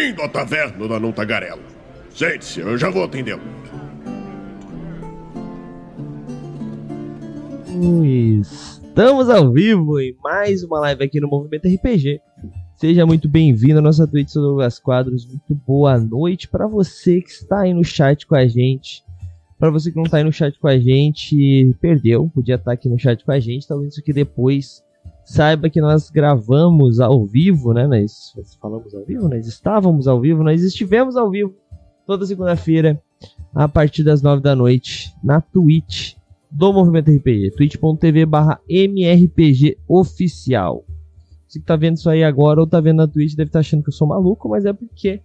Bem-vindo 0.00 0.22
à 0.22 0.28
taverna 0.30 0.88
da 0.88 0.98
Não 0.98 1.12
Tagarela. 1.12 1.60
Sente-se, 2.08 2.60
eu 2.60 2.78
já 2.78 2.88
vou 2.88 3.04
atendê-lo. 3.04 3.42
Estamos 8.40 9.28
ao 9.28 9.52
vivo 9.52 10.00
em 10.00 10.16
mais 10.22 10.64
uma 10.64 10.80
live 10.80 11.04
aqui 11.04 11.20
no 11.20 11.28
Movimento 11.28 11.68
RPG. 11.68 12.18
Seja 12.76 13.04
muito 13.04 13.28
bem-vindo 13.28 13.78
à 13.78 13.82
nossa 13.82 14.06
Twitch, 14.06 14.30
sou 14.30 14.42
Douglas 14.42 14.78
Quadros. 14.78 15.26
Muito 15.26 15.54
boa 15.54 15.98
noite 15.98 16.48
para 16.48 16.66
você 16.66 17.20
que 17.20 17.30
está 17.30 17.60
aí 17.60 17.74
no 17.74 17.84
chat 17.84 18.26
com 18.26 18.34
a 18.34 18.46
gente. 18.48 19.04
Para 19.58 19.68
você 19.68 19.90
que 19.90 19.98
não 19.98 20.04
está 20.04 20.16
aí 20.16 20.24
no 20.24 20.32
chat 20.32 20.58
com 20.58 20.66
a 20.66 20.78
gente, 20.78 21.76
perdeu, 21.78 22.26
podia 22.34 22.54
estar 22.54 22.72
aqui 22.72 22.88
no 22.88 22.98
chat 22.98 23.22
com 23.22 23.32
a 23.32 23.38
gente, 23.38 23.68
talvez 23.68 23.92
isso 23.92 24.00
aqui 24.00 24.14
depois. 24.14 24.82
Saiba 25.24 25.70
que 25.70 25.80
nós 25.80 26.10
gravamos 26.10 27.00
ao 27.00 27.24
vivo, 27.24 27.72
né? 27.72 27.86
Nós 27.86 28.32
falamos 28.60 28.94
ao 28.94 29.04
vivo, 29.04 29.28
nós 29.28 29.46
estávamos 29.46 30.08
ao 30.08 30.20
vivo, 30.20 30.42
nós 30.42 30.62
estivemos 30.62 31.16
ao 31.16 31.30
vivo 31.30 31.54
toda 32.06 32.26
segunda-feira 32.26 33.00
a 33.54 33.68
partir 33.68 34.02
das 34.02 34.22
nove 34.22 34.42
da 34.42 34.56
noite 34.56 35.14
na 35.22 35.40
Twitch 35.40 36.14
do 36.50 36.72
Movimento 36.72 37.10
RPG, 37.10 37.52
twitch.tv 37.52 38.26
barra 38.26 38.60
MRPG 38.68 39.78
oficial. 39.86 40.84
Você 41.46 41.60
que 41.60 41.64
tá 41.64 41.76
vendo 41.76 41.96
isso 41.96 42.10
aí 42.10 42.24
agora 42.24 42.60
ou 42.60 42.66
tá 42.66 42.80
vendo 42.80 42.98
na 42.98 43.08
Twitch 43.08 43.34
deve 43.34 43.48
estar 43.48 43.58
tá 43.58 43.60
achando 43.60 43.82
que 43.82 43.88
eu 43.88 43.94
sou 43.94 44.08
maluco, 44.08 44.48
mas 44.48 44.64
é 44.64 44.72
porque 44.72 45.20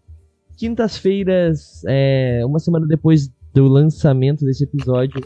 quintas-feiras, 0.58 1.84
é, 1.88 2.42
uma 2.46 2.60
semana 2.60 2.86
depois 2.88 3.30
do 3.54 3.68
lançamento 3.68 4.46
desse 4.46 4.64
episódio, 4.64 5.22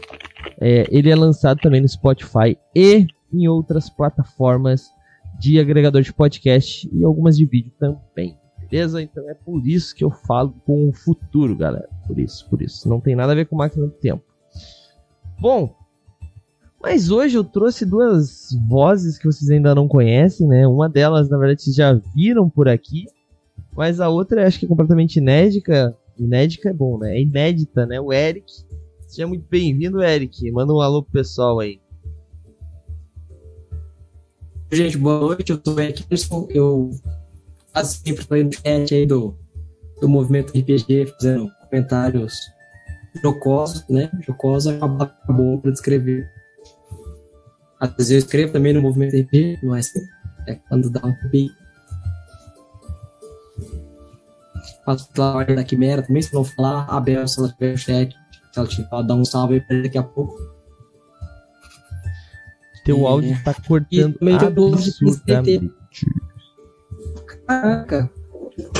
é, 0.60 0.86
ele 0.90 1.10
é 1.10 1.16
lançado 1.16 1.58
também 1.60 1.80
no 1.80 1.88
Spotify 1.88 2.56
e 2.74 3.06
em 3.32 3.48
outras 3.48 3.88
plataformas 3.88 4.90
de 5.38 5.58
agregador 5.58 6.02
de 6.02 6.12
podcast 6.12 6.88
e 6.92 7.04
algumas 7.04 7.36
de 7.36 7.46
vídeo 7.46 7.72
também. 7.78 8.36
Beleza? 8.70 9.02
Então 9.02 9.28
é 9.28 9.34
por 9.34 9.66
isso 9.66 9.94
que 9.94 10.04
eu 10.04 10.10
falo 10.10 10.54
com 10.64 10.88
o 10.88 10.92
futuro, 10.92 11.56
galera. 11.56 11.88
Por 12.06 12.18
isso, 12.18 12.48
por 12.48 12.62
isso. 12.62 12.88
Não 12.88 13.00
tem 13.00 13.16
nada 13.16 13.32
a 13.32 13.34
ver 13.34 13.46
com 13.46 13.56
máquina 13.56 13.86
do 13.86 13.92
tempo. 13.92 14.22
Bom, 15.40 15.74
mas 16.82 17.10
hoje 17.10 17.36
eu 17.36 17.44
trouxe 17.44 17.84
duas 17.84 18.48
vozes 18.68 19.18
que 19.18 19.26
vocês 19.26 19.50
ainda 19.50 19.74
não 19.74 19.88
conhecem, 19.88 20.46
né? 20.46 20.66
Uma 20.66 20.88
delas, 20.88 21.28
na 21.28 21.36
verdade, 21.36 21.62
vocês 21.62 21.76
já 21.76 21.92
viram 22.14 22.48
por 22.48 22.68
aqui, 22.68 23.06
mas 23.76 24.00
a 24.00 24.08
outra 24.08 24.46
acho 24.46 24.58
que 24.58 24.64
é 24.64 24.68
completamente 24.68 25.16
inédita. 25.16 25.96
Inédita 26.18 26.70
é 26.70 26.72
bom, 26.72 26.98
né? 26.98 27.16
É 27.16 27.22
inédita, 27.22 27.86
né? 27.86 28.00
O 28.00 28.12
Eric. 28.12 28.44
Seja 29.06 29.26
muito 29.26 29.44
bem-vindo, 29.50 30.02
Eric. 30.02 30.50
Manda 30.52 30.72
um 30.72 30.80
alô 30.80 31.02
pro 31.02 31.12
pessoal 31.12 31.58
aí. 31.60 31.80
Gente, 34.72 34.96
boa 34.96 35.20
noite. 35.20 35.52
Eu 35.52 35.60
sou 35.64 35.74
o 35.74 35.80
Eric 35.80 36.06
Eu 36.50 36.90
quase 37.72 37.98
sempre 37.98 38.22
estou 38.22 38.36
aí 38.36 38.44
no 38.44 38.52
chat 38.52 38.94
aí 38.94 39.06
do, 39.06 39.36
do 40.00 40.08
movimento 40.08 40.56
RPG, 40.56 41.06
fazendo 41.06 41.50
comentários 41.68 42.34
jocosos, 43.22 43.84
né? 43.88 44.10
Jocosa 44.26 44.76
acabou 44.76 45.60
para 45.60 45.72
descrever 45.72 46.28
às 47.80 47.94
vezes 47.96 48.10
eu 48.10 48.18
escrevo 48.18 48.52
também 48.52 48.74
no 48.74 48.82
movimento 48.82 49.16
RP, 49.16 49.58
não 49.62 49.74
é. 49.74 49.80
É 50.46 50.54
quando 50.54 50.90
dá 50.90 51.00
um 51.02 51.14
pique. 51.30 51.54
Faço 54.84 55.10
pela 55.12 55.44
da 55.44 55.64
Quimera 55.64 56.02
também, 56.02 56.20
se 56.20 56.34
não 56.34 56.44
falar, 56.44 56.84
a 56.84 57.00
Bel, 57.00 57.26
se 57.26 57.38
ela 57.38 57.48
tiver 57.48 57.72
o 57.72 57.78
chat, 57.78 58.14
se 58.52 58.58
ela 58.58 58.68
tiver, 58.68 59.02
dar 59.02 59.14
um 59.14 59.24
salve 59.24 59.60
pra 59.62 59.80
daqui 59.80 59.96
a 59.96 60.02
pouco. 60.02 60.34
Teu 62.84 63.06
áudio 63.06 63.36
tá 63.44 63.54
cortando 63.54 64.18
absurdamente. 64.22 65.70
Caraca. 67.46 68.10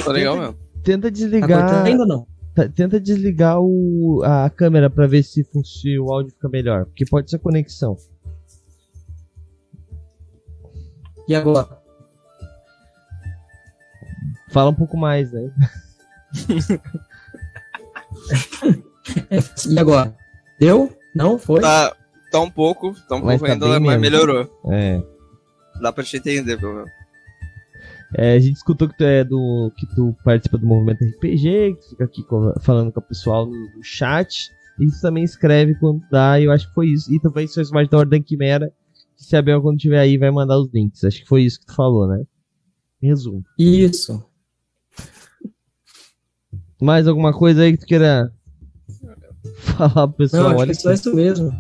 Tá 0.05 0.13
legal 0.13 0.39
mesmo. 0.39 0.57
Tenta 0.83 1.11
desligar. 1.11 1.69
Tá 1.69 1.83
ainda 1.85 2.07
não? 2.07 2.27
Tenta 2.75 3.01
desligar 3.01 3.61
o, 3.61 4.23
a 4.25 4.51
câmera 4.51 4.91
pra 4.91 5.07
ver 5.07 5.23
se, 5.23 5.47
se 5.65 5.99
o 5.99 6.13
áudio 6.13 6.33
fica 6.33 6.49
melhor. 6.49 6.87
Porque 6.87 7.05
pode 7.05 7.31
ser 7.31 7.39
conexão. 7.39 7.97
E 11.29 11.35
agora? 11.35 11.79
Fala 14.51 14.71
um 14.71 14.75
pouco 14.75 14.97
mais, 14.97 15.31
né? 15.33 15.53
e 19.71 19.79
agora? 19.79 20.17
Deu? 20.59 20.93
Não? 21.15 21.39
Foi? 21.39 21.61
Tá, 21.61 21.95
tá 22.31 22.41
um 22.41 22.51
pouco, 22.51 22.95
tá 23.09 23.17
um 23.17 23.25
mas 23.25 23.41
pouco 23.41 23.59
tá 23.59 23.67
ainda, 23.67 23.81
mas 23.81 24.01
melhorou. 24.01 24.49
É. 24.71 25.03
Dá 25.81 25.93
pra 25.93 26.05
te 26.05 26.17
entender, 26.17 26.59
pelo 26.59 26.75
menos. 26.75 26.91
É, 28.15 28.35
a 28.35 28.39
gente 28.39 28.57
escutou 28.57 28.89
que 28.89 28.97
tu 28.97 29.05
é 29.05 29.23
do. 29.23 29.73
que 29.77 29.87
tu 29.95 30.17
participa 30.25 30.59
do 30.59 30.67
movimento 30.67 31.05
RPG, 31.05 31.75
que 31.75 31.81
tu 31.81 31.89
fica 31.91 32.05
aqui 32.05 32.25
falando 32.61 32.93
com 32.93 33.01
o 33.01 33.03
pessoal 33.03 33.47
no, 33.47 33.53
no 33.53 33.83
chat. 33.83 34.51
E 34.79 34.87
tu 34.87 35.01
também 35.01 35.23
escreve 35.23 35.75
quando 35.75 36.03
dá, 36.11 36.41
e 36.41 36.45
eu 36.45 36.53
acho 36.53 36.69
que 36.69 36.75
foi 36.75 36.89
isso. 36.89 37.13
E 37.13 37.21
também 37.21 37.47
faz 37.47 37.71
mais 37.71 37.89
da 37.89 37.99
Ordem 37.99 38.23
Quimera, 38.23 38.73
se 39.17 39.37
a 39.37 39.43
Bel, 39.43 39.61
quando 39.61 39.79
tiver 39.79 39.99
aí, 39.99 40.17
vai 40.17 40.31
mandar 40.31 40.59
os 40.59 40.73
links. 40.73 41.05
Acho 41.05 41.21
que 41.21 41.29
foi 41.29 41.43
isso 41.43 41.61
que 41.61 41.67
tu 41.67 41.75
falou, 41.75 42.09
né? 42.09 42.25
Resumo. 43.03 43.45
Isso. 43.59 44.25
Mais 46.81 47.07
alguma 47.07 47.33
coisa 47.33 47.63
aí 47.63 47.73
que 47.73 47.79
tu 47.79 47.87
queira 47.87 48.33
falar 49.77 50.09
pro 50.09 50.17
pessoal? 50.17 50.43
Não, 50.45 50.51
acho 50.51 50.61
Olha 50.61 50.75
que 50.75 50.81
só 50.81 50.93
isso 50.93 51.15
mesmo. 51.15 51.53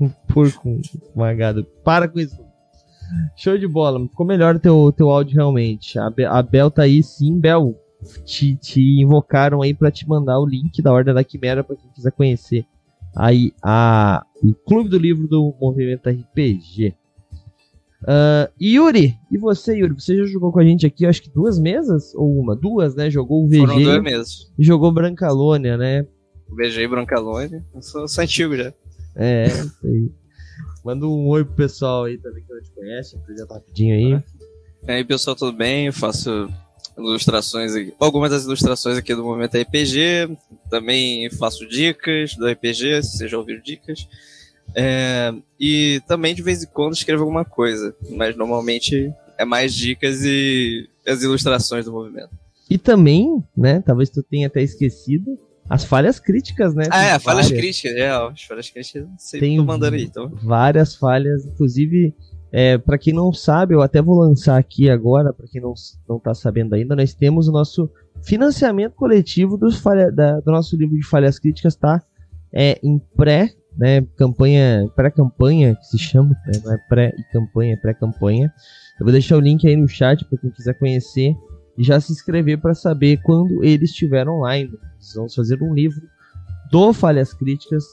Um 0.00 0.08
porco 0.08 0.80
magado. 1.14 1.64
Para 1.84 2.08
com 2.08 2.18
isso. 2.18 2.36
Show 3.36 3.56
de 3.56 3.66
bola. 3.66 4.00
Ficou 4.08 4.26
melhor 4.26 4.58
teu, 4.58 4.92
teu 4.92 5.10
áudio 5.10 5.36
realmente. 5.36 5.98
A, 5.98 6.10
Be 6.10 6.24
a 6.24 6.42
Bel 6.42 6.70
tá 6.70 6.82
aí 6.82 7.02
sim, 7.02 7.38
Bel. 7.38 7.74
Te, 8.24 8.56
te 8.56 9.00
invocaram 9.00 9.62
aí 9.62 9.72
para 9.72 9.90
te 9.90 10.08
mandar 10.08 10.38
o 10.38 10.46
link 10.46 10.82
da 10.82 10.92
Ordem 10.92 11.14
da 11.14 11.24
Quimera 11.24 11.64
para 11.64 11.76
quem 11.76 11.90
quiser 11.90 12.12
conhecer 12.12 12.66
aí 13.16 13.52
a, 13.62 14.24
o 14.42 14.54
Clube 14.54 14.90
do 14.90 14.98
Livro 14.98 15.26
do 15.26 15.54
Movimento 15.58 16.10
RPG. 16.10 16.94
Uh, 18.02 18.06
ah, 18.06 18.50
Yuri, 18.60 19.16
e 19.32 19.38
você, 19.38 19.78
Yuri? 19.78 19.94
Você 19.94 20.16
já 20.16 20.26
jogou 20.26 20.52
com 20.52 20.60
a 20.60 20.64
gente 20.64 20.86
aqui, 20.86 21.06
acho 21.06 21.22
que 21.22 21.30
duas 21.30 21.58
mesas? 21.58 22.14
Ou 22.14 22.38
uma? 22.38 22.54
Duas, 22.54 22.94
né? 22.94 23.10
Jogou 23.10 23.44
o 23.44 23.48
VG. 23.48 23.58
Foram 23.58 23.82
duas 23.82 24.02
mesas. 24.02 24.52
E 24.58 24.62
jogou 24.62 24.92
Brancalônia, 24.92 25.78
né? 25.78 26.06
VG 26.50 26.82
e 26.82 26.88
Brancalônia. 26.88 27.64
Eu 27.74 27.82
sou, 27.82 28.06
sou 28.06 28.22
antigo 28.22 28.54
já. 28.54 28.72
É, 29.16 29.46
isso 29.46 29.86
aí. 29.86 30.10
Manda 30.84 31.06
um 31.06 31.26
oi 31.28 31.44
pro 31.44 31.54
pessoal 31.54 32.04
aí 32.04 32.18
também 32.18 32.44
que 32.44 32.52
não 32.52 32.62
te 32.62 32.70
conhece, 32.70 33.16
apresenta 33.16 33.54
rapidinho 33.54 33.94
aí. 33.94 34.22
E 34.86 34.92
aí, 34.92 35.04
pessoal, 35.04 35.34
tudo 35.34 35.52
bem? 35.52 35.86
Eu 35.86 35.92
faço 35.92 36.48
ilustrações 36.96 37.74
aqui, 37.74 37.92
algumas 37.98 38.30
das 38.30 38.44
ilustrações 38.44 38.96
aqui 38.96 39.14
do 39.14 39.24
Momento 39.24 39.58
RPG, 39.58 40.36
também 40.70 41.28
faço 41.30 41.66
dicas 41.66 42.34
do 42.36 42.46
RPG, 42.46 43.02
se 43.02 43.18
vocês 43.18 43.30
já 43.30 43.36
ouviram 43.36 43.60
dicas. 43.60 44.08
É, 44.74 45.32
e 45.58 46.00
também 46.06 46.34
de 46.34 46.42
vez 46.42 46.62
em 46.62 46.66
quando 46.66 46.94
escrevo 46.94 47.22
alguma 47.22 47.44
coisa, 47.44 47.94
mas 48.10 48.36
normalmente 48.36 49.12
é 49.38 49.44
mais 49.44 49.74
dicas 49.74 50.24
e 50.24 50.88
as 51.06 51.22
ilustrações 51.22 51.84
do 51.84 51.92
movimento. 51.92 52.30
E 52.68 52.78
também, 52.78 53.44
né, 53.56 53.82
talvez 53.84 54.10
tu 54.10 54.22
tenha 54.22 54.48
até 54.48 54.62
esquecido, 54.62 55.38
as 55.68 55.84
falhas 55.84 56.20
críticas, 56.20 56.74
né? 56.74 56.84
Ah, 56.90 57.04
é, 57.04 57.18
falhas 57.18 57.50
críticas, 57.50 57.92
é, 57.96 58.08
as 58.08 58.42
falhas 58.42 58.70
críticas, 58.70 59.08
sei, 59.18 59.40
Tem 59.40 59.56
tô 59.56 59.64
mandando 59.64 59.96
aí, 59.96 60.04
então. 60.04 60.30
Várias 60.42 60.94
falhas, 60.94 61.44
inclusive 61.44 62.14
é, 62.52 62.78
para 62.78 62.96
quem 62.96 63.12
não 63.12 63.32
sabe, 63.32 63.74
eu 63.74 63.82
até 63.82 64.00
vou 64.00 64.18
lançar 64.18 64.56
aqui 64.56 64.88
agora, 64.88 65.32
para 65.32 65.46
quem 65.46 65.60
não, 65.60 65.74
não 66.08 66.18
tá 66.18 66.32
sabendo 66.34 66.74
ainda, 66.74 66.94
nós 66.94 67.12
temos 67.12 67.48
o 67.48 67.52
nosso 67.52 67.90
financiamento 68.24 68.94
coletivo 68.94 69.56
dos 69.58 69.78
falha, 69.78 70.10
da, 70.10 70.40
do 70.40 70.50
nosso 70.52 70.76
livro 70.76 70.96
de 70.96 71.06
falhas 71.06 71.38
críticas, 71.38 71.74
tá? 71.76 72.02
É, 72.52 72.78
em 72.82 72.98
pré, 72.98 73.50
né, 73.76 74.00
campanha, 74.16 74.88
pré-campanha, 74.94 75.74
que 75.74 75.84
se 75.84 75.98
chama, 75.98 76.30
né, 76.46 76.60
não 76.64 76.72
é 76.72 76.78
pré 76.88 77.12
e 77.18 77.22
campanha, 77.32 77.74
é 77.74 77.76
pré-campanha. 77.76 78.52
Eu 78.98 79.04
vou 79.04 79.12
deixar 79.12 79.36
o 79.36 79.40
link 79.40 79.66
aí 79.66 79.76
no 79.76 79.88
chat 79.88 80.24
para 80.24 80.38
quem 80.38 80.50
quiser 80.50 80.78
conhecer 80.78 81.34
e 81.76 81.82
já 81.82 82.00
se 82.00 82.12
inscrever 82.12 82.58
para 82.60 82.74
saber 82.74 83.20
quando 83.22 83.62
ele 83.64 83.84
estiver 83.84 84.28
online. 84.28 84.70
Vamos 85.14 85.34
fazer 85.34 85.62
um 85.62 85.74
livro 85.74 86.02
do 86.70 86.92
Falhas 86.92 87.32
Críticas 87.32 87.84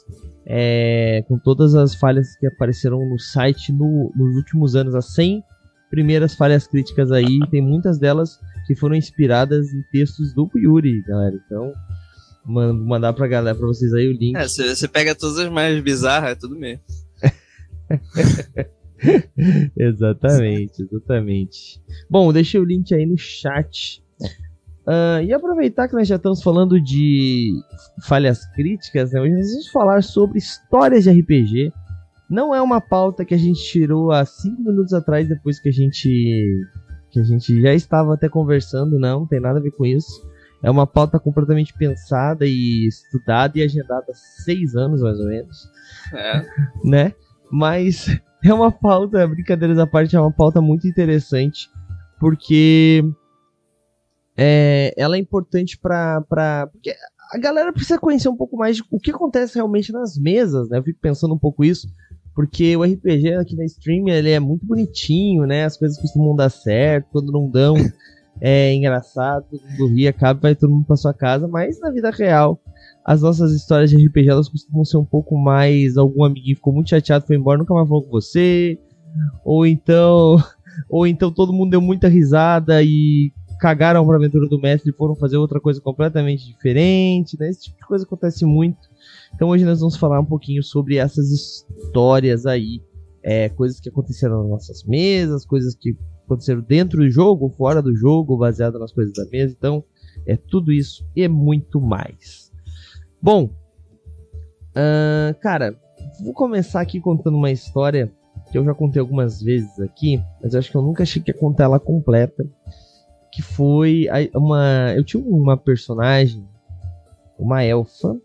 é, 0.45 1.23
com 1.27 1.37
todas 1.37 1.75
as 1.75 1.95
falhas 1.95 2.35
que 2.35 2.47
apareceram 2.47 3.07
no 3.07 3.19
site 3.19 3.71
no, 3.71 4.11
nos 4.15 4.35
últimos 4.35 4.75
anos, 4.75 4.95
as 4.95 5.13
100 5.13 5.43
primeiras 5.89 6.33
falhas 6.33 6.65
críticas 6.67 7.11
aí, 7.11 7.39
tem 7.51 7.61
muitas 7.61 7.99
delas 7.99 8.39
que 8.65 8.75
foram 8.75 8.95
inspiradas 8.95 9.71
em 9.71 9.83
textos 9.91 10.33
do 10.33 10.49
Yuri, 10.55 11.03
galera. 11.03 11.35
Então, 11.45 11.71
mando, 12.45 12.83
mandar 12.83 13.13
pra 13.13 13.27
galera, 13.27 13.55
pra 13.55 13.67
vocês 13.67 13.93
aí 13.93 14.07
o 14.07 14.11
link. 14.11 14.35
É, 14.35 14.47
você 14.47 14.87
pega 14.87 15.13
todas 15.13 15.37
as 15.37 15.51
mais 15.51 15.81
bizarras, 15.83 16.31
é 16.31 16.35
tudo 16.35 16.57
mesmo. 16.57 16.81
exatamente, 19.77 20.81
exatamente. 20.81 21.81
Bom, 22.09 22.31
deixei 22.31 22.59
o 22.59 22.65
link 22.65 22.93
aí 22.93 23.05
no 23.05 23.17
chat 23.17 24.03
Uh, 24.85 25.23
e 25.23 25.31
aproveitar 25.31 25.87
que 25.87 25.93
nós 25.93 26.07
já 26.07 26.17
estamos 26.17 26.43
falando 26.43 26.79
de 26.79 27.53
falhas 28.05 28.45
críticas, 28.53 29.13
né? 29.13 29.21
Hoje 29.21 29.33
nós 29.33 29.49
vamos 29.49 29.69
falar 29.69 30.03
sobre 30.03 30.37
histórias 30.37 31.05
de 31.05 31.11
RPG. 31.11 31.71
Não 32.29 32.53
é 32.53 32.61
uma 32.61 32.81
pauta 32.81 33.23
que 33.23 33.33
a 33.33 33.37
gente 33.37 33.63
tirou 33.63 34.11
há 34.11 34.25
cinco 34.25 34.61
minutos 34.61 34.93
atrás, 34.93 35.27
depois 35.27 35.57
que 35.59 35.69
a 35.69 35.71
gente 35.71 36.67
que 37.11 37.19
a 37.19 37.23
gente 37.23 37.61
já 37.61 37.73
estava 37.73 38.15
até 38.15 38.27
conversando, 38.27 38.99
não, 38.99 39.21
não 39.21 39.27
tem 39.27 39.39
nada 39.39 39.59
a 39.59 39.61
ver 39.61 39.71
com 39.71 39.85
isso. 39.85 40.27
É 40.61 40.69
uma 40.69 40.87
pauta 40.87 41.19
completamente 41.19 41.73
pensada 41.73 42.45
e 42.45 42.87
estudada 42.87 43.57
e 43.57 43.63
agendada 43.63 44.05
há 44.09 44.13
seis 44.43 44.75
anos, 44.75 45.01
mais 45.01 45.19
ou 45.19 45.27
menos. 45.27 45.69
É. 46.13 46.45
Né? 46.83 47.13
Mas 47.49 48.07
é 48.49 48.53
uma 48.53 48.71
pauta, 48.71 49.25
brincadeiras 49.27 49.77
à 49.77 49.87
parte, 49.87 50.15
é 50.15 50.19
uma 50.19 50.31
pauta 50.31 50.61
muito 50.61 50.87
interessante, 50.87 51.69
porque 52.19 53.03
é, 54.37 54.93
ela 54.97 55.15
é 55.15 55.19
importante 55.19 55.77
para. 55.77 56.67
Porque 56.71 56.93
a 57.31 57.37
galera 57.37 57.71
precisa 57.71 57.97
conhecer 57.97 58.27
um 58.27 58.35
pouco 58.35 58.57
mais 58.57 58.77
de 58.77 58.83
o 58.91 58.99
que 58.99 59.11
acontece 59.11 59.55
realmente 59.55 59.91
nas 59.91 60.17
mesas, 60.17 60.69
né? 60.69 60.77
Eu 60.77 60.83
fico 60.83 60.99
pensando 61.01 61.33
um 61.33 61.39
pouco 61.39 61.63
isso, 61.63 61.87
porque 62.35 62.75
o 62.75 62.83
RPG 62.83 63.35
aqui 63.35 63.55
na 63.55 63.63
stream 63.65 64.09
ele 64.09 64.31
é 64.31 64.39
muito 64.39 64.65
bonitinho, 64.65 65.45
né? 65.45 65.63
As 65.63 65.77
coisas 65.77 65.99
costumam 65.99 66.35
dar 66.35 66.49
certo, 66.49 67.07
quando 67.11 67.31
não 67.31 67.49
dão 67.49 67.75
é 68.41 68.73
engraçado, 68.73 69.45
todo 69.49 69.63
mundo 69.63 69.87
ri, 69.95 70.07
acaba 70.07 70.39
vai 70.39 70.55
todo 70.55 70.71
mundo 70.71 70.85
pra 70.85 70.97
sua 70.97 71.13
casa, 71.13 71.47
mas 71.47 71.79
na 71.79 71.91
vida 71.91 72.09
real 72.09 72.59
as 73.05 73.21
nossas 73.21 73.51
histórias 73.53 73.89
de 73.89 73.97
RPG 73.97 74.29
elas 74.29 74.47
costumam 74.47 74.85
ser 74.85 74.97
um 74.97 75.05
pouco 75.05 75.37
mais 75.37 75.97
algum 75.97 76.23
amiguinho 76.23 76.55
ficou 76.55 76.73
muito 76.73 76.89
chateado, 76.89 77.25
foi 77.25 77.35
embora, 77.35 77.57
nunca 77.57 77.73
mais 77.73 77.87
falou 77.87 78.03
com 78.03 78.11
você, 78.11 78.79
ou 79.43 79.65
então 79.65 80.37
ou 80.89 81.05
então 81.05 81.31
todo 81.31 81.53
mundo 81.53 81.71
deu 81.71 81.81
muita 81.81 82.07
risada 82.07 82.81
e 82.81 83.31
cagaram 83.59 84.05
pra 84.05 84.17
aventura 84.17 84.47
do 84.47 84.59
mestre 84.59 84.91
e 84.91 84.93
foram 84.93 85.15
fazer 85.15 85.37
outra 85.37 85.59
coisa 85.59 85.79
completamente 85.79 86.45
diferente, 86.45 87.39
né? 87.39 87.49
Esse 87.49 87.63
tipo 87.63 87.77
de 87.77 87.85
coisa 87.85 88.03
acontece 88.03 88.45
muito. 88.45 88.89
Então 89.33 89.47
hoje 89.47 89.63
nós 89.63 89.79
vamos 89.79 89.95
falar 89.95 90.19
um 90.19 90.25
pouquinho 90.25 90.61
sobre 90.61 90.97
essas 90.97 91.31
histórias 91.31 92.45
aí, 92.45 92.81
é, 93.23 93.47
coisas 93.47 93.79
que 93.79 93.87
aconteceram 93.87 94.41
nas 94.41 94.49
nossas 94.49 94.83
mesas, 94.83 95.45
coisas 95.45 95.75
que 95.75 95.95
aconteceram 96.25 96.61
dentro 96.61 96.99
do 96.99 97.09
jogo, 97.09 97.53
fora 97.57 97.81
do 97.81 97.95
jogo, 97.95 98.37
baseado 98.37 98.77
nas 98.77 98.91
coisas 98.91 99.13
da 99.13 99.25
mesa. 99.31 99.55
Então 99.57 99.81
é 100.27 100.35
tudo 100.35 100.71
isso 100.71 101.05
e 101.15 101.25
muito 101.29 101.79
mais. 101.79 102.42
Bom, 103.23 103.45
uh, 104.75 105.33
cara, 105.39 105.79
vou 106.21 106.33
começar 106.33 106.81
aqui 106.81 106.99
contando 106.99 107.37
uma 107.37 107.51
história 107.51 108.11
que 108.51 108.57
eu 108.57 108.65
já 108.65 108.73
contei 108.73 108.99
algumas 108.99 109.41
vezes 109.41 109.79
aqui, 109.79 110.21
mas 110.41 110.53
eu 110.53 110.59
acho 110.59 110.69
que 110.69 110.75
eu 110.75 110.81
nunca 110.81 111.03
achei 111.03 111.21
que 111.21 111.31
ia 111.31 111.37
contar 111.37 111.63
ela 111.63 111.79
completa. 111.79 112.45
Que 113.31 113.41
foi 113.41 114.07
uma. 114.35 114.93
Eu 114.93 115.05
tinha 115.05 115.23
uma 115.23 115.55
personagem, 115.55 116.45
uma 117.39 117.63
elfa, 117.63 118.19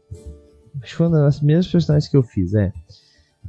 Acho 0.83 0.91
que 0.91 0.97
foi 0.97 1.07
uma 1.07 1.21
das 1.21 1.39
primeiras 1.39 1.69
personagens 1.69 2.11
que 2.11 2.17
eu 2.17 2.23
fiz, 2.23 2.55
é. 2.55 2.73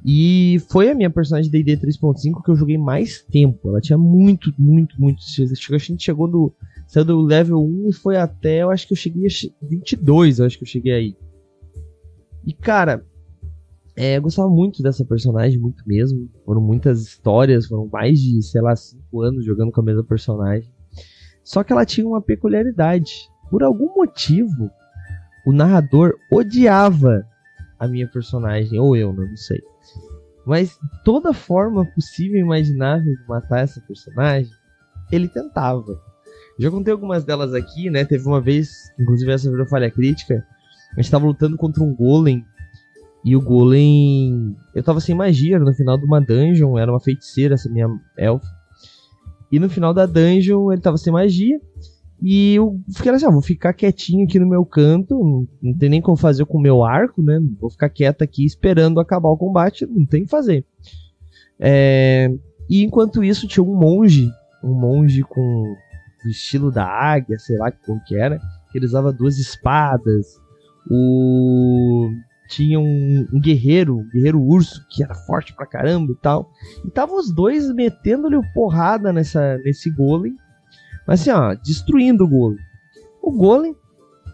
E 0.06 0.62
foi 0.70 0.90
a 0.90 0.96
minha 0.96 1.10
personagem 1.10 1.52
D&D 1.52 1.78
3.5 1.78 2.44
que 2.44 2.52
eu 2.52 2.56
joguei 2.56 2.78
mais 2.78 3.24
tempo. 3.24 3.70
Ela 3.70 3.82
tinha 3.82 3.98
muito, 3.98 4.54
muito, 4.58 5.02
muito. 5.02 5.20
A 5.20 5.78
gente 5.78 6.04
chegou 6.04 6.28
do. 6.28 6.54
Saiu 6.88 7.06
do 7.06 7.22
level 7.22 7.60
1 7.60 7.90
e 7.90 7.94
foi 7.94 8.18
até. 8.18 8.62
Eu 8.62 8.70
acho 8.70 8.88
que 8.88 8.94
eu 8.94 8.98
cheguei 8.98 9.26
a 9.26 9.68
22, 9.68 10.40
eu 10.40 10.46
acho 10.46 10.58
que 10.58 10.64
eu 10.64 10.68
cheguei 10.68 10.94
aí. 10.94 11.18
E 12.50 12.54
cara, 12.54 13.06
é, 13.96 14.18
eu 14.18 14.24
gostava 14.24 14.50
muito 14.50 14.82
dessa 14.82 15.06
personagem, 15.06 15.60
muito 15.60 15.84
mesmo. 15.86 16.28
Foram 16.44 16.60
muitas 16.60 17.04
histórias, 17.04 17.68
foram 17.68 17.86
mais 17.86 18.20
de, 18.20 18.42
sei 18.42 18.60
lá, 18.60 18.76
5 18.76 19.22
anos 19.22 19.46
jogando 19.46 19.72
com 19.72 19.82
a 19.82 19.84
mesma 19.84 20.04
personagem. 20.04 20.68
Só 21.44 21.64
que 21.64 21.72
ela 21.72 21.86
tinha 21.86 22.08
uma 22.08 22.20
peculiaridade. 22.20 23.14
Por 23.52 23.62
algum 23.62 23.94
motivo, 23.94 24.72
o 25.46 25.52
narrador 25.52 26.16
odiava 26.32 27.24
a 27.78 27.88
minha 27.88 28.08
personagem, 28.08 28.80
ou 28.80 28.98
eu, 28.98 29.14
não 29.14 29.38
sei. 29.38 29.62
Mas 30.44 30.76
toda 31.06 31.32
forma 31.32 31.86
possível 31.94 32.38
e 32.38 32.42
imaginável 32.42 33.14
de 33.16 33.28
matar 33.28 33.60
essa 33.60 33.80
personagem, 33.82 34.52
ele 35.12 35.28
tentava. 35.28 36.02
Já 36.58 36.72
contei 36.72 36.92
algumas 36.92 37.24
delas 37.24 37.54
aqui, 37.54 37.92
né? 37.92 38.04
Teve 38.06 38.26
uma 38.26 38.42
vez, 38.42 38.72
inclusive 39.00 39.32
essa 39.32 39.52
virou 39.52 39.68
falha 39.68 39.92
crítica, 39.92 40.44
a 40.98 41.02
gente 41.02 41.12
tava 41.12 41.26
lutando 41.26 41.58
contra 41.58 41.84
um 41.84 41.94
golem 41.94 42.46
e 43.24 43.36
o 43.36 43.42
golem. 43.42 44.56
Eu 44.74 44.84
tava 44.84 45.00
sem 45.00 45.16
magia 45.16 45.60
no 45.60 45.74
final 45.74 45.98
de 45.98 46.06
uma 46.06 46.22
dungeon, 46.22 46.78
era 46.78 46.92
uma 46.92 47.00
feiticeira, 47.00 47.56
essa 47.56 47.70
minha 47.70 47.88
elfa. 48.18 48.48
E 49.52 49.60
no 49.60 49.70
final 49.70 49.94
da 49.94 50.06
dungeon 50.06 50.72
ele 50.72 50.82
tava 50.82 50.98
sem 50.98 51.12
magia. 51.12 51.60
E 52.22 52.56
eu 52.56 52.80
fiquei 52.94 53.12
assim, 53.12 53.26
ah, 53.26 53.32
vou 53.32 53.42
ficar 53.42 53.74
quietinho 53.74 54.26
aqui 54.26 54.38
no 54.40 54.48
meu 54.48 54.66
canto, 54.66 55.48
não, 55.62 55.74
tem 55.78 55.90
nem 55.90 56.02
como 56.02 56.18
fazer 56.18 56.46
com 56.46 56.58
o 56.58 56.62
meu 56.62 56.84
arco, 56.84 57.22
né? 57.22 57.40
Vou 57.60 57.70
ficar 57.70 57.88
quieto 57.88 58.22
aqui 58.22 58.46
esperando 58.46 59.00
acabar 59.00 59.30
o 59.30 59.38
combate, 59.38 59.86
não 59.86 60.06
tem 60.06 60.26
que 60.26 60.30
fazer. 60.30 60.66
É, 61.58 62.30
e 62.70 62.84
enquanto 62.84 63.24
isso 63.24 63.48
tinha 63.48 63.64
um 63.64 63.74
monge, 63.74 64.30
um 64.62 64.74
monge 64.74 65.24
com 65.24 65.76
o 66.26 66.30
estilo 66.30 66.70
da 66.70 66.86
águia, 66.86 67.40
sei 67.40 67.58
lá 67.58 67.72
como 67.72 68.04
que 68.04 68.16
era, 68.18 68.38
que 68.70 68.78
ele 68.78 68.86
usava 68.86 69.14
duas 69.14 69.38
espadas. 69.40 70.38
O 70.90 72.12
tinha 72.50 72.80
um, 72.80 73.28
um, 73.32 73.40
guerreiro, 73.40 74.00
um 74.00 74.10
guerreiro 74.10 74.42
urso, 74.42 74.84
que 74.90 75.04
era 75.04 75.14
forte 75.14 75.54
pra 75.54 75.68
caramba 75.68 76.12
e 76.12 76.16
tal. 76.16 76.52
E 76.84 76.90
tava 76.90 77.14
os 77.14 77.32
dois 77.32 77.72
metendo-lhe 77.74 78.40
porrada 78.54 79.14
nessa, 79.14 79.58
nesse 79.60 79.90
golem. 79.92 80.36
Mas 81.08 81.22
assim, 81.22 81.30
ó, 81.30 81.54
destruindo 81.54 82.24
o 82.24 82.28
golem. 82.28 82.60
O 83.22 83.32
golem, 83.32 83.76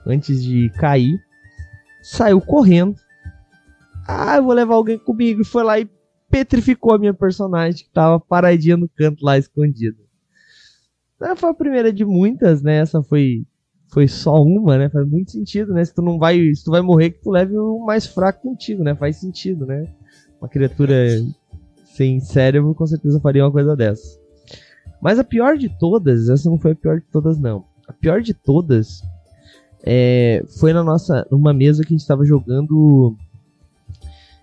antes 0.08 0.42
de 0.42 0.70
cair, 0.78 1.20
saiu 2.02 2.40
correndo. 2.40 2.96
Ah, 4.08 4.38
eu 4.38 4.44
vou 4.44 4.54
levar 4.54 4.76
alguém 4.76 4.98
comigo. 4.98 5.42
E 5.42 5.46
foi 5.46 5.64
lá 5.64 5.78
e 5.80 5.90
petrificou 6.30 6.94
a 6.94 7.00
minha 7.00 7.14
personagem, 7.14 7.86
que 7.86 7.92
tava 7.92 8.20
paradinha 8.20 8.78
no 8.78 8.88
canto 8.88 9.26
lá, 9.26 9.38
escondida. 9.38 9.98
Essa 11.22 11.36
foi 11.36 11.50
a 11.50 11.54
primeira 11.54 11.92
de 11.92 12.06
muitas, 12.06 12.62
né? 12.62 12.78
Essa 12.78 13.04
foi 13.04 13.46
foi 13.88 14.08
só 14.08 14.42
uma, 14.42 14.78
né? 14.78 14.90
Faz 14.90 15.08
muito 15.08 15.32
sentido, 15.32 15.74
né? 15.74 15.84
Se 15.84 15.94
tu 15.94 16.02
não 16.02 16.18
vai, 16.18 16.54
se 16.54 16.64
tu 16.64 16.72
vai 16.72 16.82
morrer, 16.82 17.12
que 17.12 17.22
tu 17.22 17.32
leve 17.32 17.58
o 17.58 17.80
mais 17.86 18.06
fraco 18.06 18.42
contigo, 18.42 18.84
né? 18.84 18.96
Faz 18.96 19.18
sentido, 19.18 19.66
né? 19.66 19.88
Uma 20.40 20.50
criatura 20.50 21.08
sem 21.96 22.20
cérebro 22.20 22.76
com 22.76 22.86
certeza 22.86 23.20
faria 23.20 23.44
uma 23.46 23.52
coisa 23.52 23.76
dessa. 23.76 24.20
Mas 25.02 25.18
a 25.20 25.24
pior 25.24 25.58
de 25.58 25.70
todas, 25.70 26.30
essa 26.30 26.50
não 26.50 26.58
foi 26.58 26.72
a 26.72 26.76
pior 26.76 27.00
de 27.00 27.06
todas, 27.12 27.40
não. 27.40 27.64
A 27.88 27.94
pior 27.94 28.22
de 28.22 28.34
todas 28.34 29.02
é, 29.84 30.44
foi 30.60 30.74
na 30.74 30.84
nossa. 30.84 31.28
numa 31.30 31.54
mesa 31.54 31.84
que 31.84 31.90
a 31.90 31.96
gente 31.96 32.02
estava 32.02 32.26
jogando. 32.26 33.16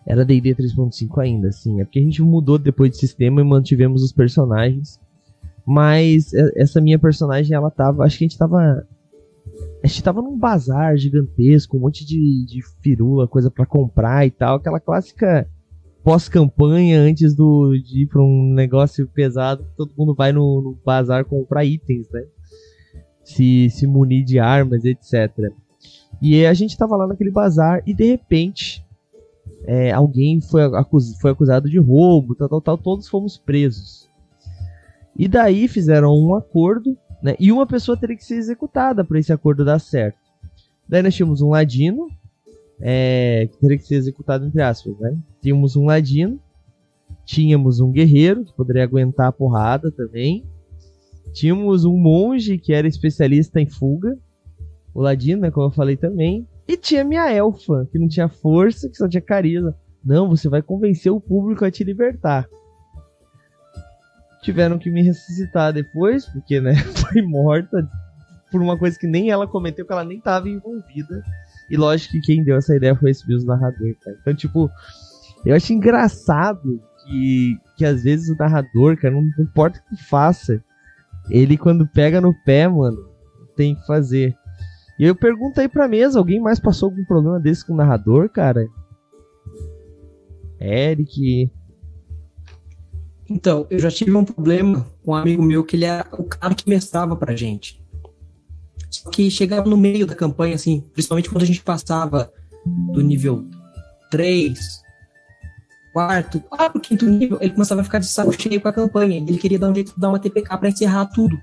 Era 0.06 0.24
DD 0.24 0.54
3.5 0.54 1.20
ainda, 1.20 1.48
assim. 1.48 1.80
É 1.80 1.84
porque 1.84 1.98
a 1.98 2.02
gente 2.02 2.22
mudou 2.22 2.58
depois 2.58 2.92
de 2.92 2.98
sistema 2.98 3.40
e 3.40 3.44
mantivemos 3.44 4.02
os 4.02 4.12
personagens. 4.12 5.00
Mas 5.66 6.32
essa 6.56 6.80
minha 6.80 6.98
personagem, 6.98 7.54
ela 7.56 7.70
tava. 7.70 8.04
Acho 8.04 8.18
que 8.18 8.24
a 8.24 8.28
gente 8.28 8.38
tava. 8.38 8.86
A 9.82 9.86
gente 9.86 10.02
tava 10.02 10.22
num 10.22 10.38
bazar 10.38 10.96
gigantesco, 10.96 11.76
um 11.76 11.80
monte 11.80 12.04
de, 12.04 12.44
de 12.46 12.62
firula, 12.82 13.26
coisa 13.26 13.50
para 13.50 13.66
comprar 13.66 14.26
e 14.26 14.30
tal. 14.30 14.56
Aquela 14.56 14.78
clássica 14.78 15.48
pós-campanha, 16.04 17.00
antes 17.00 17.34
do, 17.34 17.76
de 17.76 18.02
ir 18.02 18.06
pra 18.06 18.22
um 18.22 18.52
negócio 18.54 19.06
pesado, 19.08 19.66
todo 19.76 19.94
mundo 19.96 20.14
vai 20.14 20.32
no, 20.32 20.62
no 20.62 20.78
bazar 20.84 21.24
comprar 21.24 21.64
itens, 21.64 22.08
né? 22.10 22.24
Se, 23.24 23.70
se 23.70 23.86
munir 23.86 24.24
de 24.24 24.38
armas, 24.38 24.84
etc. 24.84 25.52
E 26.20 26.44
a 26.46 26.54
gente 26.54 26.76
tava 26.76 26.96
lá 26.96 27.06
naquele 27.06 27.30
bazar 27.30 27.82
e 27.86 27.94
de 27.94 28.04
repente 28.04 28.84
é, 29.64 29.92
alguém 29.92 30.40
foi, 30.40 30.62
acus, 30.62 31.16
foi 31.20 31.30
acusado 31.30 31.68
de 31.68 31.78
roubo, 31.78 32.34
tal, 32.34 32.48
tal, 32.48 32.60
tal, 32.60 32.78
todos 32.78 33.08
fomos 33.08 33.38
presos. 33.38 34.08
E 35.16 35.28
daí 35.28 35.68
fizeram 35.68 36.14
um 36.16 36.34
acordo, 36.34 36.96
né? 37.22 37.36
E 37.38 37.52
uma 37.52 37.66
pessoa 37.66 37.96
teria 37.96 38.16
que 38.16 38.24
ser 38.24 38.34
executada 38.34 39.04
para 39.04 39.18
esse 39.18 39.32
acordo 39.32 39.64
dar 39.64 39.78
certo. 39.78 40.18
Daí 40.88 41.02
nós 41.02 41.14
tínhamos 41.14 41.40
um 41.40 41.50
ladino, 41.50 42.08
é, 42.80 43.48
que 43.50 43.58
teria 43.58 43.78
que 43.78 43.86
ser 43.86 43.94
executado 43.94 44.44
entre 44.44 44.60
aspas, 44.60 44.98
né? 44.98 45.16
Tínhamos 45.40 45.76
um 45.76 45.86
ladino, 45.86 46.40
tínhamos 47.24 47.80
um 47.80 47.90
guerreiro 47.90 48.44
que 48.44 48.52
poderia 48.52 48.82
aguentar 48.82 49.28
a 49.28 49.32
porrada 49.32 49.90
também, 49.90 50.44
tínhamos 51.32 51.84
um 51.84 51.96
monge 51.96 52.58
que 52.58 52.72
era 52.72 52.88
especialista 52.88 53.60
em 53.60 53.66
fuga, 53.66 54.18
o 54.94 55.00
ladino, 55.00 55.42
né, 55.42 55.50
como 55.50 55.66
eu 55.66 55.70
falei 55.70 55.96
também, 55.96 56.46
e 56.66 56.76
tinha 56.76 57.04
minha 57.04 57.30
elfa 57.32 57.88
que 57.90 57.98
não 57.98 58.08
tinha 58.08 58.28
força, 58.28 58.88
que 58.88 58.96
só 58.96 59.08
tinha 59.08 59.20
carisma. 59.20 59.74
Não, 60.04 60.28
você 60.28 60.48
vai 60.48 60.62
convencer 60.62 61.12
o 61.12 61.20
público 61.20 61.64
a 61.64 61.70
te 61.70 61.84
libertar. 61.84 62.48
Tiveram 64.42 64.78
que 64.78 64.90
me 64.90 65.02
ressuscitar 65.02 65.72
depois, 65.72 66.26
porque 66.26 66.60
né, 66.60 66.74
foi 67.10 67.22
morta 67.22 67.88
por 68.50 68.60
uma 68.60 68.76
coisa 68.76 68.98
que 68.98 69.06
nem 69.06 69.30
ela 69.30 69.46
cometeu, 69.46 69.86
que 69.86 69.92
ela 69.92 70.04
nem 70.04 70.18
estava 70.18 70.48
envolvida. 70.48 71.22
E 71.70 71.76
lógico 71.76 72.12
que 72.12 72.20
quem 72.20 72.44
deu 72.44 72.56
essa 72.56 72.76
ideia 72.76 72.94
foi 72.94 73.10
esse 73.10 73.26
mesmo 73.26 73.48
narrador, 73.48 73.94
cara. 74.04 74.16
Então, 74.20 74.34
tipo, 74.34 74.70
eu 75.46 75.54
acho 75.54 75.72
engraçado 75.72 76.82
que, 77.04 77.56
que 77.76 77.84
às 77.84 78.02
vezes 78.02 78.28
o 78.28 78.36
narrador, 78.36 78.96
cara, 78.98 79.14
não 79.14 79.22
importa 79.38 79.78
o 79.78 79.96
que 79.96 80.04
faça, 80.04 80.62
ele 81.30 81.56
quando 81.56 81.86
pega 81.86 82.20
no 82.20 82.34
pé, 82.44 82.68
mano, 82.68 82.98
tem 83.56 83.74
que 83.74 83.86
fazer. 83.86 84.36
E 84.98 85.04
eu 85.04 85.14
pergunto 85.16 85.60
aí 85.60 85.68
pra 85.68 85.88
mesa, 85.88 86.18
alguém 86.18 86.40
mais 86.40 86.60
passou 86.60 86.90
algum 86.90 87.04
problema 87.04 87.40
desse 87.40 87.66
com 87.66 87.72
o 87.72 87.76
narrador, 87.76 88.28
cara? 88.28 88.66
Eric. 90.60 91.50
Então, 93.32 93.66
eu 93.70 93.78
já 93.78 93.90
tive 93.90 94.14
um 94.14 94.26
problema 94.26 94.86
com 95.02 95.12
um 95.12 95.14
amigo 95.14 95.42
meu 95.42 95.64
que 95.64 95.74
ele 95.74 95.86
era 95.86 96.06
o 96.12 96.22
cara 96.22 96.54
que 96.54 96.68
mestrava 96.68 97.16
pra 97.16 97.34
gente. 97.34 97.82
Só 98.90 99.08
que 99.08 99.30
chegava 99.30 99.68
no 99.68 99.76
meio 99.76 100.06
da 100.06 100.14
campanha, 100.14 100.54
assim, 100.54 100.84
principalmente 100.92 101.30
quando 101.30 101.42
a 101.42 101.46
gente 101.46 101.62
passava 101.62 102.30
do 102.92 103.00
nível 103.00 103.46
3, 104.10 104.82
quarto, 105.94 106.42
pro 106.70 106.80
quinto 106.80 107.06
nível, 107.06 107.38
ele 107.40 107.54
começava 107.54 107.80
a 107.80 107.84
ficar 107.84 108.00
de 108.00 108.06
saco 108.06 108.32
cheio 108.38 108.60
com 108.60 108.68
a 108.68 108.72
campanha. 108.72 109.16
Ele 109.16 109.38
queria 109.38 109.58
dar 109.58 109.70
um 109.70 109.74
jeito 109.74 109.94
de 109.94 110.00
dar 110.00 110.10
uma 110.10 110.18
TPK 110.18 110.58
pra 110.58 110.68
encerrar 110.68 111.06
tudo. 111.06 111.34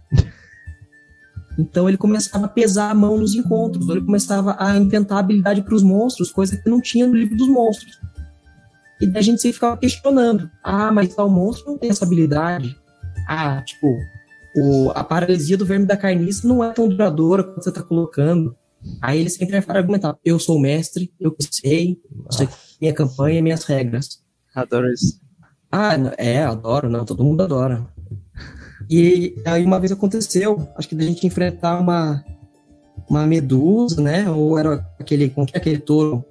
Então 1.57 1.89
ele 1.89 1.97
começava 1.97 2.45
a 2.45 2.49
pesar 2.49 2.91
a 2.91 2.95
mão 2.95 3.17
nos 3.17 3.33
encontros, 3.33 3.89
ele 3.89 4.05
começava 4.05 4.55
a 4.59 4.77
inventar 4.77 5.17
habilidade 5.17 5.63
para 5.63 5.73
os 5.73 5.81
monstros, 5.81 6.31
coisa 6.31 6.55
que 6.55 6.69
não 6.69 6.79
tinha 6.79 7.07
no 7.07 7.15
livro 7.15 7.35
dos 7.35 7.49
monstros. 7.49 7.99
E 8.99 9.07
daí 9.07 9.19
a 9.19 9.23
gente 9.23 9.41
sempre 9.41 9.53
ficava 9.53 9.77
questionando: 9.77 10.49
ah, 10.63 10.91
mas 10.91 11.15
tal 11.15 11.29
monstro 11.29 11.71
não 11.71 11.77
tem 11.77 11.89
essa 11.89 12.05
habilidade. 12.05 12.75
Ah, 13.27 13.61
tipo, 13.61 13.97
o, 14.55 14.91
a 14.91 15.03
paralisia 15.03 15.57
do 15.57 15.65
verme 15.65 15.85
da 15.85 15.97
carniça 15.97 16.47
não 16.47 16.63
é 16.63 16.71
tão 16.73 16.89
duradoura 16.89 17.43
quanto 17.43 17.63
você 17.63 17.69
está 17.69 17.81
colocando. 17.81 18.55
Aí 19.01 19.19
ele 19.19 19.29
sempre 19.29 19.59
vai 19.59 19.77
argumentar: 19.77 20.17
eu 20.23 20.39
sou 20.39 20.57
o 20.57 20.61
mestre, 20.61 21.13
eu 21.19 21.35
sei, 21.51 21.97
isso 22.29 22.43
aqui 22.43 22.53
é 22.53 22.57
minha 22.81 22.93
campanha, 22.93 23.41
minhas 23.41 23.63
regras. 23.63 24.21
Adoro 24.53 24.91
isso. 24.91 25.19
Ah, 25.71 25.93
é, 26.17 26.43
adoro, 26.43 26.89
não, 26.89 27.05
todo 27.05 27.23
mundo 27.23 27.43
adora. 27.43 27.87
E 28.89 29.35
aí 29.45 29.63
uma 29.63 29.79
vez 29.79 29.91
aconteceu, 29.91 30.67
acho 30.75 30.89
que 30.89 30.95
da 30.95 31.03
gente 31.03 31.27
enfrentar 31.27 31.79
uma, 31.79 32.23
uma 33.07 33.27
medusa, 33.27 34.01
né? 34.01 34.29
Ou 34.29 34.57
era 34.57 34.85
aquele, 34.99 35.31
é 35.53 35.57
aquele 35.57 35.77
touro 35.77 36.25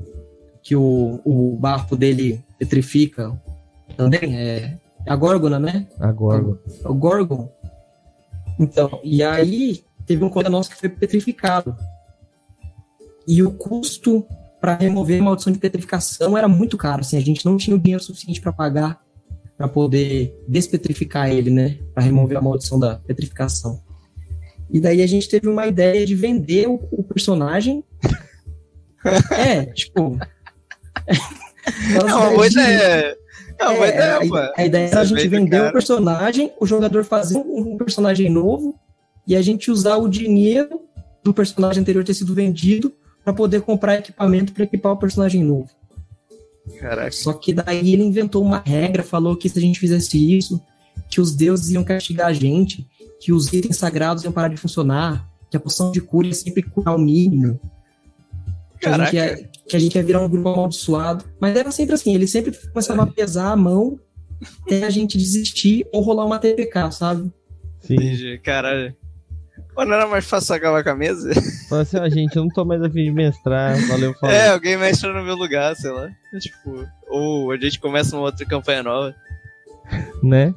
que 0.68 0.76
o, 0.76 1.18
o 1.24 1.56
barco 1.56 1.96
dele 1.96 2.44
petrifica 2.58 3.32
também? 3.96 4.36
É, 4.36 4.76
é 5.06 5.10
a 5.10 5.16
górgona, 5.16 5.58
né? 5.58 5.86
A 5.98 6.12
górgona. 6.12 6.58
O, 6.84 6.90
o 6.90 6.94
Gorgon. 6.94 7.50
Então, 8.60 9.00
e 9.02 9.22
aí 9.22 9.82
teve 10.04 10.22
um 10.22 10.28
colega 10.28 10.50
nosso 10.50 10.68
que 10.68 10.76
foi 10.76 10.90
petrificado. 10.90 11.74
E 13.26 13.42
o 13.42 13.50
custo 13.50 14.26
para 14.60 14.74
remover 14.74 15.22
a 15.22 15.24
maldição 15.24 15.50
de 15.50 15.58
petrificação 15.58 16.36
era 16.36 16.46
muito 16.46 16.76
caro, 16.76 17.00
assim, 17.00 17.16
a 17.16 17.20
gente 17.20 17.46
não 17.46 17.56
tinha 17.56 17.74
o 17.74 17.78
dinheiro 17.78 18.02
suficiente 18.02 18.38
para 18.38 18.52
pagar 18.52 19.00
para 19.56 19.68
poder 19.68 20.38
despetrificar 20.46 21.30
ele, 21.30 21.50
né? 21.50 21.78
Para 21.94 22.02
remover 22.04 22.36
a 22.36 22.42
maldição 22.42 22.78
da 22.78 22.96
petrificação. 22.96 23.82
E 24.70 24.78
daí 24.80 25.00
a 25.00 25.06
gente 25.06 25.30
teve 25.30 25.48
uma 25.48 25.66
ideia 25.66 26.04
de 26.04 26.14
vender 26.14 26.68
o, 26.68 26.74
o 26.92 27.02
personagem. 27.02 27.82
é, 29.32 29.64
tipo. 29.64 30.18
É 31.08 32.04
uma 32.04 32.30
boa 32.30 32.46
ideia. 32.46 33.16
É 33.58 33.68
uma 33.68 33.86
é, 33.86 33.88
ideia, 33.88 34.16
a, 34.16 34.60
a, 34.60 34.66
ideia 34.66 34.86
era 34.88 35.00
a 35.00 35.04
gente 35.04 35.26
vender 35.26 35.68
o 35.68 35.72
personagem, 35.72 36.52
o 36.60 36.66
jogador 36.66 37.04
fazer 37.04 37.36
um, 37.36 37.72
um 37.72 37.76
personagem 37.76 38.30
novo 38.30 38.78
e 39.26 39.34
a 39.34 39.42
gente 39.42 39.70
usar 39.70 39.96
o 39.96 40.08
dinheiro 40.08 40.80
do 41.24 41.34
personagem 41.34 41.80
anterior 41.80 42.04
ter 42.04 42.14
sido 42.14 42.34
vendido 42.34 42.92
para 43.24 43.32
poder 43.32 43.62
comprar 43.62 43.96
equipamento 43.96 44.52
para 44.52 44.64
equipar 44.64 44.92
o 44.92 44.96
personagem 44.96 45.42
novo. 45.42 45.68
Caraca. 46.78 47.12
Só 47.12 47.32
que 47.32 47.52
daí 47.52 47.92
ele 47.92 48.04
inventou 48.04 48.42
uma 48.42 48.62
regra, 48.64 49.02
falou 49.02 49.36
que 49.36 49.48
se 49.48 49.58
a 49.58 49.62
gente 49.62 49.80
fizesse 49.80 50.36
isso, 50.36 50.60
que 51.10 51.20
os 51.20 51.34
deuses 51.34 51.70
iam 51.70 51.84
castigar 51.84 52.28
a 52.28 52.32
gente, 52.32 52.86
que 53.20 53.32
os 53.32 53.52
itens 53.52 53.76
sagrados 53.76 54.24
iam 54.24 54.32
parar 54.32 54.48
de 54.48 54.56
funcionar, 54.56 55.28
que 55.50 55.56
a 55.56 55.60
poção 55.60 55.90
de 55.90 56.00
cura 56.00 56.26
ia 56.26 56.34
sempre 56.34 56.62
curar 56.62 56.94
o 56.94 56.98
mínimo. 56.98 57.58
Que 58.80 58.88
a, 58.88 58.98
gente 58.98 59.16
ia, 59.16 59.48
que 59.68 59.76
a 59.76 59.78
gente 59.78 59.94
ia 59.94 60.02
virar 60.02 60.20
um 60.20 60.28
grupo 60.28 60.48
amaldiçoado. 60.48 61.24
Mas 61.40 61.56
era 61.56 61.70
sempre 61.70 61.94
assim, 61.94 62.14
ele 62.14 62.26
sempre 62.26 62.52
começava 62.72 63.02
a 63.02 63.06
pesar 63.06 63.52
a 63.52 63.56
mão 63.56 63.98
até 64.62 64.84
a 64.84 64.90
gente 64.90 65.18
desistir 65.18 65.86
ou 65.92 66.00
rolar 66.00 66.24
uma 66.24 66.38
TPK, 66.38 66.92
sabe? 66.92 67.30
Sim. 67.80 67.94
Entendi, 67.94 68.38
caralho. 68.38 68.94
Pô, 69.74 69.84
não 69.84 69.94
era 69.94 70.06
mais 70.06 70.24
fácil 70.24 70.54
acabar 70.54 70.82
com 70.82 70.90
a 70.90 70.94
mesa? 70.94 71.30
Fala 71.68 71.82
assim, 71.82 71.98
ó, 71.98 72.08
gente, 72.08 72.36
eu 72.36 72.42
não 72.42 72.50
tô 72.50 72.64
mais 72.64 72.82
afim 72.82 73.04
de 73.04 73.12
mestrar, 73.12 73.76
valeu, 73.86 74.14
falou. 74.14 74.34
É, 74.34 74.48
alguém 74.48 74.76
mestra 74.76 75.12
no 75.12 75.24
meu 75.24 75.36
lugar, 75.36 75.74
sei 75.76 75.90
lá. 75.90 76.08
Tipo, 76.40 76.84
ou 77.08 77.52
a 77.52 77.56
gente 77.56 77.78
começa 77.78 78.16
uma 78.16 78.24
outra 78.24 78.44
campanha 78.44 78.82
nova. 78.82 79.14
Né? 80.22 80.52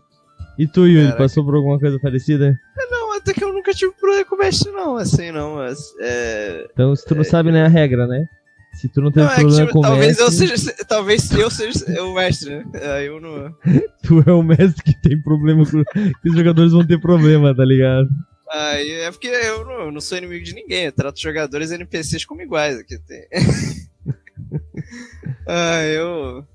E 0.58 0.68
tu, 0.68 0.88
Yuri, 0.88 1.06
Caraca. 1.06 1.24
passou 1.24 1.46
por 1.46 1.56
alguma 1.56 1.80
coisa 1.80 2.00
parecida? 2.00 2.60
É, 2.78 2.86
não, 2.90 3.01
até 3.22 3.34
que 3.34 3.44
eu 3.44 3.54
nunca 3.54 3.74
tive 3.74 3.94
problema 3.94 4.26
com 4.26 4.36
mestre, 4.36 4.72
não, 4.72 4.98
assim, 4.98 5.32
não. 5.32 5.56
Mas, 5.56 5.80
é... 6.00 6.68
Então, 6.74 6.96
se 6.96 7.06
tu 7.06 7.16
não 7.16 7.22
é... 7.22 7.26
sabe, 7.26 7.52
né, 7.52 7.64
a 7.64 7.68
regra, 7.68 8.08
né? 8.08 8.28
Se 8.74 8.90
tu 8.90 9.02
não 9.02 9.12
tem 9.12 9.24
não, 9.24 9.30
problema 9.30 9.54
é 9.54 9.60
que, 9.60 9.66
tipo, 9.66 9.74
com 9.74 9.82
talvez 9.82 10.18
mestre... 10.18 10.26
Eu 10.26 10.32
seja, 10.32 10.86
talvez 10.88 11.32
eu 11.32 11.52
seja 11.52 12.04
o 12.04 12.14
mestre, 12.14 12.58
né? 12.58 12.66
Aí 12.96 13.06
eu 13.06 13.20
não... 13.20 13.54
tu 14.04 14.24
é 14.26 14.32
o 14.32 14.42
mestre 14.42 14.84
que 14.84 15.02
tem 15.02 15.22
problema 15.22 15.66
com... 15.66 15.84
que 15.84 16.30
os 16.30 16.36
jogadores 16.36 16.72
vão 16.72 16.86
ter 16.86 17.00
problema, 17.00 17.56
tá 17.56 17.66
ligado? 17.66 18.10
Aí 18.52 18.92
é 18.92 19.12
porque 19.12 19.28
eu 19.28 19.64
não, 19.64 19.86
eu 19.86 19.92
não, 19.94 20.02
sou 20.02 20.18
inimigo 20.18 20.44
de 20.44 20.54
ninguém, 20.54 20.86
eu 20.86 20.92
trato 20.92 21.22
jogadores 21.22 21.72
e 21.72 21.76
NPCs 21.76 22.26
como 22.26 22.42
iguais 22.42 22.78
aqui. 22.78 23.00
Tem. 23.00 23.26
ah, 25.48 25.86
eu. 25.86 26.46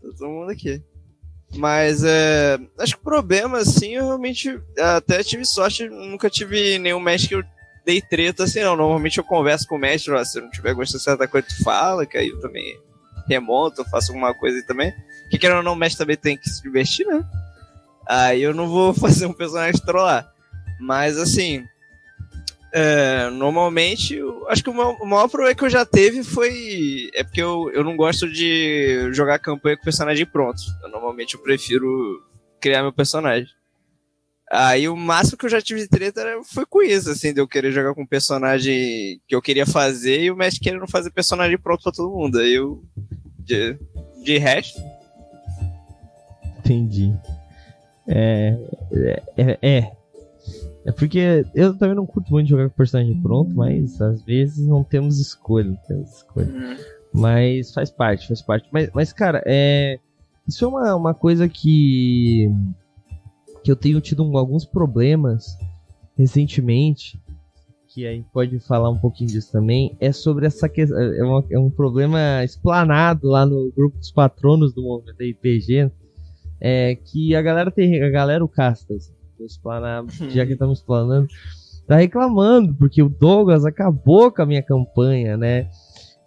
Todo 0.00 0.30
mundo 0.30 0.50
aqui. 0.50 0.82
Mas 1.56 2.04
é, 2.04 2.58
acho 2.78 2.96
que 2.96 3.02
problema, 3.02 3.58
assim, 3.58 3.96
eu 3.96 4.04
realmente 4.04 4.60
até 4.78 5.22
tive 5.22 5.44
sorte, 5.46 5.88
nunca 5.88 6.28
tive 6.28 6.78
nenhum 6.78 7.00
mestre 7.00 7.28
que 7.28 7.34
eu 7.36 7.44
dei 7.86 8.02
treta 8.02 8.44
assim, 8.44 8.60
não. 8.60 8.76
Normalmente 8.76 9.18
eu 9.18 9.24
converso 9.24 9.66
com 9.66 9.76
o 9.76 9.78
mestre, 9.78 10.12
ó, 10.12 10.22
se 10.22 10.40
não 10.40 10.50
tiver 10.50 10.74
gostando 10.74 10.98
de 10.98 11.04
certa 11.04 11.26
coisa, 11.26 11.46
tu 11.48 11.64
fala, 11.64 12.04
que 12.04 12.18
aí 12.18 12.28
eu 12.28 12.40
também 12.40 12.78
remonto, 13.26 13.84
faço 13.90 14.12
alguma 14.12 14.34
coisa 14.34 14.58
aí 14.58 14.62
também. 14.62 14.92
Que 15.30 15.38
querendo 15.38 15.58
ou 15.58 15.62
não, 15.62 15.72
o 15.72 15.76
mestre 15.76 15.98
também 15.98 16.16
tem 16.16 16.36
que 16.36 16.48
se 16.48 16.62
divertir, 16.62 17.06
né? 17.06 17.24
Aí 18.06 18.42
eu 18.42 18.54
não 18.54 18.68
vou 18.68 18.92
fazer 18.94 19.26
um 19.26 19.32
personagem 19.32 19.80
trollar. 19.80 20.30
Mas 20.78 21.18
assim, 21.18 21.64
é, 22.72 23.30
normalmente, 23.30 24.18
acho 24.48 24.62
que 24.62 24.70
o 24.70 24.74
maior, 24.74 24.96
o 25.00 25.06
maior, 25.06 25.28
problema 25.28 25.54
que 25.54 25.64
eu 25.64 25.70
já 25.70 25.86
teve 25.86 26.22
foi. 26.22 27.10
É 27.14 27.24
porque 27.24 27.40
eu, 27.40 27.70
eu 27.72 27.82
não 27.82 27.96
gosto 27.96 28.30
de 28.30 29.10
jogar 29.12 29.38
campanha 29.38 29.76
com 29.76 29.84
personagem 29.84 30.26
pronto. 30.26 30.60
Eu, 30.82 30.90
normalmente 30.90 31.34
eu 31.34 31.40
prefiro 31.40 32.22
criar 32.60 32.82
meu 32.82 32.92
personagem. 32.92 33.48
Aí 34.50 34.88
o 34.88 34.96
máximo 34.96 35.36
que 35.36 35.46
eu 35.46 35.50
já 35.50 35.60
tive 35.60 35.80
de 35.80 35.88
treta 35.88 36.22
foi 36.44 36.64
com 36.64 36.82
isso, 36.82 37.10
assim, 37.10 37.34
de 37.34 37.40
eu 37.40 37.46
querer 37.48 37.70
jogar 37.70 37.94
com 37.94 38.02
um 38.02 38.06
personagem 38.06 39.20
que 39.26 39.34
eu 39.34 39.42
queria 39.42 39.66
fazer 39.66 40.22
e 40.22 40.30
o 40.30 40.36
mestre 40.36 40.60
querendo 40.60 40.86
fazer 40.88 41.10
personagem 41.10 41.58
pronto 41.58 41.82
pra 41.82 41.92
todo 41.92 42.14
mundo. 42.14 42.38
Aí 42.38 42.54
eu. 42.54 42.82
De, 43.38 43.78
de 44.22 44.36
resto. 44.36 44.78
Entendi. 46.58 47.14
É. 48.06 48.56
É. 49.36 49.58
é 49.62 49.97
é 50.88 50.92
porque 50.92 51.44
eu 51.54 51.76
também 51.76 51.94
não 51.94 52.06
curto 52.06 52.32
muito 52.32 52.48
jogar 52.48 52.70
com 52.70 52.74
personagem 52.74 53.20
pronto, 53.20 53.54
mas 53.54 54.00
às 54.00 54.22
vezes 54.22 54.66
não 54.66 54.82
temos 54.82 55.18
escolha, 55.20 55.68
não 55.68 55.76
temos 55.86 56.16
escolha. 56.16 56.46
Uhum. 56.46 56.76
Mas 57.12 57.74
faz 57.74 57.90
parte, 57.90 58.26
faz 58.26 58.40
parte. 58.40 58.70
Mas, 58.72 58.90
mas 58.94 59.12
cara, 59.12 59.42
é. 59.44 59.98
Isso 60.46 60.64
é 60.64 60.68
uma, 60.68 60.94
uma 60.94 61.12
coisa 61.12 61.46
que. 61.46 62.50
que 63.62 63.70
eu 63.70 63.76
tenho 63.76 64.00
tido 64.00 64.22
alguns 64.34 64.64
problemas 64.64 65.58
recentemente. 66.16 67.20
Que 67.88 68.06
a 68.06 68.12
gente 68.12 68.30
pode 68.32 68.58
falar 68.60 68.88
um 68.88 68.98
pouquinho 68.98 69.28
disso 69.28 69.52
também. 69.52 69.94
É 70.00 70.10
sobre 70.10 70.46
essa 70.46 70.70
questão. 70.70 70.98
É, 70.98 71.22
uma, 71.22 71.44
é 71.50 71.58
um 71.58 71.68
problema 71.68 72.42
explanado 72.42 73.28
lá 73.28 73.44
no 73.44 73.70
grupo 73.76 73.98
dos 73.98 74.10
patronos 74.10 74.72
do 74.72 74.84
movimento 74.84 75.22
RPG. 75.22 75.90
É 76.58 76.94
que 76.94 77.36
a 77.36 77.42
galera 77.42 77.70
tem. 77.70 78.02
A 78.02 78.08
galera 78.08 78.42
o 78.42 78.48
castas 78.48 79.17
explanar, 79.44 80.04
já 80.28 80.44
que 80.46 80.52
estamos 80.52 80.78
explanando, 80.78 81.28
tá 81.86 81.96
reclamando, 81.96 82.74
porque 82.74 83.02
o 83.02 83.08
Douglas 83.08 83.64
acabou 83.64 84.30
com 84.30 84.42
a 84.42 84.46
minha 84.46 84.62
campanha, 84.62 85.36
né? 85.36 85.68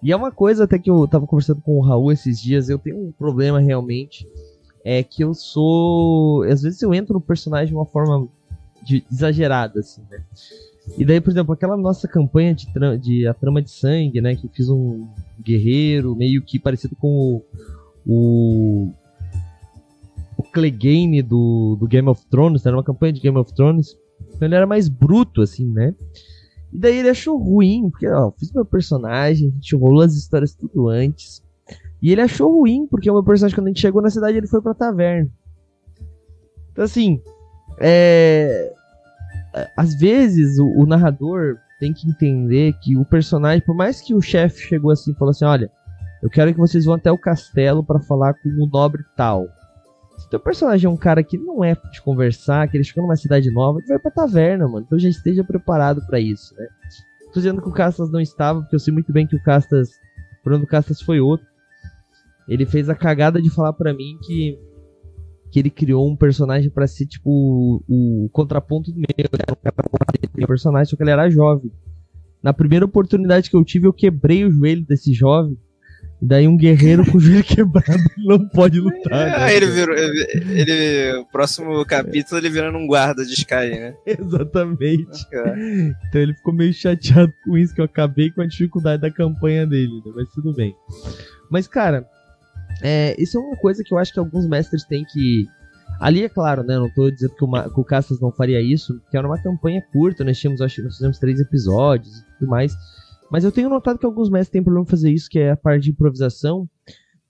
E 0.01 0.11
é 0.11 0.15
uma 0.15 0.31
coisa 0.31 0.63
até 0.63 0.79
que 0.79 0.89
eu 0.89 1.07
tava 1.07 1.27
conversando 1.27 1.61
com 1.61 1.77
o 1.77 1.81
Raul 1.81 2.11
esses 2.11 2.41
dias, 2.41 2.69
eu 2.69 2.79
tenho 2.79 2.97
um 2.97 3.11
problema 3.11 3.59
realmente, 3.59 4.27
é 4.83 5.03
que 5.03 5.23
eu 5.23 5.33
sou. 5.33 6.43
Às 6.43 6.63
vezes 6.63 6.81
eu 6.81 6.93
entro 6.93 7.13
no 7.13 7.21
personagem 7.21 7.67
de 7.67 7.75
uma 7.75 7.85
forma 7.85 8.27
de, 8.83 9.05
exagerada, 9.11 9.79
assim, 9.79 10.01
né? 10.09 10.23
E 10.97 11.05
daí, 11.05 11.21
por 11.21 11.29
exemplo, 11.29 11.53
aquela 11.53 11.77
nossa 11.77 12.07
campanha 12.07 12.55
de, 12.55 12.67
de 12.99 13.27
a 13.27 13.33
trama 13.33 13.61
de 13.61 13.69
sangue, 13.69 14.19
né? 14.19 14.35
Que 14.35 14.47
eu 14.47 14.49
fiz 14.49 14.69
um 14.69 15.07
guerreiro 15.39 16.15
meio 16.15 16.41
que 16.41 16.57
parecido 16.59 16.95
com 16.95 17.41
o, 18.05 18.85
o 18.87 18.93
Clegane 20.41 21.21
do, 21.21 21.77
do 21.79 21.87
Game 21.87 22.07
of 22.07 22.25
Thrones, 22.29 22.65
era 22.65 22.75
uma 22.75 22.83
campanha 22.83 23.13
de 23.13 23.21
Game 23.21 23.37
of 23.37 23.53
Thrones. 23.53 23.97
Então 24.27 24.47
ele 24.47 24.55
era 24.55 24.67
mais 24.67 24.87
bruto, 24.87 25.41
assim, 25.41 25.65
né? 25.65 25.95
E 26.71 26.77
daí 26.77 26.97
ele 26.97 27.09
achou 27.09 27.37
ruim, 27.37 27.89
porque, 27.89 28.07
ó, 28.07 28.31
fiz 28.31 28.51
meu 28.53 28.65
personagem, 28.65 29.49
a 29.49 29.51
gente 29.51 29.75
rolou 29.75 30.01
as 30.01 30.13
histórias 30.13 30.55
tudo 30.55 30.87
antes. 30.87 31.43
E 32.01 32.11
ele 32.11 32.21
achou 32.21 32.51
ruim, 32.59 32.87
porque 32.87 33.09
o 33.09 33.13
meu 33.13 33.23
personagem, 33.23 33.55
quando 33.55 33.67
a 33.67 33.69
gente 33.69 33.81
chegou 33.81 34.01
na 34.01 34.09
cidade, 34.09 34.37
ele 34.37 34.47
foi 34.47 34.61
pra 34.61 34.73
taverna. 34.73 35.29
Então, 36.71 36.85
assim, 36.85 37.21
é. 37.79 38.73
Às 39.75 39.95
vezes 39.95 40.57
o, 40.59 40.65
o 40.65 40.85
narrador 40.85 41.57
tem 41.77 41.93
que 41.93 42.07
entender 42.07 42.73
que 42.81 42.95
o 42.95 43.03
personagem, 43.03 43.65
por 43.65 43.75
mais 43.75 43.99
que 43.99 44.13
o 44.13 44.21
chefe 44.21 44.61
chegou 44.67 44.91
assim 44.91 45.11
e 45.11 45.15
falou 45.15 45.31
assim: 45.31 45.45
olha, 45.45 45.69
eu 46.23 46.29
quero 46.29 46.53
que 46.53 46.59
vocês 46.59 46.85
vão 46.85 46.95
até 46.95 47.11
o 47.11 47.17
castelo 47.17 47.83
para 47.83 47.99
falar 47.99 48.33
com 48.35 48.49
o 48.49 48.67
nobre 48.67 49.03
tal. 49.17 49.47
Se 50.21 50.29
teu 50.29 50.39
personagem 50.39 50.85
é 50.85 50.89
um 50.89 50.97
cara 50.97 51.23
que 51.23 51.35
não 51.35 51.63
é 51.63 51.75
de 51.91 52.01
conversar, 52.01 52.69
que 52.69 52.77
ele 52.77 52.83
chegou 52.83 53.03
numa 53.03 53.15
cidade 53.15 53.49
nova, 53.49 53.79
ele 53.79 53.87
vai 53.87 53.97
pra 53.97 54.11
taverna, 54.11 54.67
mano. 54.67 54.85
Então 54.85 54.99
já 54.99 55.09
esteja 55.09 55.43
preparado 55.43 56.05
para 56.05 56.19
isso, 56.19 56.53
né? 56.55 56.67
Tô 57.33 57.39
dizendo 57.39 57.61
que 57.61 57.67
o 57.67 57.71
Castas 57.71 58.11
não 58.11 58.19
estava, 58.19 58.61
porque 58.61 58.75
eu 58.75 58.79
sei 58.79 58.93
muito 58.93 59.11
bem 59.11 59.25
que 59.25 59.35
o 59.35 59.43
Castas. 59.43 59.89
O 59.89 60.43
problema 60.43 60.65
do 60.65 60.69
Castas 60.69 61.01
foi 61.01 61.19
outro. 61.19 61.47
Ele 62.47 62.65
fez 62.67 62.87
a 62.87 62.95
cagada 62.95 63.41
de 63.41 63.49
falar 63.49 63.73
para 63.73 63.93
mim 63.93 64.17
que. 64.21 64.59
Que 65.51 65.59
ele 65.59 65.69
criou 65.69 66.09
um 66.09 66.15
personagem 66.15 66.69
para 66.69 66.87
ser, 66.87 67.05
tipo, 67.07 67.29
o, 67.29 68.25
o 68.25 68.29
contraponto 68.29 68.91
do 68.91 68.97
meu. 68.97 69.07
Né? 69.07 70.41
Um 70.43 70.45
personagem, 70.45 70.89
só 70.89 70.95
que 70.95 71.03
ele 71.03 71.11
era 71.11 71.29
jovem. 71.29 71.71
Na 72.43 72.53
primeira 72.53 72.85
oportunidade 72.85 73.49
que 73.49 73.55
eu 73.55 73.65
tive, 73.65 73.87
eu 73.87 73.93
quebrei 73.93 74.45
o 74.45 74.51
joelho 74.51 74.85
desse 74.85 75.13
jovem. 75.13 75.57
E 76.21 76.25
daí 76.27 76.47
um 76.47 76.55
guerreiro 76.55 77.03
com 77.09 77.17
o 77.17 77.19
joelho 77.19 77.43
quebrado 77.43 78.03
não 78.19 78.47
pode 78.49 78.79
lutar. 78.79 79.27
É, 79.27 79.39
né? 79.39 79.55
ele 79.55 79.65
virou. 79.67 79.95
Ele, 79.95 80.27
ele- 80.61 81.13
o 81.17 81.25
próximo 81.25 81.83
capítulo 81.85 82.39
ele 82.39 82.49
virando 82.49 82.77
um 82.77 82.85
guarda 82.85 83.25
de 83.25 83.33
Sky, 83.33 83.69
né? 83.71 83.95
Exatamente. 84.05 85.27
Cara, 85.29 85.55
Então 86.07 86.21
ele 86.21 86.33
ficou 86.35 86.53
meio 86.53 86.73
chateado 86.73 87.33
com 87.43 87.57
isso, 87.57 87.73
que 87.73 87.81
eu 87.81 87.85
acabei 87.85 88.29
com 88.31 88.41
a 88.41 88.47
dificuldade 88.47 89.01
da 89.01 89.09
campanha 89.11 89.65
dele, 89.65 90.01
né? 90.05 90.11
Mas 90.15 90.29
tudo 90.29 90.53
bem. 90.53 90.75
Mas, 91.49 91.67
cara, 91.67 92.05
é, 92.81 93.15
isso 93.19 93.37
é 93.37 93.41
uma 93.41 93.57
coisa 93.57 93.83
que 93.83 93.93
eu 93.93 93.97
acho 93.97 94.13
que 94.13 94.19
alguns 94.19 94.47
mestres 94.47 94.83
têm 94.83 95.03
que. 95.05 95.47
Ali 95.99 96.23
é 96.23 96.29
claro, 96.29 96.63
né? 96.63 96.75
Não 96.77 96.89
tô 96.89 97.11
dizendo 97.11 97.35
que 97.35 97.43
o, 97.43 97.47
Ma- 97.47 97.69
que 97.69 97.79
o 97.79 97.83
Cassas 97.83 98.19
não 98.19 98.31
faria 98.31 98.61
isso, 98.61 98.99
que 99.11 99.17
era 99.17 99.27
uma 99.27 99.41
campanha 99.41 99.83
curta, 99.91 100.23
nós 100.23 100.37
tínhamos, 100.39 100.61
acho 100.61 100.77
que 100.77 100.81
nós 100.81 100.95
fizemos 100.95 101.19
três 101.19 101.39
episódios 101.39 102.19
e 102.19 102.23
tudo 102.39 102.49
mais. 102.49 102.73
Mas 103.31 103.43
eu 103.45 103.51
tenho 103.51 103.69
notado 103.69 103.97
que 103.97 104.05
alguns 104.05 104.29
mestres 104.29 104.49
têm 104.51 104.61
problema 104.63 104.85
em 104.85 104.89
fazer 104.89 105.11
isso, 105.11 105.29
que 105.29 105.39
é 105.39 105.51
a 105.51 105.57
parte 105.57 105.83
de 105.85 105.91
improvisação. 105.91 106.67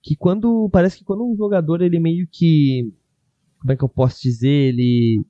Que 0.02 0.16
quando. 0.16 0.68
Parece 0.72 0.98
que 0.98 1.04
quando 1.04 1.24
um 1.24 1.36
jogador 1.36 1.80
ele 1.80 2.00
meio 2.00 2.26
que. 2.30 2.92
Como 3.60 3.72
é 3.72 3.76
que 3.76 3.84
eu 3.84 3.88
posso 3.88 4.20
dizer? 4.20 4.48
Ele. 4.48 5.24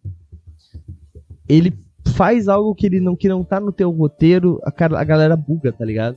Ele 1.49 1.73
faz 2.17 2.49
algo 2.49 2.75
que 2.75 2.87
ele 2.87 3.01
não 3.01 3.15
que 3.15 3.29
não 3.29 3.45
tá 3.45 3.61
no 3.61 3.71
teu 3.73 3.91
roteiro, 3.91 4.59
a, 4.65 4.73
cara- 4.73 4.99
a 4.99 5.05
galera 5.05 5.37
buga, 5.37 5.73
tá 5.73 5.85
ligado? 5.85 6.17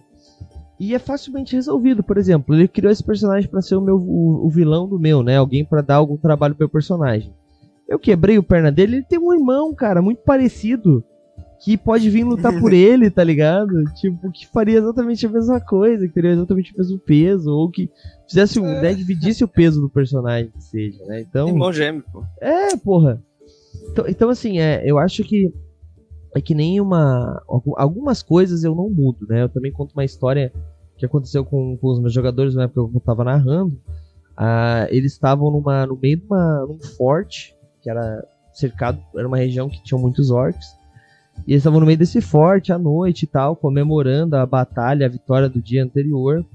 E 0.79 0.93
é 0.93 0.99
facilmente 0.99 1.55
resolvido, 1.55 2.03
por 2.03 2.17
exemplo, 2.17 2.53
ele 2.53 2.67
criou 2.67 2.91
esse 2.91 3.03
personagem 3.03 3.49
pra 3.49 3.61
ser 3.61 3.75
o 3.75 3.81
meu 3.81 3.95
o, 3.97 4.45
o 4.45 4.49
vilão 4.49 4.87
do 4.87 4.99
meu, 4.99 5.23
né? 5.23 5.37
Alguém 5.37 5.63
pra 5.63 5.81
dar 5.81 5.95
algum 5.95 6.17
trabalho 6.17 6.53
pro 6.55 6.63
meu 6.63 6.69
personagem. 6.69 7.33
Eu 7.87 7.99
quebrei 7.99 8.37
o 8.37 8.43
perna 8.43 8.71
dele, 8.71 8.97
ele 8.97 9.05
tem 9.05 9.19
um 9.19 9.33
irmão, 9.33 9.73
cara, 9.73 10.01
muito 10.01 10.21
parecido, 10.23 11.03
que 11.63 11.77
pode 11.77 12.09
vir 12.09 12.23
lutar 12.23 12.57
por 12.59 12.71
ele, 12.73 13.09
tá 13.09 13.23
ligado? 13.23 13.83
Tipo, 13.95 14.31
que 14.31 14.45
faria 14.47 14.77
exatamente 14.79 15.25
a 15.25 15.29
mesma 15.29 15.59
coisa, 15.59 16.07
que 16.07 16.13
teria 16.13 16.31
exatamente 16.31 16.73
o 16.73 16.77
mesmo 16.77 16.99
peso, 16.99 17.49
ou 17.51 17.69
que 17.69 17.89
fizesse 18.27 18.59
um, 18.59 18.79
né, 18.81 18.93
dividisse 18.93 19.43
o 19.43 19.47
peso 19.47 19.79
do 19.81 19.89
personagem, 19.89 20.51
que 20.51 20.63
seja, 20.63 21.03
né? 21.05 21.21
Então, 21.21 21.47
irmão 21.49 21.71
gêmeo, 21.73 22.03
pô. 22.11 22.23
é, 22.41 22.75
porra. 22.77 23.21
Então, 23.91 24.05
então, 24.07 24.29
assim, 24.29 24.59
é, 24.59 24.83
eu 24.85 24.97
acho 24.99 25.23
que 25.23 25.51
é 26.35 26.41
que 26.41 26.53
nem 26.53 26.81
uma. 26.81 27.41
algu- 27.47 27.75
Algumas 27.77 28.21
coisas 28.21 28.63
eu 28.63 28.75
não 28.75 28.89
mudo, 28.89 29.25
né? 29.29 29.43
Eu 29.43 29.49
também 29.49 29.71
conto 29.71 29.93
uma 29.93 30.03
história 30.03 30.51
que 30.97 31.05
aconteceu 31.05 31.45
com, 31.45 31.77
com 31.77 31.87
os 31.87 31.99
meus 31.99 32.13
jogadores 32.13 32.55
na 32.55 32.63
época 32.63 32.89
que 32.91 32.97
eu 32.97 33.01
tava 33.01 33.23
narrando. 33.23 33.79
Ah, 34.37 34.85
eles 34.89 35.13
estavam 35.13 35.49
numa, 35.49 35.85
no 35.85 35.95
meio 35.97 36.17
de 36.17 36.25
uma, 36.25 36.65
num 36.67 36.79
forte, 36.97 37.55
que 37.81 37.89
era 37.89 38.21
cercado, 38.53 38.99
era 39.15 39.25
uma 39.27 39.37
região 39.37 39.69
que 39.69 39.81
tinha 39.83 39.97
muitos 39.97 40.29
orcs. 40.29 40.65
E 41.47 41.51
eles 41.51 41.61
estavam 41.61 41.79
no 41.79 41.85
meio 41.85 41.97
desse 41.97 42.21
forte 42.21 42.71
à 42.71 42.77
noite 42.77 43.23
e 43.23 43.27
tal, 43.27 43.55
comemorando 43.55 44.35
a 44.35 44.45
batalha, 44.45 45.05
a 45.05 45.09
vitória 45.09 45.49
do 45.49 45.61
dia 45.61 45.83
anterior. 45.83 46.45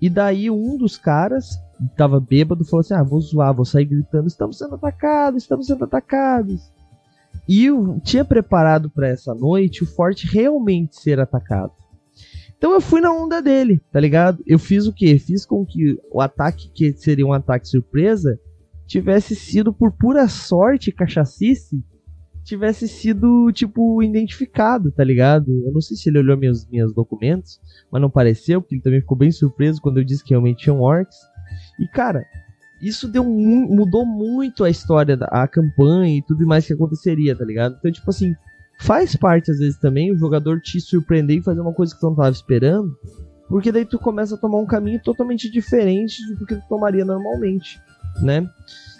E 0.00 0.08
daí 0.08 0.50
um 0.50 0.76
dos 0.76 0.96
caras 0.96 1.58
tava 1.96 2.20
bêbado 2.20 2.64
falou 2.64 2.80
assim: 2.80 2.94
Ah, 2.94 3.02
vou 3.02 3.20
zoar, 3.20 3.54
vou 3.54 3.64
sair 3.64 3.84
gritando: 3.84 4.26
Estamos 4.26 4.58
sendo 4.58 4.74
atacados, 4.74 5.42
estamos 5.42 5.66
sendo 5.66 5.84
atacados. 5.84 6.70
E 7.48 7.64
eu 7.64 7.98
tinha 8.00 8.24
preparado 8.24 8.90
para 8.90 9.08
essa 9.08 9.34
noite 9.34 9.82
o 9.82 9.86
forte 9.86 10.26
realmente 10.26 11.00
ser 11.00 11.18
atacado. 11.18 11.72
Então 12.56 12.72
eu 12.72 12.80
fui 12.80 13.00
na 13.00 13.12
onda 13.12 13.40
dele, 13.40 13.80
tá 13.92 14.00
ligado? 14.00 14.42
Eu 14.46 14.58
fiz 14.58 14.86
o 14.86 14.92
quê? 14.92 15.18
Fiz 15.18 15.46
com 15.46 15.64
que 15.64 15.98
o 16.10 16.20
ataque, 16.20 16.70
que 16.70 16.92
seria 16.92 17.24
um 17.24 17.32
ataque 17.32 17.68
surpresa, 17.68 18.38
tivesse 18.86 19.36
sido 19.36 19.72
por 19.72 19.92
pura 19.92 20.26
sorte, 20.28 20.90
cachacice, 20.90 21.82
tivesse 22.48 22.88
sido, 22.88 23.52
tipo, 23.52 24.02
identificado, 24.02 24.90
tá 24.90 25.04
ligado? 25.04 25.50
Eu 25.66 25.72
não 25.72 25.80
sei 25.80 25.96
se 25.96 26.08
ele 26.08 26.18
olhou 26.18 26.36
meus, 26.36 26.66
meus 26.68 26.92
documentos, 26.94 27.60
mas 27.90 28.00
não 28.00 28.10
pareceu, 28.10 28.60
porque 28.60 28.74
ele 28.76 28.82
também 28.82 29.00
ficou 29.00 29.16
bem 29.16 29.30
surpreso 29.30 29.80
quando 29.80 29.98
eu 29.98 30.04
disse 30.04 30.24
que 30.24 30.30
realmente 30.30 30.64
tinham 30.64 30.80
orcs. 30.80 31.16
E, 31.78 31.86
cara, 31.86 32.24
isso 32.80 33.06
deu 33.08 33.22
mu- 33.24 33.68
mudou 33.74 34.06
muito 34.06 34.64
a 34.64 34.70
história, 34.70 35.16
da 35.16 35.26
a 35.26 35.46
campanha 35.46 36.16
e 36.18 36.22
tudo 36.22 36.46
mais 36.46 36.66
que 36.66 36.72
aconteceria, 36.72 37.36
tá 37.36 37.44
ligado? 37.44 37.76
Então, 37.78 37.92
tipo 37.92 38.08
assim, 38.08 38.34
faz 38.80 39.14
parte 39.14 39.50
às 39.50 39.58
vezes 39.58 39.78
também 39.78 40.12
o 40.12 40.16
jogador 40.18 40.60
te 40.60 40.80
surpreender 40.80 41.38
e 41.38 41.42
fazer 41.42 41.60
uma 41.60 41.72
coisa 41.74 41.94
que 41.94 42.00
tu 42.00 42.06
não 42.06 42.14
tava 42.16 42.30
esperando, 42.30 42.96
porque 43.48 43.72
daí 43.72 43.84
tu 43.84 43.98
começa 43.98 44.34
a 44.36 44.38
tomar 44.38 44.58
um 44.58 44.66
caminho 44.66 45.00
totalmente 45.02 45.50
diferente 45.50 46.16
do 46.36 46.46
que 46.46 46.54
tu 46.54 46.62
tomaria 46.68 47.04
normalmente, 47.04 47.80
né? 48.22 48.48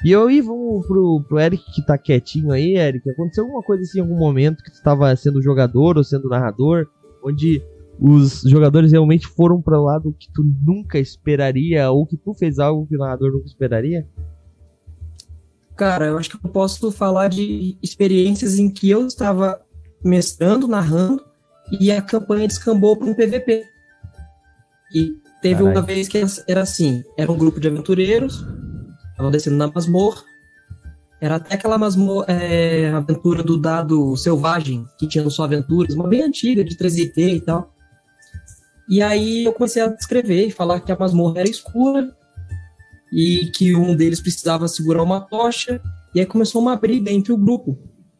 E 0.04 0.12
eu 0.12 0.28
aí 0.28 0.40
vamos 0.40 0.86
pro, 0.86 1.24
pro 1.28 1.40
Eric 1.40 1.62
que 1.72 1.84
tá 1.84 1.98
quietinho 1.98 2.52
aí, 2.52 2.76
Eric. 2.76 3.08
Aconteceu 3.10 3.44
alguma 3.44 3.62
coisa 3.62 3.82
assim 3.82 3.98
em 3.98 4.02
algum 4.02 4.16
momento 4.16 4.62
que 4.62 4.70
tu 4.70 4.82
tava 4.82 5.14
sendo 5.16 5.42
jogador 5.42 5.98
ou 5.98 6.04
sendo 6.04 6.28
narrador, 6.28 6.86
onde 7.24 7.60
os 8.00 8.42
jogadores 8.42 8.92
realmente 8.92 9.26
foram 9.26 9.60
para 9.60 9.78
o 9.78 9.84
lado 9.84 10.14
que 10.16 10.32
tu 10.32 10.44
nunca 10.64 10.98
esperaria 10.98 11.90
ou 11.90 12.06
que 12.06 12.16
tu 12.16 12.32
fez 12.32 12.60
algo 12.60 12.86
que 12.86 12.94
o 12.94 12.98
narrador 12.98 13.32
nunca 13.32 13.46
esperaria? 13.46 14.06
Cara, 15.76 16.06
eu 16.06 16.18
acho 16.18 16.30
que 16.30 16.46
eu 16.46 16.50
posso 16.50 16.90
falar 16.92 17.28
de 17.28 17.76
experiências 17.82 18.58
em 18.58 18.70
que 18.70 18.88
eu 18.88 19.06
estava 19.06 19.60
mestrando, 20.04 20.68
narrando, 20.68 21.24
e 21.80 21.90
a 21.92 22.00
campanha 22.00 22.48
descambou 22.48 22.96
para 22.96 23.08
um 23.08 23.14
PVP. 23.14 23.64
E 24.94 25.12
teve 25.42 25.56
Caralho. 25.56 25.78
uma 25.78 25.82
vez 25.82 26.08
que 26.08 26.20
era 26.46 26.62
assim: 26.62 27.04
era 27.16 27.30
um 27.30 27.36
grupo 27.36 27.60
de 27.60 27.68
aventureiros, 27.68 28.44
estavam 29.18 29.32
descendo 29.32 29.56
na 29.56 29.66
masmorra. 29.66 30.22
Era 31.20 31.36
até 31.36 31.56
aquela 31.56 31.76
masmorra, 31.76 32.26
é, 32.28 32.90
aventura 32.90 33.42
do 33.42 33.58
dado 33.58 34.16
selvagem, 34.16 34.86
que 34.96 35.08
tinha 35.08 35.24
no 35.24 35.30
sua 35.30 35.46
aventuras, 35.46 35.94
uma 35.94 36.06
bem 36.06 36.22
antiga, 36.22 36.62
de 36.62 36.76
3DT 36.76 37.34
e 37.34 37.40
tal. 37.40 37.74
E 38.88 39.02
aí 39.02 39.44
eu 39.44 39.52
comecei 39.52 39.82
a 39.82 39.88
descrever 39.88 40.46
e 40.46 40.50
falar 40.52 40.80
que 40.80 40.92
a 40.92 40.96
masmorra 40.96 41.40
era 41.40 41.50
escura, 41.50 42.16
e 43.12 43.50
que 43.56 43.74
um 43.74 43.96
deles 43.96 44.20
precisava 44.20 44.68
segurar 44.68 45.02
uma 45.02 45.20
tocha, 45.20 45.80
e 46.14 46.20
aí 46.20 46.26
começou 46.26 46.62
uma 46.62 46.76
briga 46.76 47.10
entre 47.10 47.32
o 47.32 47.36
grupo. 47.36 47.76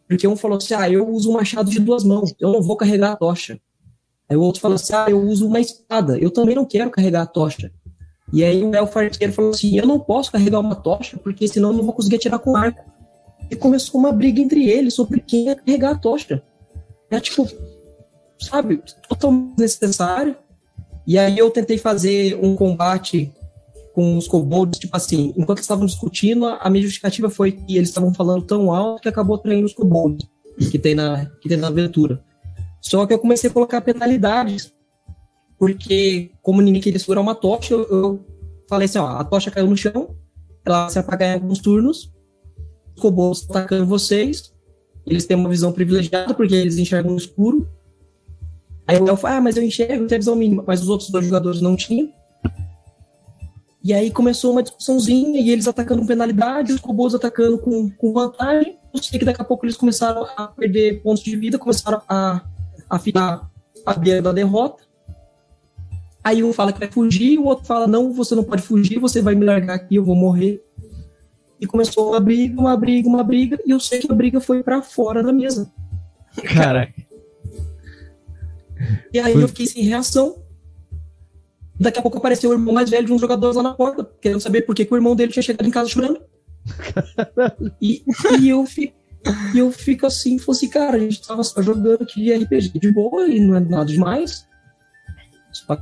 Porque 0.08 0.26
um 0.26 0.36
falou 0.36 0.56
assim: 0.56 0.74
ah, 0.74 0.90
eu 0.90 1.08
uso 1.08 1.30
um 1.30 1.34
machado 1.34 1.70
de 1.70 1.78
duas 1.78 2.02
mãos, 2.02 2.34
eu 2.40 2.50
não 2.50 2.60
vou 2.60 2.76
carregar 2.76 3.12
a 3.12 3.16
tocha. 3.16 3.60
Aí 4.28 4.36
o 4.36 4.40
outro 4.40 4.60
falou 4.60 4.74
assim: 4.74 4.94
ah, 4.94 5.06
eu 5.08 5.20
uso 5.20 5.46
uma 5.46 5.60
espada, 5.60 6.18
eu 6.18 6.30
também 6.30 6.56
não 6.56 6.64
quero 6.64 6.90
carregar 6.90 7.22
a 7.22 7.26
tocha. 7.26 7.70
E 8.32 8.44
aí 8.44 8.62
o 8.62 8.74
elfo 8.74 8.98
arqueiro 8.98 9.32
falou 9.32 9.50
assim: 9.50 9.76
eu 9.76 9.86
não 9.86 9.98
posso 9.98 10.32
carregar 10.32 10.60
uma 10.60 10.74
tocha, 10.74 11.16
porque 11.18 11.48
senão 11.48 11.70
eu 11.70 11.76
não 11.76 11.84
vou 11.84 11.94
conseguir 11.94 12.16
atirar 12.16 12.38
com 12.38 12.56
arco. 12.56 12.84
E 13.50 13.56
começou 13.56 13.98
uma 13.98 14.12
briga 14.12 14.40
entre 14.40 14.68
eles 14.68 14.94
sobre 14.94 15.20
quem 15.20 15.46
ia 15.46 15.56
carregar 15.56 15.92
a 15.92 15.98
tocha. 15.98 16.42
É 17.10 17.18
tipo, 17.18 17.48
sabe, 18.38 18.82
totalmente 19.08 19.56
desnecessário. 19.56 20.36
E 21.06 21.18
aí 21.18 21.38
eu 21.38 21.50
tentei 21.50 21.78
fazer 21.78 22.38
um 22.42 22.54
combate 22.54 23.32
com 23.94 24.16
os 24.16 24.28
kobolds, 24.28 24.78
tipo 24.78 24.94
assim, 24.96 25.32
enquanto 25.36 25.58
estavam 25.58 25.86
discutindo, 25.86 26.46
a 26.46 26.58
a 26.60 26.70
minha 26.70 26.82
justificativa 26.82 27.30
foi 27.30 27.52
que 27.52 27.76
eles 27.76 27.88
estavam 27.88 28.12
falando 28.12 28.44
tão 28.44 28.70
alto 28.72 29.02
que 29.02 29.08
acabou 29.08 29.36
atraindo 29.36 29.66
os 29.66 29.72
kobolds 29.72 30.28
que 30.70 30.78
tem 30.78 30.94
na, 30.94 31.26
que 31.40 31.48
tem 31.48 31.56
na 31.56 31.68
aventura. 31.68 32.22
Só 32.80 33.06
que 33.06 33.12
eu 33.12 33.18
comecei 33.18 33.50
a 33.50 33.52
colocar 33.52 33.80
penalidades, 33.80 34.72
porque 35.58 36.30
como 36.42 36.62
ninguém 36.62 36.80
queria 36.80 36.98
segurar 36.98 37.20
uma 37.20 37.34
tocha, 37.34 37.74
eu, 37.74 37.88
eu 37.90 38.26
falei 38.68 38.86
assim, 38.86 38.98
ó, 38.98 39.06
a 39.06 39.24
tocha 39.24 39.50
caiu 39.50 39.66
no 39.66 39.76
chão, 39.76 40.14
ela 40.64 40.82
vai 40.82 40.90
se 40.90 40.98
apagar 40.98 41.30
em 41.30 41.34
alguns 41.34 41.58
turnos, 41.58 42.12
os 42.94 43.02
kobolds 43.02 43.40
estão 43.40 43.56
atacando 43.56 43.86
vocês, 43.86 44.52
eles 45.06 45.26
têm 45.26 45.36
uma 45.36 45.48
visão 45.48 45.72
privilegiada, 45.72 46.34
porque 46.34 46.54
eles 46.54 46.78
enxergam 46.78 47.12
no 47.12 47.18
escuro, 47.18 47.66
Aí 48.88 48.98
o 48.98 49.06
Elfo, 49.06 49.26
ah, 49.26 49.38
mas 49.38 49.54
eu 49.54 49.62
enxergo, 49.62 50.04
eu 50.04 50.06
tenho 50.06 50.18
visão 50.22 50.34
mínima, 50.34 50.64
mas 50.66 50.80
os 50.80 50.88
outros 50.88 51.10
dois 51.10 51.26
jogadores 51.26 51.60
não 51.60 51.76
tinham. 51.76 52.10
E 53.84 53.92
aí 53.92 54.10
começou 54.10 54.50
uma 54.50 54.62
discussãozinha, 54.62 55.38
e 55.38 55.50
eles 55.50 55.68
atacando 55.68 56.06
penalidade, 56.06 56.72
os 56.72 56.80
kobolds 56.80 57.14
atacando 57.14 57.58
com, 57.58 57.90
com 57.90 58.12
vantagem. 58.14 58.78
Eu 58.94 59.02
sei 59.02 59.18
que 59.18 59.26
daqui 59.26 59.42
a 59.42 59.44
pouco 59.44 59.66
eles 59.66 59.76
começaram 59.76 60.26
a 60.34 60.46
perder 60.46 61.02
pontos 61.02 61.22
de 61.22 61.36
vida, 61.36 61.58
começaram 61.58 62.00
a 62.08 62.40
a 63.84 63.92
beira 63.92 64.22
da 64.22 64.32
derrota. 64.32 64.82
Aí 66.22 66.42
um 66.42 66.52
fala 66.52 66.72
que 66.72 66.78
vai 66.78 66.90
fugir, 66.90 67.38
o 67.38 67.44
outro 67.46 67.64
fala, 67.66 67.86
não, 67.86 68.12
você 68.12 68.34
não 68.34 68.44
pode 68.44 68.62
fugir, 68.62 68.98
você 68.98 69.22
vai 69.22 69.34
me 69.34 69.44
largar 69.44 69.74
aqui, 69.74 69.96
eu 69.96 70.04
vou 70.04 70.16
morrer. 70.16 70.62
E 71.60 71.66
começou 71.66 72.10
uma 72.10 72.20
briga, 72.20 72.60
uma 72.60 72.76
briga, 72.76 73.08
uma 73.08 73.22
briga, 73.22 73.58
e 73.66 73.70
eu 73.70 73.80
sei 73.80 73.98
que 74.00 74.10
a 74.10 74.14
briga 74.14 74.40
foi 74.40 74.62
para 74.62 74.82
fora 74.82 75.22
da 75.22 75.32
mesa. 75.32 75.72
Caraca. 76.54 76.94
E 79.12 79.18
aí 79.18 79.32
Foi- 79.32 79.42
eu 79.42 79.48
fiquei 79.48 79.66
sem 79.66 79.82
reação. 79.82 80.42
Daqui 81.80 81.98
a 81.98 82.02
pouco 82.02 82.18
apareceu 82.18 82.50
o 82.50 82.52
irmão 82.52 82.74
mais 82.74 82.90
velho 82.90 83.06
de 83.06 83.12
um 83.12 83.18
jogador 83.18 83.54
lá 83.54 83.62
na 83.62 83.74
porta, 83.74 84.08
querendo 84.20 84.40
saber 84.40 84.62
por 84.62 84.74
que, 84.74 84.84
que 84.84 84.92
o 84.92 84.96
irmão 84.96 85.14
dele 85.14 85.32
tinha 85.32 85.42
chegado 85.42 85.66
em 85.66 85.70
casa 85.70 85.88
chorando. 85.88 86.20
E, 87.80 88.02
e 88.40 88.48
eu 88.48 88.66
fico. 88.66 88.96
E 89.54 89.58
eu 89.58 89.70
fico 89.72 90.06
assim, 90.06 90.38
fosse 90.38 90.66
assim, 90.66 90.72
cara, 90.72 90.96
a 90.96 91.00
gente 91.00 91.26
tava 91.26 91.42
só 91.42 91.60
jogando 91.60 92.02
aqui 92.02 92.32
RPG 92.32 92.78
de 92.78 92.92
boa 92.92 93.26
e 93.26 93.40
não 93.40 93.56
é 93.56 93.60
nada 93.60 93.84
demais. 93.84 94.46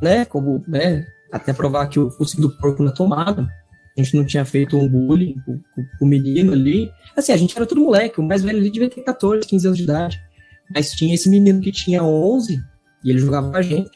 Né, 0.03 0.25
como, 0.25 0.65
né, 0.67 1.07
até 1.33 1.53
provar 1.53 1.87
que 1.87 1.99
o 1.99 2.11
focinho 2.11 2.49
do 2.49 2.57
porco 2.59 2.83
na 2.83 2.93
tomada. 2.93 3.49
A 3.97 4.03
gente 4.03 4.17
não 4.17 4.25
tinha 4.25 4.45
feito 4.45 4.77
um 4.77 4.89
bullying 4.89 5.37
com, 5.47 5.61
o 6.03 6.07
menino 6.07 6.53
ali. 6.53 6.91
Assim, 7.17 7.33
a 7.33 7.37
gente 7.37 7.57
era 7.57 7.65
tudo 7.65 7.81
moleque, 7.81 8.21
o 8.21 8.23
mais 8.23 8.43
velho 8.43 8.59
ali 8.59 8.71
devia 8.71 8.91
ter 8.91 9.03
14, 9.03 9.47
15 9.47 9.67
anos 9.67 9.79
de 9.79 9.85
idade. 9.85 10.21
Mas 10.75 10.91
tinha 10.93 11.15
esse 11.15 11.29
menino 11.31 11.61
que 11.61 11.73
tinha 11.73 12.03
11 12.03 12.61
e 13.05 13.11
ele 13.11 13.19
jogava 13.19 13.51
com 13.51 13.57
a 13.57 13.63
gente. 13.63 13.91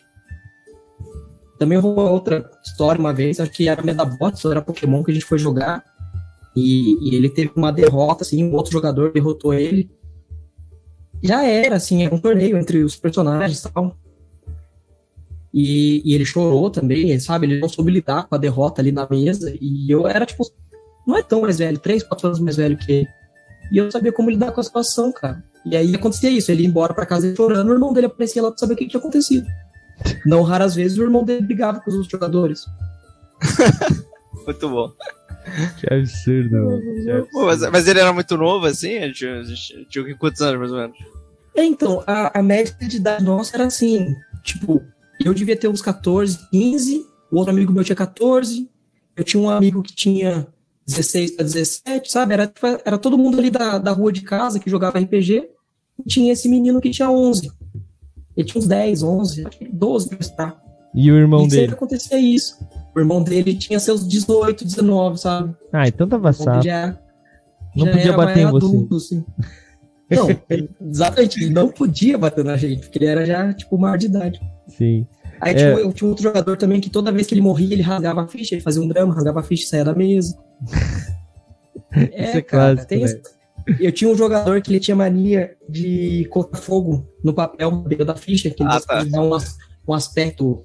Também 1.59 1.77
uma 1.77 2.11
outra 2.11 2.49
história 2.65 2.99
uma 2.99 3.13
vez, 3.13 3.39
acho 3.39 3.51
que 3.51 3.69
era 3.69 3.83
Medabots, 3.83 4.45
era 4.47 4.63
Pokémon 4.63 5.03
que 5.05 5.11
a 5.11 5.15
gente 5.15 5.27
foi 5.27 5.39
jogar. 5.39 5.85
E, 6.57 7.11
e, 7.11 7.15
ele 7.15 7.29
teve 7.29 7.53
uma 7.55 7.71
derrota, 7.71 8.25
assim, 8.25 8.43
um 8.43 8.55
outro 8.55 8.73
jogador 8.73 9.13
derrotou 9.13 9.53
ele. 9.53 9.91
Já 11.23 11.45
era, 11.45 11.77
assim, 11.77 12.05
era 12.05 12.15
um 12.15 12.19
torneio 12.19 12.57
entre 12.57 12.83
os 12.83 12.97
personagens 12.97 13.63
e 13.63 13.71
tal. 13.71 13.97
E, 15.53 16.01
e 16.05 16.15
ele 16.15 16.25
chorou 16.25 16.71
também, 16.71 17.19
sabe? 17.19 17.47
Ele 17.47 17.59
não 17.59 17.69
soube 17.69 17.91
lidar 17.91 18.27
com 18.27 18.35
a 18.35 18.39
derrota 18.39 18.81
ali 18.81 18.93
na 18.93 19.07
mesa. 19.09 19.53
E 19.61 19.91
eu 19.91 20.07
era, 20.07 20.25
tipo, 20.25 20.45
não 21.07 21.17
é 21.17 21.23
tão 21.23 21.41
mais 21.41 21.59
velho, 21.59 21.79
três, 21.79 22.03
quatro 22.03 22.29
anos 22.29 22.39
mais 22.39 22.57
velho 22.57 22.77
que 22.77 22.93
ele. 22.93 23.09
E 23.73 23.79
eu 23.79 23.91
sabia 23.91 24.13
como 24.13 24.31
lidar 24.31 24.53
com 24.53 24.61
a 24.61 24.65
situação, 24.65 25.13
cara. 25.13 25.43
E 25.65 25.77
aí 25.77 25.95
acontecia 25.95 26.31
isso, 26.31 26.51
ele 26.51 26.63
ia 26.63 26.69
embora 26.69 26.95
pra 26.95 27.05
casa 27.05 27.35
chorando, 27.37 27.69
o 27.69 27.73
irmão 27.73 27.93
dele 27.93 28.07
aparecia 28.07 28.43
lá 28.43 28.51
pra 28.51 28.59
saber 28.59 28.75
o 28.75 28.77
que 28.77 28.89
tinha 28.89 29.01
acontecido. 29.01 29.47
Não 30.25 30.43
raras 30.43 30.75
vezes 30.75 30.97
o 30.99 31.03
irmão 31.03 31.25
dele 31.25 31.43
brigava 31.43 31.81
com 31.81 31.91
os 31.91 31.95
outros 31.95 32.11
jogadores. 32.11 32.65
Muito 34.47 34.69
bom. 34.69 34.91
Que 35.79 35.93
absurdo, 35.93 36.57
mano. 36.57 36.81
Que 36.81 37.11
absurdo. 37.11 37.29
Pô, 37.33 37.47
mas, 37.47 37.61
mas, 37.71 37.89
ele 37.89 38.01
era 38.01 38.13
muito 38.13 38.37
novo, 38.37 38.67
assim? 38.67 39.11
Tinha, 39.13 39.43
tinha 39.89 40.17
quantos 40.17 40.41
anos, 40.41 40.59
mais 40.61 40.73
ou 40.73 40.79
menos? 40.79 40.97
É, 41.57 41.65
então, 41.65 42.03
a, 42.07 42.39
a 42.39 42.43
média 42.43 42.75
de 42.81 42.97
idade 42.97 43.25
nossa 43.25 43.57
era 43.57 43.67
assim, 43.67 44.15
tipo, 44.43 44.83
eu 45.25 45.35
devia 45.35 45.57
ter 45.57 45.69
uns 45.69 45.83
14, 45.83 46.39
15, 46.51 47.07
o 47.31 47.37
outro 47.37 47.53
amigo 47.53 47.73
meu 47.73 47.85
tinha 47.85 47.97
14, 47.97 48.69
eu 49.17 49.25
tinha 49.25 49.43
um 49.43 49.51
amigo 49.51 49.83
que 49.83 49.95
tinha 49.95 50.47
16 50.87 51.33
para 51.33 51.45
17, 51.45 52.11
sabe? 52.11 52.35
Era, 52.35 52.47
tipo, 52.47 52.67
era 52.67 52.99
todo 52.99 53.19
mundo 53.19 53.39
ali 53.39 53.51
da, 53.51 53.79
da 53.79 53.93
rua 53.93 54.13
de 54.13 54.23
casa 54.23 54.59
que 54.59 54.71
jogava 54.71 54.99
RPG, 54.99 55.49
e 55.99 56.09
tinha 56.09 56.33
esse 56.33 56.49
menino 56.49 56.81
que 56.81 56.91
tinha 56.91 57.11
11. 57.11 57.51
Ele 58.37 58.47
tinha 58.47 58.61
uns 58.61 58.67
10, 58.67 59.03
11, 59.03 59.45
12 59.73 60.09
pra 60.09 60.19
estar. 60.19 60.63
E 60.95 61.11
o 61.11 61.17
irmão 61.17 61.45
e 61.45 61.49
dele? 61.49 61.61
sempre 61.63 61.75
acontecia 61.75 62.19
isso. 62.19 62.59
O 62.95 62.99
irmão 62.99 63.23
dele 63.23 63.55
tinha 63.55 63.79
seus 63.79 64.07
18, 64.07 64.65
19, 64.65 65.19
sabe? 65.19 65.55
Ah, 65.73 65.87
então 65.87 66.09
tava 66.09 66.33
sábio. 66.33 66.63
Já, 66.63 66.99
não 67.77 67.87
já 67.87 67.93
podia 67.93 68.13
bater 68.17 68.41
em 68.41 68.51
você. 68.51 68.67
Adulto, 68.67 68.97
assim. 68.97 69.25
Não, 70.11 70.29
ele, 70.49 70.71
exatamente, 70.81 71.43
ele 71.43 71.53
não 71.53 71.69
podia 71.69 72.19
bater 72.19 72.45
na 72.45 72.57
gente, 72.57 72.81
porque 72.83 72.99
ele 72.99 73.07
era 73.07 73.25
já, 73.25 73.53
tipo, 73.53 73.79
maior 73.79 73.97
de 73.97 74.07
idade. 74.07 74.41
Sim. 74.69 75.07
Aí 75.41 75.55
tipo, 75.55 75.79
eu 75.79 75.93
tinha 75.93 76.09
outro 76.09 76.23
jogador 76.23 76.57
também 76.57 76.81
que 76.81 76.91
toda 76.91 77.11
vez 77.11 77.27
que 77.27 77.35
ele 77.35 77.41
morria, 77.41 77.73
ele 77.73 77.83
rasgava 77.83 78.23
a 78.23 78.29
ficha, 78.29 78.55
ele 78.55 78.63
fazia 78.63 78.83
um 78.83 78.89
drama, 78.89 79.15
rasgava 79.15 79.41
a 79.41 79.43
ficha 79.43 79.65
e 79.65 79.67
saía 79.67 79.85
da 79.85 79.95
mesa. 79.95 80.37
é, 81.93 82.29
Isso 82.29 82.37
é 82.37 82.43
cara, 82.43 82.75
clássico, 82.75 82.89
tem? 82.89 83.05
Eu 83.79 83.93
tinha 83.93 84.11
um 84.11 84.17
jogador 84.17 84.61
que 84.61 84.71
ele 84.71 84.81
tinha 84.81 84.97
mania 84.97 85.57
de 85.69 86.27
colocar 86.31 86.59
fogo 86.59 87.09
no 87.23 87.33
papel 87.33 87.71
beira 87.71 88.05
da 88.05 88.15
ficha, 88.15 88.51
que 88.51 88.63
ele 88.63 88.71
ah, 88.71 88.81
tá. 88.81 89.05
dá 89.05 89.21
um, 89.23 89.31
um 89.89 89.95
aspecto 89.95 90.65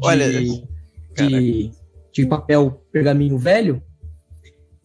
de, 0.00 0.06
Olha, 0.06 0.30
de, 0.30 1.72
de, 2.12 2.26
papel 2.26 2.82
pergaminho 2.92 3.38
velho. 3.38 3.82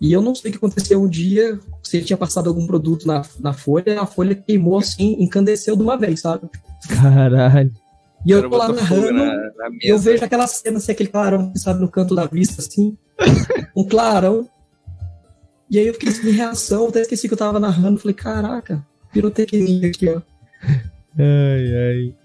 E 0.03 0.11
eu 0.11 0.21
não 0.21 0.35
sei 0.35 0.49
o 0.49 0.51
que 0.51 0.57
aconteceu 0.57 1.01
um 1.01 1.07
dia, 1.07 1.57
se 1.81 1.95
ele 1.95 2.05
tinha 2.05 2.17
passado 2.17 2.49
algum 2.49 2.67
produto 2.67 3.07
na, 3.07 3.21
na 3.39 3.53
folha, 3.53 4.01
a 4.01 4.05
folha 4.05 4.35
queimou 4.35 4.77
assim, 4.77 5.15
encandeceu 5.17 5.77
de 5.77 5.81
uma 5.81 5.97
vez, 5.97 6.19
sabe? 6.19 6.49
Caralho. 6.89 7.71
E 8.25 8.31
eu 8.31 8.49
tô 8.49 8.57
lá 8.57 8.67
narrando, 8.67 9.13
na, 9.13 9.25
na 9.25 9.69
e 9.81 9.87
eu 9.87 9.97
vejo 9.97 10.25
aquela 10.25 10.45
cena, 10.45 10.75
assim, 10.75 10.91
aquele 10.91 11.07
clarão, 11.07 11.55
sabe, 11.55 11.79
no 11.79 11.87
canto 11.87 12.13
da 12.13 12.25
vista, 12.25 12.61
assim. 12.61 12.97
um 13.73 13.87
clarão. 13.87 14.45
E 15.71 15.79
aí 15.79 15.87
eu 15.87 15.93
fiquei 15.93 16.11
sem 16.11 16.31
reação, 16.31 16.89
até 16.89 16.99
esqueci 16.99 17.29
que 17.29 17.33
eu 17.33 17.37
tava 17.37 17.57
narrando. 17.57 17.97
Falei, 17.97 18.13
caraca, 18.13 18.85
pirotecnia 19.13 19.87
aqui, 19.87 20.09
ó. 20.09 20.21
Ai, 21.17 21.75
ai. 21.75 22.15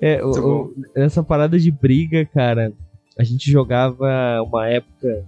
É, 0.00 0.24
o, 0.24 0.30
o, 0.30 0.74
essa 0.96 1.22
parada 1.22 1.60
de 1.60 1.70
briga, 1.70 2.26
cara, 2.26 2.72
a 3.16 3.22
gente 3.22 3.48
jogava 3.48 4.42
uma 4.42 4.66
época. 4.66 5.24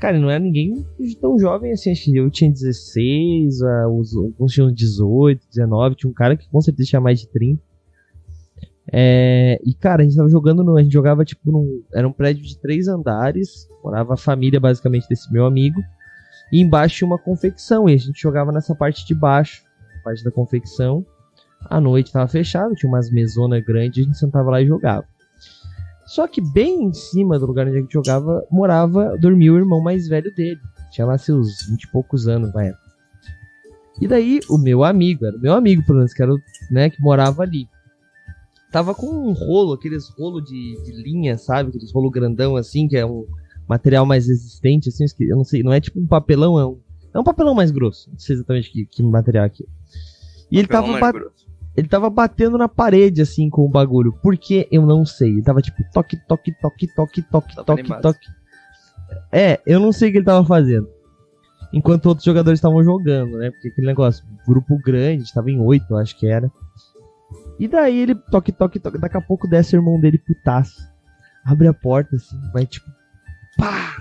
Cara, 0.00 0.18
não 0.18 0.30
era 0.30 0.42
ninguém 0.42 0.86
tão 1.20 1.38
jovem 1.38 1.72
assim. 1.72 1.92
Acho 1.92 2.04
que 2.04 2.16
eu 2.16 2.30
tinha 2.30 2.50
16, 2.50 3.60
os, 3.92 4.16
alguns 4.16 4.52
tinham 4.52 4.72
18, 4.72 5.46
19. 5.46 5.94
Tinha 5.94 6.10
um 6.10 6.14
cara 6.14 6.36
que 6.36 6.48
com 6.48 6.60
certeza 6.60 6.88
tinha 6.88 7.00
mais 7.00 7.20
de 7.20 7.28
30. 7.28 7.62
É, 8.92 9.60
e 9.64 9.74
cara, 9.74 10.02
a 10.02 10.04
gente 10.04 10.16
tava 10.16 10.28
jogando 10.28 10.64
no. 10.64 10.76
A 10.76 10.82
gente 10.82 10.92
jogava 10.92 11.24
tipo 11.24 11.52
num. 11.52 11.82
Era 11.92 12.08
um 12.08 12.12
prédio 12.12 12.42
de 12.42 12.58
três 12.58 12.88
andares. 12.88 13.68
Morava 13.84 14.14
a 14.14 14.16
família 14.16 14.58
basicamente 14.58 15.06
desse 15.06 15.30
meu 15.30 15.44
amigo. 15.44 15.80
E 16.50 16.60
embaixo 16.60 16.96
tinha 16.96 17.06
uma 17.06 17.18
confecção. 17.18 17.88
E 17.88 17.92
a 17.92 17.98
gente 17.98 18.20
jogava 18.20 18.50
nessa 18.50 18.74
parte 18.74 19.06
de 19.06 19.14
baixo, 19.14 19.62
parte 20.02 20.24
da 20.24 20.30
confecção. 20.30 21.04
À 21.68 21.78
noite 21.78 22.10
tava 22.10 22.26
fechado, 22.26 22.74
tinha 22.74 22.90
umas 22.90 23.10
mesonas 23.10 23.62
grandes, 23.62 24.02
a 24.02 24.06
gente 24.06 24.18
sentava 24.18 24.50
lá 24.50 24.62
e 24.62 24.66
jogava. 24.66 25.04
Só 26.14 26.26
que 26.26 26.40
bem 26.40 26.84
em 26.84 26.92
cima 26.92 27.38
do 27.38 27.46
lugar 27.46 27.66
onde 27.66 27.78
a 27.78 27.80
gente 27.80 27.92
jogava, 27.92 28.44
morava, 28.50 29.16
dormia 29.18 29.52
o 29.52 29.56
irmão 29.56 29.80
mais 29.80 30.08
velho 30.08 30.34
dele. 30.34 30.60
Tinha 30.92 31.06
lá 31.06 31.16
seus 31.16 31.66
vinte 31.68 31.84
e 31.84 31.90
poucos 31.90 32.26
anos 32.26 32.52
na 32.52 32.64
época. 32.64 32.90
E 34.00 34.08
daí, 34.08 34.40
o 34.48 34.58
meu 34.58 34.82
amigo, 34.82 35.26
era 35.26 35.36
o 35.36 35.40
meu 35.40 35.52
amigo, 35.52 35.84
pelo 35.84 35.98
menos, 35.98 36.12
que 36.12 36.22
era 36.22 36.32
o, 36.32 36.38
né, 36.70 36.90
que 36.90 37.00
morava 37.00 37.42
ali 37.42 37.68
tava 38.70 38.94
com 38.94 39.06
um 39.06 39.32
rolo, 39.32 39.72
aqueles 39.72 40.08
rolo 40.10 40.40
de, 40.40 40.80
de 40.84 40.92
linha, 40.92 41.36
sabe? 41.36 41.70
Aqueles 41.70 41.92
rolo 41.92 42.10
grandão 42.10 42.56
assim, 42.56 42.86
que 42.86 42.96
é 42.96 43.04
um 43.04 43.26
material 43.68 44.06
mais 44.06 44.26
resistente, 44.26 44.88
assim, 44.88 45.04
eu 45.20 45.36
não 45.36 45.44
sei, 45.44 45.62
não 45.62 45.72
é 45.72 45.80
tipo 45.80 46.00
um 46.00 46.06
papelão, 46.06 46.58
é 46.58 46.66
um, 46.66 46.78
é 47.12 47.18
um 47.18 47.24
papelão 47.24 47.54
mais 47.54 47.70
grosso. 47.70 48.08
Não 48.10 48.18
sei 48.18 48.36
exatamente 48.36 48.70
que, 48.70 48.86
que 48.86 49.02
material 49.02 49.44
é 49.44 49.46
aqui. 49.46 49.66
E 50.50 50.58
ele 50.58 50.68
tava, 50.68 51.22
ele 51.80 51.88
tava 51.88 52.10
batendo 52.10 52.58
na 52.58 52.68
parede, 52.68 53.22
assim, 53.22 53.48
com 53.48 53.64
o 53.64 53.68
bagulho. 53.68 54.12
Por 54.22 54.36
que 54.36 54.68
eu 54.70 54.84
não 54.84 55.06
sei? 55.06 55.30
Ele 55.30 55.42
tava 55.42 55.62
tipo 55.62 55.82
toque, 55.92 56.16
toque, 56.28 56.52
toque, 56.52 56.86
toque, 56.94 57.22
toque, 57.22 57.56
toque, 57.64 58.02
toque. 58.02 58.26
É, 59.32 59.58
eu 59.66 59.80
não 59.80 59.90
sei 59.90 60.10
o 60.10 60.12
que 60.12 60.18
ele 60.18 60.24
tava 60.26 60.46
fazendo. 60.46 60.88
Enquanto 61.72 62.06
outros 62.06 62.24
jogadores 62.24 62.58
estavam 62.58 62.84
jogando, 62.84 63.38
né? 63.38 63.50
Porque 63.50 63.68
aquele 63.68 63.86
negócio, 63.86 64.24
grupo 64.46 64.78
grande, 64.78 65.32
tava 65.32 65.50
em 65.50 65.58
oito, 65.58 65.96
acho 65.96 66.18
que 66.18 66.26
era. 66.26 66.50
E 67.58 67.66
daí 67.66 67.98
ele 68.00 68.14
toque, 68.14 68.52
toque, 68.52 68.78
toque. 68.78 68.98
Daqui 68.98 69.16
a 69.16 69.22
pouco 69.22 69.48
desce 69.48 69.74
o 69.74 69.78
irmão 69.78 69.98
dele 69.98 70.18
putaço. 70.18 70.80
Abre 71.44 71.66
a 71.66 71.72
porta 71.72 72.14
assim, 72.16 72.38
vai 72.52 72.66
tipo. 72.66 72.90
Pá! 73.56 73.96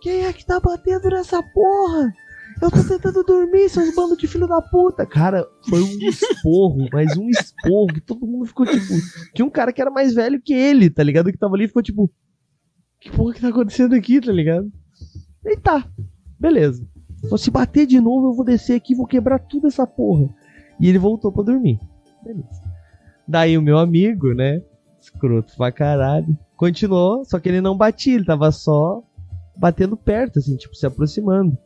Quem 0.00 0.24
é 0.24 0.32
que 0.32 0.44
tá 0.44 0.58
batendo 0.58 1.08
nessa 1.08 1.40
porra? 1.40 2.12
Eu 2.60 2.70
tô 2.70 2.82
tentando 2.82 3.22
dormir, 3.22 3.68
seus 3.68 3.94
bandos 3.94 4.16
de 4.16 4.26
filho 4.26 4.48
da 4.48 4.62
puta. 4.62 5.04
Cara, 5.04 5.46
foi 5.68 5.82
um 5.82 5.98
esporro, 6.08 6.88
mas 6.90 7.16
um 7.16 7.28
esporro 7.28 7.88
que 7.88 8.00
todo 8.00 8.26
mundo 8.26 8.46
ficou 8.46 8.64
tipo. 8.64 8.94
Tinha 9.34 9.44
um 9.44 9.50
cara 9.50 9.72
que 9.72 9.80
era 9.80 9.90
mais 9.90 10.14
velho 10.14 10.40
que 10.40 10.54
ele, 10.54 10.88
tá 10.88 11.02
ligado? 11.02 11.30
Que 11.30 11.38
tava 11.38 11.54
ali 11.54 11.64
e 11.64 11.68
ficou 11.68 11.82
tipo. 11.82 12.10
Que 12.98 13.10
porra 13.10 13.34
que 13.34 13.40
tá 13.42 13.48
acontecendo 13.48 13.94
aqui, 13.94 14.20
tá 14.20 14.32
ligado? 14.32 14.72
E 15.44 15.56
tá, 15.56 15.86
beleza. 16.40 16.86
Só 17.28 17.36
se 17.36 17.50
bater 17.50 17.86
de 17.86 18.00
novo, 18.00 18.28
eu 18.28 18.34
vou 18.34 18.44
descer 18.44 18.76
aqui 18.76 18.94
e 18.94 18.96
vou 18.96 19.06
quebrar 19.06 19.38
tudo 19.38 19.66
essa 19.66 19.86
porra. 19.86 20.28
E 20.80 20.88
ele 20.88 20.98
voltou 20.98 21.30
pra 21.30 21.42
dormir. 21.42 21.78
Beleza. 22.24 22.62
Daí 23.28 23.58
o 23.58 23.62
meu 23.62 23.78
amigo, 23.78 24.32
né? 24.32 24.62
Escroto 25.00 25.54
pra 25.56 25.70
caralho. 25.70 26.36
Continuou, 26.56 27.24
só 27.24 27.38
que 27.38 27.48
ele 27.48 27.60
não 27.60 27.76
batia, 27.76 28.14
ele 28.14 28.24
tava 28.24 28.50
só 28.50 29.02
batendo 29.56 29.96
perto, 29.96 30.38
assim, 30.38 30.56
tipo, 30.56 30.74
se 30.74 30.86
aproximando. 30.86 31.56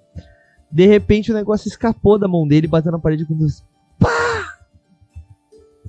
De 0.71 0.87
repente 0.87 1.31
o 1.31 1.35
negócio 1.35 1.69
escapou 1.69 2.19
da 2.19 2.29
mão 2.29 2.47
dele, 2.47 2.67
bateu 2.67 2.93
na 2.93 2.99
parede 2.99 3.25
com. 3.25 3.37
Pá! 3.99 4.09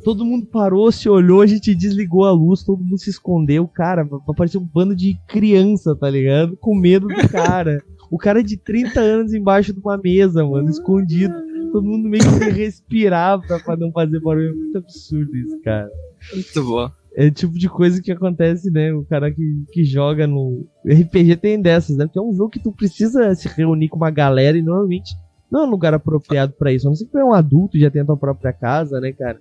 Todo 0.03 0.25
mundo 0.25 0.47
parou, 0.47 0.91
se 0.91 1.07
olhou, 1.07 1.41
a 1.41 1.45
gente 1.45 1.75
desligou 1.75 2.25
a 2.25 2.31
luz, 2.31 2.63
todo 2.63 2.83
mundo 2.83 2.97
se 2.97 3.11
escondeu. 3.11 3.67
Cara, 3.67 4.07
parecia 4.35 4.59
um 4.59 4.65
bando 4.65 4.95
de 4.95 5.15
criança, 5.27 5.95
tá 5.95 6.09
ligado? 6.09 6.57
Com 6.57 6.75
medo 6.75 7.07
do 7.07 7.29
cara. 7.29 7.83
o 8.09 8.17
cara 8.17 8.43
de 8.43 8.57
30 8.57 8.99
anos 8.99 9.33
embaixo 9.33 9.71
de 9.71 9.79
uma 9.79 9.97
mesa, 9.97 10.43
mano, 10.43 10.69
escondido 10.69 11.51
todo 11.71 11.87
mundo 11.87 12.07
meio 12.07 12.23
que 12.23 12.49
respirava 12.51 13.41
pra 13.63 13.77
não 13.77 13.91
fazer 13.91 14.19
barulho. 14.19 14.49
É 14.49 14.53
muito 14.53 14.77
absurdo 14.77 15.35
isso, 15.35 15.59
cara. 15.61 15.89
Muito 16.33 16.63
bom. 16.63 16.91
É 17.15 17.25
o 17.25 17.31
tipo 17.31 17.53
de 17.57 17.67
coisa 17.67 18.01
que 18.01 18.11
acontece, 18.11 18.71
né? 18.71 18.93
O 18.93 19.03
cara 19.03 19.31
que, 19.31 19.63
que 19.71 19.83
joga 19.83 20.25
no. 20.25 20.65
RPG 20.85 21.35
tem 21.37 21.61
dessas, 21.61 21.97
né? 21.97 22.05
Porque 22.05 22.19
é 22.19 22.21
um 22.21 22.33
jogo 22.33 22.49
que 22.49 22.59
tu 22.59 22.71
precisa 22.71 23.35
se 23.35 23.47
reunir 23.49 23.89
com 23.89 23.97
uma 23.97 24.09
galera 24.09 24.57
e 24.57 24.61
normalmente 24.61 25.13
não 25.51 25.63
é 25.63 25.65
um 25.65 25.69
lugar 25.69 25.93
apropriado 25.93 26.53
para 26.53 26.71
isso. 26.71 26.87
A 26.87 26.89
não 26.89 26.95
ser 26.95 27.05
que 27.05 27.11
tu 27.11 27.17
é 27.17 27.25
um 27.25 27.33
adulto 27.33 27.75
e 27.75 27.81
já 27.81 27.91
tem 27.91 28.01
a 28.01 28.05
tua 28.05 28.15
própria 28.15 28.53
casa, 28.53 29.01
né, 29.01 29.11
cara? 29.11 29.39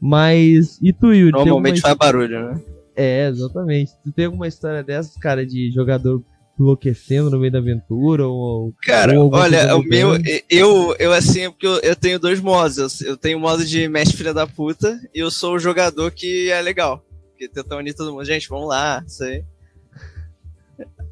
Mas. 0.00 0.78
E 0.82 0.92
tu, 0.92 1.12
Yuri? 1.12 1.32
Normalmente 1.32 1.80
faz 1.80 1.96
barulho, 1.96 2.50
né? 2.50 2.60
É, 2.96 3.28
exatamente. 3.28 3.92
Tu 4.02 4.12
tem 4.12 4.26
alguma 4.26 4.48
história 4.48 4.82
dessas, 4.82 5.16
cara, 5.16 5.46
de 5.46 5.70
jogador 5.70 6.22
enlouquecendo 6.58 7.30
no 7.30 7.38
meio 7.38 7.52
da 7.52 7.58
aventura? 7.58 8.26
Ou, 8.26 8.72
Cara, 8.82 9.18
ou 9.18 9.32
olha, 9.32 9.76
o 9.76 9.82
meu. 9.82 10.12
Eu, 10.48 10.94
eu 10.98 11.12
assim, 11.12 11.50
porque 11.50 11.66
eu, 11.66 11.78
eu 11.80 11.96
tenho 11.96 12.18
dois 12.18 12.40
modos. 12.40 13.00
Eu, 13.00 13.10
eu 13.10 13.16
tenho 13.16 13.38
o 13.38 13.40
modo 13.40 13.64
de 13.64 13.88
mestre 13.88 14.16
filha 14.16 14.34
da 14.34 14.46
puta 14.46 14.98
e 15.14 15.18
eu 15.18 15.30
sou 15.30 15.54
o 15.54 15.58
jogador 15.58 16.10
que 16.10 16.50
é 16.50 16.60
legal. 16.60 17.04
Que 17.38 17.48
tenta 17.48 17.76
unir 17.76 17.94
todo 17.94 18.12
mundo. 18.12 18.24
Gente, 18.24 18.48
vamos 18.48 18.68
lá, 18.68 19.04
isso 19.06 19.24
aí. 19.24 19.44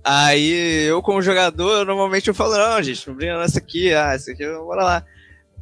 Aí 0.05 0.87
eu, 0.89 1.01
como 1.01 1.23
jogador, 1.23 1.87
normalmente 1.87 2.27
eu 2.27 2.35
falo, 2.35 2.57
não, 2.57 2.83
gente, 2.83 3.07
não 3.07 3.15
brinca 3.15 3.39
nessa 3.39 3.59
aqui, 3.59 3.95
ah, 3.95 4.13
essa 4.13 4.33
aqui, 4.33 4.45
bora 4.45 4.83
lá. 4.83 5.05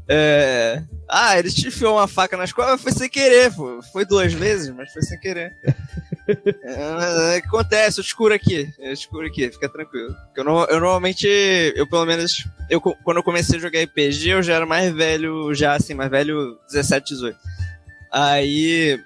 É... 0.09 0.83
Ah, 1.09 1.39
ele 1.39 1.51
te 1.51 1.69
enfiou 1.69 1.97
uma 1.97 2.09
faca 2.09 2.37
nas 2.37 2.53
costas, 2.53 2.81
foi 2.81 2.93
sem 2.93 3.09
querer, 3.09 3.55
pô. 3.55 3.81
Foi 3.93 4.05
duas 4.05 4.33
vezes, 4.33 4.75
mas 4.75 4.93
foi 4.93 5.03
sem 5.03 5.21
querer. 5.21 5.53
É, 6.65 7.37
acontece, 7.37 8.01
eu 8.01 8.03
escuro 8.03 8.35
aqui, 8.35 8.69
eu 8.79 8.93
escuro 8.93 9.27
aqui, 9.27 9.51
fica 9.51 9.69
tranquilo. 9.69 10.15
Eu, 10.37 10.45
eu 10.45 10.81
normalmente, 10.81 11.27
eu 11.77 11.87
pelo 11.89 12.07
menos, 12.07 12.47
eu, 12.69 12.81
quando 12.81 13.17
eu 13.19 13.23
comecei 13.23 13.59
a 13.59 13.61
jogar 13.61 13.83
RPG, 13.83 14.29
eu 14.31 14.43
já 14.43 14.55
era 14.55 14.67
mais 14.67 14.93
velho, 14.93 15.55
já 15.55 15.75
assim, 15.75 15.95
mais 15.95 16.11
velho 16.11 16.59
17, 16.71 17.15
18. 17.15 17.39
Aí, 18.13 19.01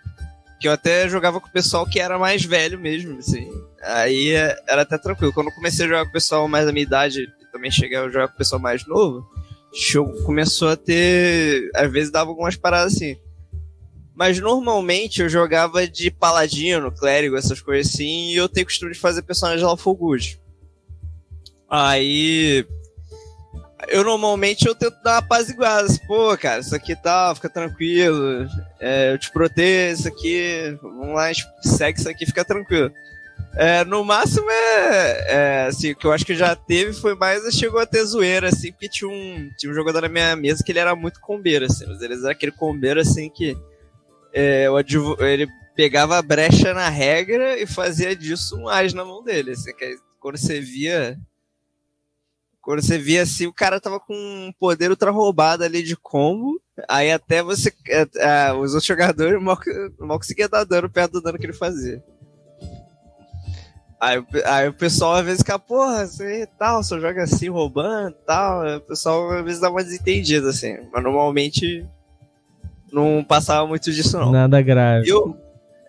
que 0.61 0.69
eu 0.69 0.73
até 0.73 1.09
jogava 1.09 1.41
com 1.41 1.49
o 1.49 1.53
pessoal 1.53 1.87
que 1.87 2.01
era 2.01 2.19
mais 2.19 2.45
velho 2.45 2.79
mesmo, 2.79 3.19
assim. 3.19 3.51
Aí 3.83 4.31
era 4.31 4.83
até 4.83 4.97
tranquilo. 4.97 5.33
Quando 5.33 5.49
eu 5.49 5.55
comecei 5.55 5.85
a 5.85 5.89
jogar 5.89 6.05
com 6.05 6.11
o 6.11 6.13
pessoal 6.13 6.49
mais 6.49 6.67
da 6.67 6.73
minha 6.73 6.85
idade, 6.85 7.27
também 7.53 7.71
cheguei 7.71 7.99
a 7.99 8.09
jogar 8.09 8.29
com 8.29 8.35
o 8.35 8.39
pessoal 8.39 8.61
mais 8.61 8.87
novo, 8.87 9.29
jogo 9.75 10.23
começou 10.25 10.71
a 10.71 10.77
ter. 10.77 11.71
Às 11.75 11.91
vezes 11.93 12.11
dava 12.11 12.31
algumas 12.31 12.57
paradas 12.57 12.95
assim. 12.95 13.17
Mas 14.15 14.39
normalmente 14.39 15.21
eu 15.21 15.29
jogava 15.29 15.89
de 15.89 16.11
paladino, 16.11 16.93
clérigo, 16.93 17.37
essas 17.37 17.61
coisas 17.61 17.93
assim, 17.93 18.31
e 18.31 18.37
eu 18.37 18.49
tenho 18.49 18.67
costume 18.67 18.93
de 18.93 18.99
fazer 18.99 19.23
personagem 19.23 19.65
Lawful 19.65 19.95
Good. 19.95 20.41
Aí. 21.69 22.65
Eu 23.89 24.03
normalmente 24.03 24.67
eu 24.67 24.75
tento 24.75 24.97
dar 25.03 25.13
uma 25.13 25.19
apaziguada. 25.19 25.89
Pô, 26.07 26.37
cara, 26.39 26.61
isso 26.61 26.75
aqui 26.75 26.97
tá, 26.97 27.35
fica 27.35 27.51
tranquilo. 27.51 28.47
É, 28.81 29.13
eu 29.13 29.19
te 29.19 29.31
protejo, 29.31 29.99
isso 29.99 30.09
aqui. 30.09 30.79
Vamos 30.81 31.15
lá, 31.15 31.31
segue 31.63 31.99
isso 31.99 32.09
aqui, 32.09 32.25
fica 32.25 32.45
tranquilo. 32.45 32.91
É, 33.57 33.85
no 33.85 34.05
máximo 34.05 34.51
é, 34.51 35.27
é, 35.29 35.67
assim, 35.67 35.93
o 35.93 35.97
que 35.97 36.07
eu 36.07 36.13
acho 36.13 36.25
que 36.25 36.35
já 36.35 36.57
teve 36.57 36.93
foi 36.93 37.15
mais, 37.15 37.43
chegou 37.55 37.79
a 37.79 37.87
ter 37.87 38.05
zoeira, 38.05 38.49
assim, 38.49 38.73
porque 38.73 38.89
tinha 38.89 39.09
um, 39.09 39.49
tinha 39.57 39.71
um 39.71 39.75
jogador 39.75 40.03
na 40.03 40.09
minha 40.09 40.35
mesa 40.35 40.63
que 40.65 40.73
ele 40.73 40.81
era 40.81 40.97
muito 40.97 41.21
combeiro, 41.21 41.65
assim, 41.65 41.85
mas 41.87 42.03
ele 42.03 42.15
era 42.15 42.33
aquele 42.33 42.51
combeiro, 42.51 43.01
assim, 43.01 43.31
que 43.31 43.57
é, 44.35 44.67
ele 45.21 45.47
pegava 45.77 46.19
a 46.19 46.23
brecha 46.23 46.75
na 46.75 46.89
regra 46.89 47.57
e 47.57 47.67
fazia 47.67 48.15
disso 48.15 48.57
um 48.57 48.69
as 48.69 48.93
na 48.93 49.05
mão 49.05 49.23
dele, 49.23 49.53
assim, 49.53 49.71
quando 50.21 50.37
você 50.37 50.61
via, 50.61 51.19
quando 52.61 52.83
você 52.83 52.99
via, 52.99 53.23
assim, 53.23 53.47
o 53.47 53.53
cara 53.53 53.81
tava 53.81 54.01
com 54.01 54.15
um 54.15 54.53
poder 54.59 54.91
ultra 54.91 55.11
roubado 55.11 55.63
ali 55.63 55.83
de 55.83 55.97
combo, 55.97 56.61
aí 56.89 57.13
até 57.13 57.43
você, 57.43 57.73
é, 57.89 58.07
é, 58.17 58.53
os 58.53 58.73
outros 58.73 58.85
jogadores 58.85 59.41
mal, 59.41 59.59
mal 59.99 60.19
conseguiam 60.19 60.49
dar 60.49 60.65
dano 60.65 60.91
perto 60.91 61.13
do 61.13 61.23
dano 61.23 61.39
que 61.39 61.47
ele 61.47 61.53
fazia. 61.53 62.03
Aí, 64.01 64.23
aí, 64.45 64.69
o 64.69 64.75
pessoal 64.75 65.15
às 65.15 65.25
vezes 65.25 65.41
fica, 65.41 65.59
porra, 65.59 66.07
você 66.07 66.47
tal, 66.59 66.83
só 66.83 67.01
joga 67.01 67.23
assim, 67.23 67.49
roubando 67.49 68.15
tal. 68.27 68.77
O 68.77 68.81
pessoal 68.81 69.31
às 69.31 69.45
vezes 69.45 69.61
dá 69.61 69.71
uma 69.71 69.83
desentendida, 69.83 70.51
assim. 70.51 70.77
Mas 70.93 71.03
normalmente 71.03 71.87
não 72.95 73.25
passava 73.25 73.67
muito 73.67 73.93
disso, 73.93 74.19
não. 74.19 74.31
Nada 74.31 74.63
grave. 74.63 75.09
Eu... 75.09 75.37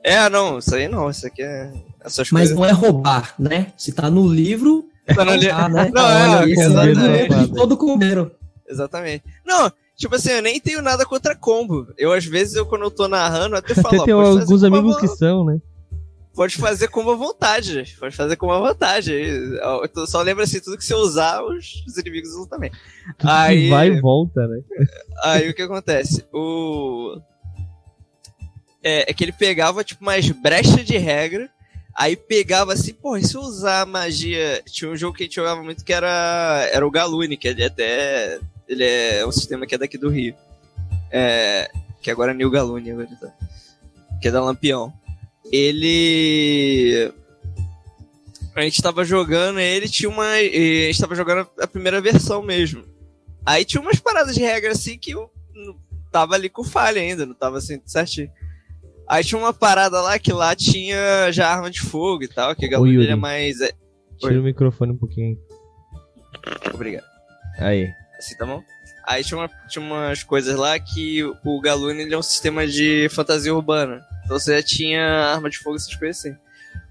É, 0.04 0.30
não, 0.30 0.60
isso 0.60 0.76
aí 0.76 0.88
não, 0.88 1.10
isso 1.10 1.26
aqui 1.26 1.41
é. 1.41 1.72
Essas 2.04 2.30
Mas 2.32 2.52
coisas... 2.52 2.56
não 2.56 2.65
é 2.65 2.72
roubar, 2.72 3.34
né? 3.39 3.74
Se 3.78 3.91
tá 3.91 4.10
no 4.10 4.28
livro. 4.28 4.86
Tá 5.08 5.24
no 5.24 5.36
li... 5.36 5.48
roubar, 5.48 5.70
né? 5.70 5.89
Não, 5.94 6.08
é, 6.08 6.30
Olha, 6.30 6.52
isso 6.52 6.62
exatamente. 6.62 7.34
é 7.34 7.38
de 7.39 7.54
todo 7.54 7.78
combeiro. 7.78 8.32
Exatamente. 8.68 9.24
Não, 9.46 9.72
tipo 9.96 10.15
assim, 10.15 10.32
eu 10.32 10.41
nem 10.41 10.60
tenho 10.60 10.82
nada 10.82 11.06
contra 11.06 11.36
combo. 11.36 11.88
Eu, 11.98 12.12
às 12.12 12.26
vezes, 12.26 12.56
eu, 12.56 12.65
quando 12.65 12.84
eu 12.84 12.91
tô 12.91 13.08
narrando, 13.08 13.56
até 13.56 13.74
falo. 13.76 13.98
Você 13.98 14.06
tem 14.06 14.13
ó, 14.13 14.22
alguns 14.22 14.63
amigos 14.63 14.98
que 14.98 15.08
são, 15.08 15.46
né? 15.46 15.60
Pode 16.36 16.58
fazer 16.58 16.89
como 16.89 17.12
a 17.12 17.15
vontade. 17.15 17.95
Pode 17.98 18.15
fazer 18.15 18.36
como 18.36 18.52
a 18.52 18.60
vontade. 18.60 19.13
Só 20.08 20.21
lembra 20.21 20.43
assim, 20.43 20.60
tudo 20.60 20.78
que 20.78 20.84
você 20.84 20.93
usar, 20.93 21.41
os, 21.41 21.84
os 21.88 21.98
inimigos 21.98 22.32
usam 22.32 22.48
também. 22.48 22.71
Tudo 23.17 23.30
Aí- 23.32 23.69
vai 23.69 23.88
e 23.88 24.02
volta, 24.02 24.45
né? 24.45 24.62
Aí 25.24 25.50
o 25.50 25.54
que 25.54 25.62
acontece? 25.62 26.26
O. 26.34 27.17
É, 28.84 29.10
é 29.10 29.13
que 29.13 29.24
ele 29.24 29.32
pegava, 29.32 29.84
tipo, 29.84 30.02
umas 30.04 30.30
brechas 30.30 30.86
de 30.86 30.98
regra. 30.98 31.50
Aí 31.98 32.17
pegava 32.17 32.74
assim, 32.74 32.93
pô, 32.93 33.15
e 33.15 33.24
se 33.24 33.36
eu 33.36 33.41
usar 33.41 33.86
magia. 33.86 34.62
Tinha 34.65 34.91
um 34.91 34.98
jogo 34.98 35.15
que 35.15 35.24
a 35.24 35.26
gente 35.26 35.36
jogava 35.36 35.63
muito 35.63 35.86
que 35.86 35.93
era, 35.93 36.67
era 36.71 36.86
o 36.86 36.91
Galune, 36.91 37.38
que 37.38 37.48
ele 37.48 37.63
é 37.63 37.67
até. 37.67 38.39
Ele 38.67 38.84
é 38.84 39.26
um 39.26 39.32
sistema 39.32 39.65
que 39.65 39.76
é 39.76 39.78
daqui 39.78 39.98
do 39.98 40.10
Rio. 40.10 40.36
É, 41.10 41.71
que 42.02 42.12
agora 42.12 42.32
é 42.32 42.36
New 42.36 42.52
Galune, 42.52 42.91
agora 42.91 43.08
tá. 43.19 43.32
Que 44.21 44.28
é 44.28 44.32
da 44.32 44.43
Lampião. 44.43 44.91
Ele. 45.51 47.12
A 48.55 48.62
gente 48.62 48.81
tava 48.81 49.03
jogando, 49.03 49.60
ele 49.60 49.88
tinha 49.89 50.10
uma. 50.10 50.25
A 50.27 50.39
gente 50.41 50.99
tava 51.01 51.15
jogando 51.15 51.47
a 51.60 51.67
primeira 51.67 51.99
versão 52.01 52.41
mesmo. 52.41 52.84
Aí 53.45 53.65
tinha 53.65 53.81
umas 53.81 53.99
paradas 53.99 54.36
de 54.36 54.41
regra 54.41 54.71
assim 54.71 54.97
que 54.97 55.12
eu 55.12 55.29
tava 56.12 56.36
ali 56.36 56.49
com 56.49 56.63
falha 56.63 57.01
ainda, 57.01 57.25
não 57.25 57.34
tava 57.36 57.58
assim 57.58 57.81
certinho. 57.86 58.29
Aí 59.08 59.23
tinha 59.23 59.38
uma 59.38 59.53
parada 59.53 60.01
lá 60.01 60.17
que 60.17 60.31
lá 60.34 60.55
tinha 60.55 61.31
já 61.31 61.47
arma 61.49 61.69
de 61.69 61.81
fogo 61.81 62.23
e 62.23 62.27
tal, 62.27 62.55
que 62.55 62.65
o 62.65 62.69
Gabriel 62.69 63.01
Yuri. 63.01 63.12
é 63.12 63.15
mais. 63.15 63.62
É... 63.62 63.71
Tira 64.17 64.34
Oi. 64.34 64.39
o 64.39 64.43
microfone 64.43 64.93
um 64.93 64.97
pouquinho. 64.97 65.38
Obrigado. 66.73 67.05
Aí. 67.60 67.88
Assim, 68.17 68.36
tá 68.38 68.45
bom? 68.45 68.63
Aí 69.05 69.23
tinha, 69.23 69.38
uma- 69.38 69.49
tinha 69.69 69.84
umas 69.86 70.23
coisas 70.23 70.55
lá 70.58 70.79
que 70.79 71.21
o 71.23 71.62
Galune 71.62 72.01
ele 72.03 72.13
é 72.15 72.17
um 72.17 72.23
sistema 72.23 72.65
de 72.65 73.08
fantasia 73.12 73.53
urbana. 73.53 74.01
Então 74.26 74.40
você 74.40 74.58
já 74.58 74.64
tinha 74.64 75.06
arma 75.06 75.50
de 75.50 75.60
fogo, 75.60 75.76
essas 75.76 75.96
coisas 75.96 76.20
assim. 76.20 76.36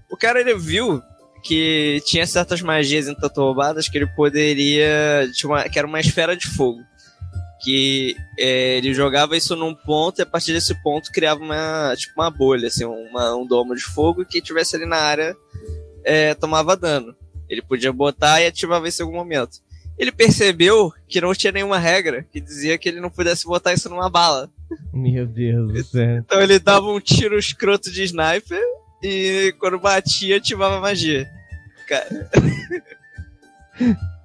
O 0.09 0.17
cara 0.17 0.39
ele 0.39 0.55
viu 0.55 1.01
que 1.43 2.01
tinha 2.05 2.25
certas 2.25 2.61
magias 2.61 3.05
roubadas 3.35 3.87
que 3.87 3.97
ele 3.97 4.07
poderia. 4.07 5.29
Uma, 5.43 5.69
que 5.69 5.77
era 5.77 5.87
uma 5.87 5.99
esfera 5.99 6.35
de 6.35 6.47
fogo. 6.47 6.79
Que 7.61 8.15
é, 8.37 8.77
ele 8.77 8.93
jogava 8.93 9.37
isso 9.37 9.55
num 9.55 9.73
ponto 9.73 10.19
e 10.19 10.23
a 10.23 10.25
partir 10.25 10.53
desse 10.53 10.73
ponto 10.81 11.11
criava 11.11 11.41
uma, 11.41 11.93
tipo, 11.95 12.19
uma 12.19 12.29
bolha, 12.29 12.67
assim, 12.67 12.85
uma, 12.85 13.35
um 13.35 13.45
domo 13.45 13.75
de 13.75 13.83
fogo 13.83 14.21
e 14.21 14.25
quem 14.25 14.41
tivesse 14.41 14.75
ali 14.75 14.85
na 14.85 14.97
área 14.97 15.35
é, 16.03 16.33
tomava 16.33 16.75
dano. 16.75 17.15
Ele 17.49 17.61
podia 17.61 17.91
botar 17.91 18.41
e 18.41 18.47
ativava 18.47 18.87
isso 18.87 19.01
em 19.01 19.05
algum 19.05 19.17
momento. 19.17 19.59
Ele 19.97 20.11
percebeu 20.11 20.91
que 21.07 21.21
não 21.21 21.33
tinha 21.33 21.51
nenhuma 21.51 21.79
regra 21.79 22.23
que 22.31 22.41
dizia 22.41 22.77
que 22.77 22.89
ele 22.89 22.99
não 22.99 23.09
pudesse 23.09 23.45
botar 23.45 23.73
isso 23.73 23.89
numa 23.89 24.09
bala. 24.09 24.49
Meu 24.93 25.25
Deus 25.25 25.71
do 25.71 25.83
céu. 25.83 26.17
Então 26.17 26.41
ele 26.41 26.59
dava 26.59 26.87
um 26.87 26.99
tiro 26.99 27.37
escroto 27.37 27.91
de 27.91 28.03
sniper 28.03 28.61
e 29.01 29.53
quando 29.59 29.79
batia 29.79 30.37
ativava 30.37 30.81
magia. 30.81 31.29
Cara, 31.87 32.29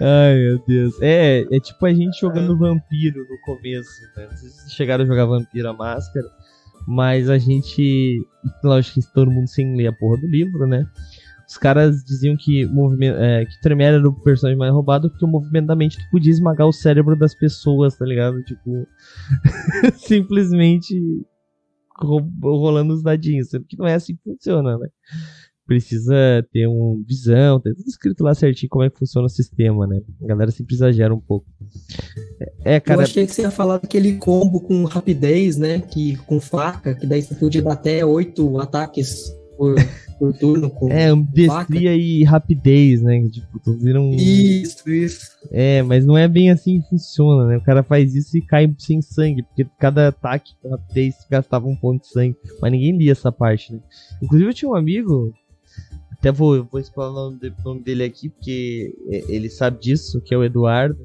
Ai, 0.00 0.34
meu 0.34 0.58
Deus. 0.66 0.94
É, 1.00 1.46
é 1.50 1.60
tipo 1.60 1.86
a 1.86 1.92
gente 1.92 2.20
jogando 2.20 2.56
vampiro 2.56 3.26
no 3.28 3.38
começo, 3.40 4.02
né? 4.16 4.26
Não 4.30 4.36
sei 4.36 4.48
se 4.48 4.56
vocês 4.56 4.72
chegaram 4.72 5.04
a 5.04 5.06
jogar 5.06 5.24
vampiro 5.24 5.68
a 5.68 5.72
máscara, 5.72 6.26
mas 6.86 7.30
a 7.30 7.38
gente. 7.38 8.22
Lógico 8.62 9.00
que 9.00 9.12
todo 9.14 9.30
mundo 9.30 9.48
sem 9.48 9.76
ler 9.76 9.88
a 9.88 9.92
porra 9.92 10.18
do 10.18 10.26
livro, 10.26 10.66
né? 10.66 10.86
Os 11.48 11.58
caras 11.58 12.02
diziam 12.04 12.36
que, 12.36 12.64
movimento, 12.66 13.18
é, 13.18 13.44
que 13.44 13.60
Tremere 13.60 13.96
era 13.96 14.08
o 14.08 14.12
personagem 14.22 14.58
mais 14.58 14.72
roubado 14.72 15.10
porque 15.10 15.24
o 15.24 15.28
movimento 15.28 15.66
da 15.66 15.76
mente 15.76 15.98
podia 16.10 16.32
esmagar 16.32 16.66
o 16.66 16.72
cérebro 16.72 17.16
das 17.16 17.34
pessoas, 17.34 17.96
tá 17.96 18.04
ligado? 18.06 18.42
Tipo, 18.44 18.86
simplesmente 19.96 20.98
ro- 21.96 22.30
rolando 22.42 22.94
os 22.94 23.02
dadinhos, 23.02 23.50
sendo 23.50 23.64
que 23.66 23.76
não 23.78 23.86
é 23.86 23.94
assim 23.94 24.14
que 24.16 24.22
funciona, 24.22 24.78
né? 24.78 24.88
Precisa 25.66 26.14
ter 26.52 26.66
uma 26.66 27.02
visão, 27.06 27.58
tem 27.58 27.74
tudo 27.74 27.88
escrito 27.88 28.22
lá 28.22 28.34
certinho 28.34 28.68
como 28.68 28.84
é 28.84 28.90
que 28.90 28.98
funciona 28.98 29.26
o 29.26 29.30
sistema, 29.30 29.86
né? 29.86 30.00
A 30.22 30.26
galera 30.26 30.50
sempre 30.50 30.74
exagera 30.74 31.14
um 31.14 31.20
pouco. 31.20 31.46
É, 32.64 32.76
Eu 32.76 32.80
cara, 32.82 33.02
achei 33.02 33.26
que 33.26 33.32
você 33.32 33.42
ia 33.42 33.50
falar 33.50 33.78
daquele 33.78 34.16
combo 34.18 34.60
com 34.60 34.84
rapidez, 34.84 35.56
né? 35.56 35.80
Que, 35.80 36.16
com 36.26 36.38
faca, 36.38 36.94
que 36.94 37.06
daí 37.06 37.22
você 37.22 37.34
podia 37.34 37.62
dar 37.62 37.72
até 37.72 38.04
oito 38.04 38.58
ataques 38.60 39.32
por, 39.56 39.74
por 40.18 40.32
turno. 40.36 40.70
Com... 40.70 40.90
é 40.90 41.06
ambidestria 41.06 41.94
e 41.94 42.24
rapidez, 42.24 43.02
né? 43.02 43.28
Tipo, 43.28 43.58
tu 43.58 43.72
vira 43.74 44.00
um. 44.00 44.14
Isso, 44.14 44.88
isso. 44.90 45.30
É, 45.50 45.82
mas 45.82 46.04
não 46.04 46.16
é 46.16 46.28
bem 46.28 46.50
assim 46.50 46.80
que 46.80 46.88
funciona, 46.88 47.46
né? 47.46 47.56
O 47.56 47.62
cara 47.62 47.82
faz 47.82 48.14
isso 48.14 48.36
e 48.36 48.42
cai 48.42 48.72
sem 48.78 49.00
sangue, 49.02 49.42
porque 49.42 49.66
cada 49.78 50.08
ataque 50.08 50.52
com 50.60 50.70
rapidez 50.70 51.14
gastava 51.30 51.66
um 51.66 51.76
ponto 51.76 52.02
de 52.02 52.08
sangue. 52.08 52.36
Mas 52.60 52.72
ninguém 52.72 52.96
lia 52.96 53.12
essa 53.12 53.32
parte, 53.32 53.72
né? 53.72 53.80
Inclusive 54.22 54.50
eu 54.50 54.54
tinha 54.54 54.70
um 54.70 54.76
amigo, 54.76 55.32
até 56.12 56.32
vou, 56.32 56.64
vou 56.64 56.80
expor 56.80 57.10
o 57.10 57.38
nome 57.64 57.82
dele 57.82 58.04
aqui, 58.04 58.28
porque 58.28 58.94
é, 59.08 59.24
ele 59.28 59.50
sabe 59.50 59.80
disso, 59.80 60.20
que 60.20 60.34
é 60.34 60.38
o 60.38 60.44
Eduardo. 60.44 60.98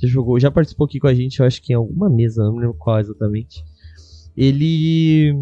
Já 0.00 0.08
jogou, 0.08 0.40
já 0.40 0.50
participou 0.50 0.86
aqui 0.86 0.98
com 0.98 1.06
a 1.06 1.14
gente, 1.14 1.38
eu 1.38 1.46
acho 1.46 1.62
que 1.62 1.72
em 1.72 1.76
alguma 1.76 2.10
mesa, 2.10 2.42
não 2.42 2.56
lembro 2.56 2.74
qual 2.74 2.98
exatamente. 2.98 3.62
Ele. 4.36 5.32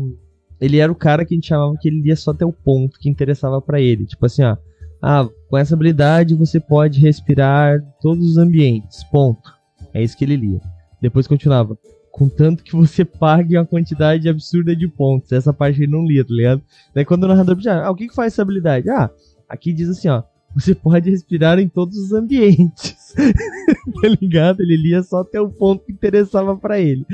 Ele 0.60 0.78
era 0.78 0.90
o 0.90 0.94
cara 0.94 1.24
que 1.24 1.34
a 1.34 1.36
gente 1.36 1.48
chamava 1.48 1.76
que 1.80 1.88
ele 1.88 2.02
lia 2.02 2.16
só 2.16 2.32
até 2.32 2.44
o 2.44 2.52
ponto 2.52 2.98
que 2.98 3.08
interessava 3.08 3.60
pra 3.60 3.80
ele. 3.80 4.06
Tipo 4.06 4.26
assim, 4.26 4.42
ó. 4.42 4.56
Ah, 5.02 5.26
com 5.48 5.56
essa 5.56 5.74
habilidade 5.74 6.34
você 6.34 6.60
pode 6.60 7.00
respirar 7.00 7.82
todos 8.00 8.30
os 8.30 8.36
ambientes. 8.36 9.02
Ponto. 9.04 9.50
É 9.94 10.02
isso 10.02 10.16
que 10.16 10.24
ele 10.24 10.36
lia. 10.36 10.60
Depois 11.00 11.26
continuava. 11.26 11.78
Contanto 12.12 12.62
que 12.62 12.76
você 12.76 13.04
pague 13.04 13.56
uma 13.56 13.64
quantidade 13.64 14.28
absurda 14.28 14.76
de 14.76 14.86
pontos. 14.86 15.32
Essa 15.32 15.52
parte 15.52 15.82
ele 15.82 15.92
não 15.92 16.04
lia, 16.04 16.24
tá 16.24 16.34
ligado? 16.34 16.62
Daí 16.94 17.04
quando 17.04 17.24
o 17.24 17.28
narrador 17.28 17.56
pedia, 17.56 17.82
ah, 17.82 17.90
o 17.90 17.94
que, 17.94 18.08
que 18.08 18.14
faz 18.14 18.34
essa 18.34 18.42
habilidade? 18.42 18.90
Ah, 18.90 19.10
aqui 19.48 19.72
diz 19.72 19.88
assim, 19.88 20.08
ó. 20.08 20.22
Você 20.54 20.74
pode 20.74 21.08
respirar 21.08 21.60
em 21.60 21.68
todos 21.68 21.96
os 21.96 22.12
ambientes. 22.12 23.14
tá 24.02 24.08
ligado? 24.20 24.60
Ele 24.60 24.76
lia 24.76 25.02
só 25.02 25.20
até 25.20 25.40
o 25.40 25.48
ponto 25.48 25.84
que 25.84 25.92
interessava 25.92 26.56
para 26.56 26.80
ele. 26.80 27.06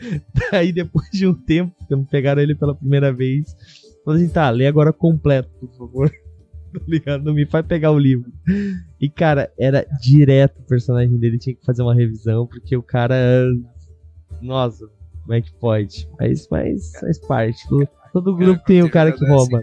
Daí 0.50 0.72
depois 0.72 1.08
de 1.10 1.26
um 1.26 1.34
tempo, 1.34 1.74
quando 1.86 2.06
pegaram 2.06 2.42
ele 2.42 2.54
pela 2.54 2.74
primeira 2.74 3.12
vez, 3.12 3.54
falou 4.04 4.18
assim, 4.18 4.28
tá, 4.28 4.50
lê 4.50 4.66
agora 4.66 4.92
completo, 4.92 5.50
por 5.60 5.70
favor. 5.76 6.10
tá 6.72 6.80
ligado? 6.86 7.24
Não 7.24 7.34
me 7.34 7.46
faz 7.46 7.66
pegar 7.66 7.90
o 7.90 7.98
livro. 7.98 8.32
E, 9.00 9.08
cara, 9.08 9.52
era 9.58 9.84
direto 10.00 10.60
o 10.60 10.66
personagem 10.66 11.16
dele, 11.18 11.38
tinha 11.38 11.54
que 11.54 11.64
fazer 11.64 11.82
uma 11.82 11.94
revisão, 11.94 12.46
porque 12.46 12.76
o 12.76 12.82
cara. 12.82 13.16
Nossa, 14.40 14.88
como 15.22 15.34
é 15.34 15.40
que 15.40 15.52
pode? 15.54 16.08
Mas, 16.18 16.48
mas 16.50 16.92
faz 16.98 17.18
parte. 17.26 17.68
Todo, 17.68 17.88
todo 18.12 18.36
grupo 18.36 18.64
tem 18.64 18.82
o 18.82 18.90
cara 18.90 19.12
que 19.12 19.24
rouba. 19.26 19.60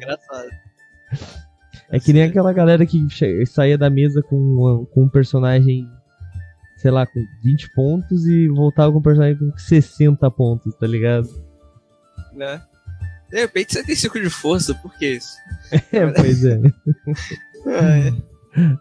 É 1.90 2.00
que 2.00 2.12
nem 2.12 2.24
aquela 2.24 2.52
galera 2.52 2.86
que 2.86 3.08
saía 3.46 3.78
da 3.78 3.90
mesa 3.90 4.22
com, 4.22 4.86
com 4.94 5.04
um 5.04 5.10
personagem, 5.10 5.88
sei 6.78 6.92
lá, 6.92 7.06
com 7.06 7.24
20 7.44 7.72
pontos 7.74 8.26
e 8.26 8.48
voltava 8.48 8.92
com 8.92 9.00
um 9.00 9.02
personagem 9.02 9.38
com 9.38 9.58
60 9.58 10.30
pontos, 10.32 10.74
tá 10.76 10.88
ligado? 10.88 11.28
Né? 12.34 12.62
De 13.30 13.40
repente 13.40 13.74
você 13.74 13.84
tem 13.84 13.96
5 13.96 14.22
de 14.22 14.30
força, 14.30 14.74
por 14.76 14.94
que 14.98 15.16
isso? 15.16 15.36
É, 15.92 16.08
pois 16.08 16.46
é. 16.46 16.62
é. 17.68 18.14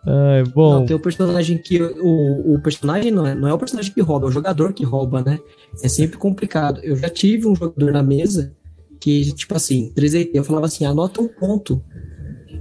Ai, 0.06 0.44
bom. 0.54 0.80
Não, 0.80 0.86
tem 0.86 0.96
o 0.96 1.00
personagem 1.00 1.58
que. 1.58 1.82
O, 1.82 2.54
o 2.54 2.60
personagem 2.60 3.10
não 3.10 3.26
é, 3.26 3.34
não 3.34 3.48
é 3.48 3.52
o 3.52 3.58
personagem 3.58 3.92
que 3.92 4.00
rouba, 4.00 4.26
é 4.26 4.28
o 4.28 4.32
jogador 4.32 4.72
que 4.72 4.84
rouba, 4.84 5.22
né? 5.22 5.38
É 5.82 5.88
sempre 5.88 6.16
complicado. 6.16 6.80
Eu 6.82 6.96
já 6.96 7.10
tive 7.10 7.46
um 7.46 7.54
jogador 7.54 7.92
na 7.92 8.02
mesa 8.02 8.54
que, 9.00 9.32
tipo 9.32 9.54
assim, 9.54 9.92
3 9.94 10.28
eu 10.32 10.44
falava 10.44 10.66
assim: 10.66 10.86
anota 10.86 11.20
um 11.20 11.28
ponto 11.28 11.84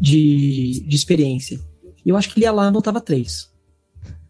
de, 0.01 0.83
de 0.85 0.95
experiência. 0.95 1.59
E 2.05 2.09
eu 2.09 2.17
acho 2.17 2.29
que 2.29 2.39
ele 2.39 2.45
ia 2.45 2.51
lá 2.51 2.65
e 2.65 2.67
anotava 2.67 2.99
3. 2.99 3.49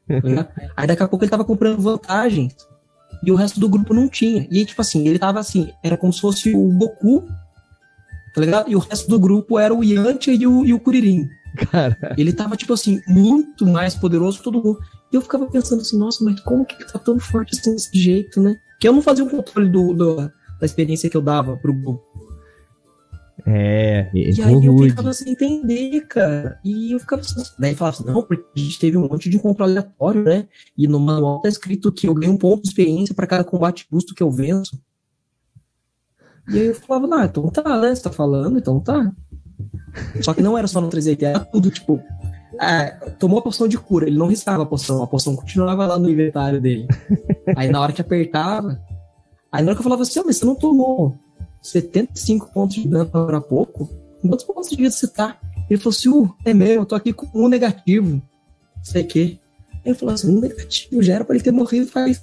Tá 0.07 0.47
aí 0.77 0.87
daqui 0.87 1.03
a 1.03 1.07
pouco 1.07 1.25
ele 1.25 1.31
tava 1.31 1.45
comprando 1.45 1.81
vantagens 1.81 2.55
e 3.23 3.31
o 3.31 3.35
resto 3.35 3.59
do 3.59 3.69
grupo 3.69 3.93
não 3.93 4.07
tinha. 4.07 4.47
E 4.51 4.65
tipo 4.65 4.81
assim, 4.81 5.07
ele 5.07 5.17
tava 5.17 5.39
assim, 5.39 5.71
era 5.83 5.97
como 5.97 6.13
se 6.13 6.21
fosse 6.21 6.55
o 6.55 6.71
Goku 6.73 7.27
tá 8.35 8.41
ligado? 8.41 8.69
E 8.69 8.75
o 8.75 8.79
resto 8.79 9.09
do 9.09 9.17
grupo 9.17 9.57
era 9.57 9.73
o 9.73 9.81
Yantia 9.81 10.33
e 10.33 10.45
o, 10.45 10.65
e 10.65 10.73
o 10.73 10.79
Kuririn. 10.79 11.29
Cara. 11.71 11.97
Ele 12.17 12.33
tava, 12.33 12.57
tipo 12.57 12.73
assim, 12.73 13.01
muito 13.07 13.65
mais 13.65 13.95
poderoso 13.95 14.39
que 14.39 14.43
todo 14.43 14.61
mundo. 14.61 14.77
E 15.11 15.15
eu 15.15 15.21
ficava 15.21 15.47
pensando 15.47 15.81
assim, 15.81 15.97
nossa, 15.97 16.21
mas 16.23 16.41
como 16.41 16.65
que 16.65 16.75
ele 16.75 16.83
tá 16.83 16.99
tão 16.99 17.17
forte 17.17 17.57
assim 17.57 17.71
desse 17.71 17.97
jeito, 17.97 18.41
né? 18.41 18.57
Que 18.77 18.89
eu 18.89 18.93
não 18.93 19.01
fazia 19.01 19.23
o 19.23 19.29
controle 19.29 19.69
do, 19.69 19.93
do, 19.93 20.15
da 20.17 20.65
experiência 20.65 21.09
que 21.09 21.15
eu 21.15 21.21
dava 21.21 21.55
pro 21.55 21.73
grupo. 21.73 22.03
É, 23.47 24.10
e 24.12 24.41
aí 24.41 24.65
eu 24.65 24.75
ficava 24.79 25.13
sem 25.13 25.34
entender, 25.34 26.01
cara. 26.08 26.60
E 26.63 26.93
eu 26.93 26.99
ficava 26.99 27.21
assim, 27.21 27.43
daí 27.60 27.75
falava 27.75 27.97
assim, 27.97 28.05
não, 28.05 28.23
porque 28.23 28.43
a 28.55 28.60
gente 28.60 28.79
teve 28.79 28.97
um 28.97 29.08
monte 29.08 29.29
de 29.29 29.38
compra 29.38 29.65
aleatório, 29.65 30.23
né? 30.23 30.47
E 30.75 30.88
no 30.88 30.99
manual 30.99 31.41
tá 31.41 31.49
escrito 31.49 31.91
que 31.91 32.08
eu 32.08 32.13
ganho 32.15 32.34
um 32.34 32.38
ponto 32.38 32.63
de 32.63 32.69
experiência 32.69 33.13
para 33.13 33.27
cada 33.27 33.43
combate 33.43 33.88
justo 33.91 34.15
que 34.15 34.23
eu 34.23 34.31
venço. 34.31 34.81
E 36.49 36.60
aí 36.60 36.65
eu 36.67 36.75
falava, 36.75 37.08
ah, 37.15 37.25
então 37.25 37.47
tá, 37.49 37.79
né? 37.79 37.93
Você 37.93 38.01
tá 38.01 38.12
falando, 38.12 38.58
então 38.58 38.79
tá. 38.79 39.12
Só 40.21 40.34
que 40.34 40.41
não 40.41 40.58
era 40.58 40.67
só 40.67 40.81
no 40.81 40.89
380, 40.89 41.38
era 41.38 41.45
tudo, 41.45 41.69
tipo. 41.69 42.01
É, 42.60 42.91
tomou 43.19 43.39
a 43.39 43.41
poção 43.43 43.67
de 43.67 43.77
cura, 43.77 44.08
ele 44.08 44.17
não 44.17 44.27
riscava 44.27 44.63
a 44.63 44.65
poção, 44.65 45.03
a 45.03 45.08
poção 45.08 45.36
continuava 45.36 45.86
lá 45.86 45.99
no 45.99 46.10
inventário 46.10 46.60
dele. 46.60 46.88
Aí 47.55 47.69
na 47.69 47.81
hora 47.81 47.91
que 47.91 48.01
apertava, 48.01 48.79
aí 49.51 49.62
na 49.62 49.69
hora 49.69 49.75
que 49.75 49.81
eu 49.81 49.84
falava 49.84 50.03
assim, 50.03 50.19
oh, 50.19 50.23
mas 50.25 50.38
você 50.38 50.45
não 50.45 50.55
tomou 50.55 51.19
75 51.65 52.54
pontos 52.54 52.75
de 52.75 52.88
dano 52.88 53.10
agora 53.13 53.38
há 53.38 53.41
pouco? 53.41 53.89
Quantos 54.21 54.45
pontos 54.45 54.69
de 54.69 54.75
vida 54.75 54.91
você 54.91 55.08
tá? 55.08 55.39
Ele 55.69 55.80
falou 55.80 55.91
assim, 55.91 56.10
uh, 56.10 56.36
é 56.45 56.54
meu, 56.54 56.67
eu 56.67 56.86
tô 56.86 56.95
aqui 56.95 57.12
com 57.12 57.28
um 57.34 57.47
negativo. 57.47 58.21
Sei 58.84 59.04
que. 59.04 59.39
Aí 59.84 59.91
eu 59.91 59.95
falei 59.95 60.15
assim, 60.15 60.36
um 60.36 60.39
negativo, 60.39 61.01
já 61.01 61.15
era 61.15 61.25
pra 61.25 61.36
ele 61.36 61.43
ter 61.43 61.51
morrido 61.51 61.88
faz 61.88 62.21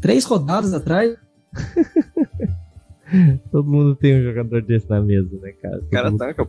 três 0.00 0.24
rodadas 0.24 0.72
atrás. 0.72 1.16
Todo 3.52 3.70
mundo 3.70 3.94
tem 3.94 4.18
um 4.18 4.22
jogador 4.22 4.62
desse 4.62 4.88
na 4.88 5.00
mesa, 5.00 5.38
né, 5.38 5.52
cara? 5.52 5.78
O 5.78 5.90
cara 5.90 6.10
mundo... 6.10 6.18
tanca. 6.18 6.48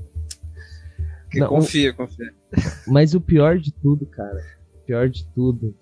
Não, 1.36 1.48
confia, 1.48 1.94
confia. 1.94 2.34
Mas 2.88 3.14
o 3.14 3.22
pior 3.22 3.60
de 3.60 3.74
tudo, 3.74 4.06
cara, 4.06 4.42
pior 4.86 5.10
de 5.10 5.28
tudo, 5.34 5.76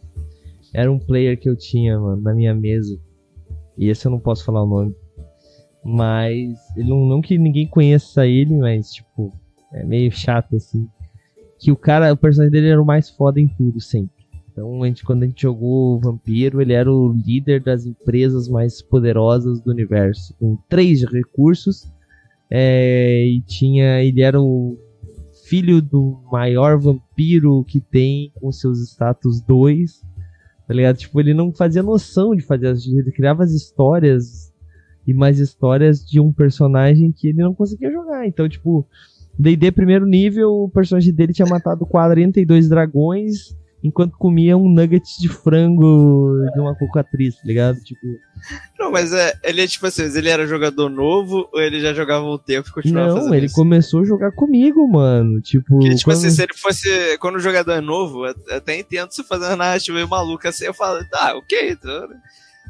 era 0.73 0.91
um 0.91 0.99
player 0.99 1.39
que 1.39 1.47
eu 1.47 1.55
tinha, 1.55 1.99
mano, 1.99 2.21
na 2.21 2.33
minha 2.33 2.53
mesa. 2.53 2.99
E 3.77 3.89
esse 3.89 4.07
eu 4.07 4.11
não 4.11 4.19
posso 4.19 4.43
falar 4.43 4.63
o 4.63 4.67
nome. 4.67 4.95
Mas 5.85 6.57
ele 6.75 6.89
não, 6.89 7.05
não 7.05 7.21
que 7.21 7.37
ninguém 7.37 7.67
conheça 7.67 8.25
ele, 8.25 8.57
mas 8.57 8.91
tipo, 8.91 9.31
é 9.71 9.85
meio 9.85 10.11
chato 10.11 10.55
assim. 10.55 10.87
Que 11.59 11.71
o 11.71 11.75
cara, 11.75 12.11
o 12.11 12.17
personagem 12.17 12.51
dele 12.51 12.69
era 12.69 12.81
o 12.81 12.85
mais 12.85 13.11
foda 13.11 13.39
em 13.39 13.47
tudo, 13.47 13.79
sempre. 13.79 14.25
Então, 14.51 14.81
a 14.81 14.87
gente, 14.87 15.03
quando 15.03 15.23
a 15.23 15.25
gente 15.27 15.43
jogou 15.43 15.99
Vampiro, 15.99 16.59
ele 16.61 16.73
era 16.73 16.91
o 16.91 17.11
líder 17.11 17.61
das 17.61 17.85
empresas 17.85 18.47
mais 18.47 18.81
poderosas 18.81 19.61
do 19.61 19.69
universo, 19.69 20.33
com 20.39 20.57
três 20.67 21.03
recursos. 21.03 21.91
É, 22.49 23.23
e 23.25 23.41
tinha, 23.41 24.01
ele 24.01 24.21
era 24.21 24.41
o 24.41 24.77
filho 25.45 25.81
do 25.81 26.19
maior 26.31 26.79
vampiro 26.79 27.63
que 27.65 27.79
tem 27.79 28.31
com 28.35 28.51
seus 28.51 28.79
status 28.81 29.41
2. 29.41 30.01
Tá 30.67 30.73
ligado? 30.73 30.97
Tipo, 30.97 31.19
ele 31.19 31.33
não 31.33 31.51
fazia 31.53 31.83
noção 31.83 32.35
de 32.35 32.41
fazer 32.41 32.67
as 32.67 32.87
ele 32.87 33.11
criava 33.11 33.43
as 33.43 33.51
histórias 33.51 34.54
e 35.07 35.13
mais 35.13 35.39
histórias 35.39 36.05
de 36.05 36.19
um 36.19 36.31
personagem 36.31 37.11
que 37.11 37.29
ele 37.29 37.41
não 37.41 37.53
conseguia 37.53 37.91
jogar. 37.91 38.27
Então, 38.27 38.47
tipo, 38.49 38.87
D&D 39.37 39.71
primeiro 39.71 40.05
nível, 40.05 40.49
o 40.51 40.69
personagem 40.69 41.13
dele 41.13 41.33
tinha 41.33 41.47
matado 41.47 41.85
42 41.85 42.69
dragões 42.69 43.55
enquanto 43.85 44.17
comia 44.17 44.57
um 44.57 44.67
nugget 44.67 45.03
de 45.19 45.29
frango 45.29 46.43
de 46.53 46.59
uma 46.59 46.75
cocatriz, 46.75 47.35
tá 47.35 47.43
ligado? 47.45 47.79
Tipo. 47.81 47.99
Não, 48.79 48.91
mas 48.91 49.13
é, 49.13 49.33
ele 49.43 49.61
é 49.61 49.67
tipo 49.67 49.85
assim, 49.85 50.03
ele 50.03 50.29
era 50.29 50.47
jogador 50.47 50.89
novo 50.89 51.47
ou 51.53 51.61
ele 51.61 51.79
já 51.79 51.93
jogava 51.93 52.25
um 52.25 52.37
tempo 52.37 52.67
e 52.67 52.71
continuava 52.71 53.09
Não, 53.09 53.17
fazendo 53.17 53.35
ele 53.35 53.45
isso? 53.45 53.55
começou 53.55 54.01
a 54.01 54.05
jogar 54.05 54.31
comigo, 54.31 54.87
mano. 54.87 55.39
Tipo. 55.39 55.77
Porque, 55.77 55.95
tipo 55.95 56.05
quando... 56.05 56.17
assim, 56.17 56.31
se 56.31 56.41
ele 56.41 56.53
fosse. 56.55 57.17
Quando 57.19 57.35
o 57.35 57.39
jogador 57.39 57.73
é 57.73 57.81
novo, 57.81 58.23
até 58.25 58.79
entendo 58.79 59.11
você 59.11 59.23
fazer 59.23 59.45
uma 59.45 59.57
narrativa 59.57 59.95
meio 59.95 60.09
maluca 60.09 60.49
assim, 60.49 60.65
eu 60.65 60.73
falo, 60.73 61.05
tá, 61.07 61.35
ok, 61.37 61.71
então. 61.71 62.07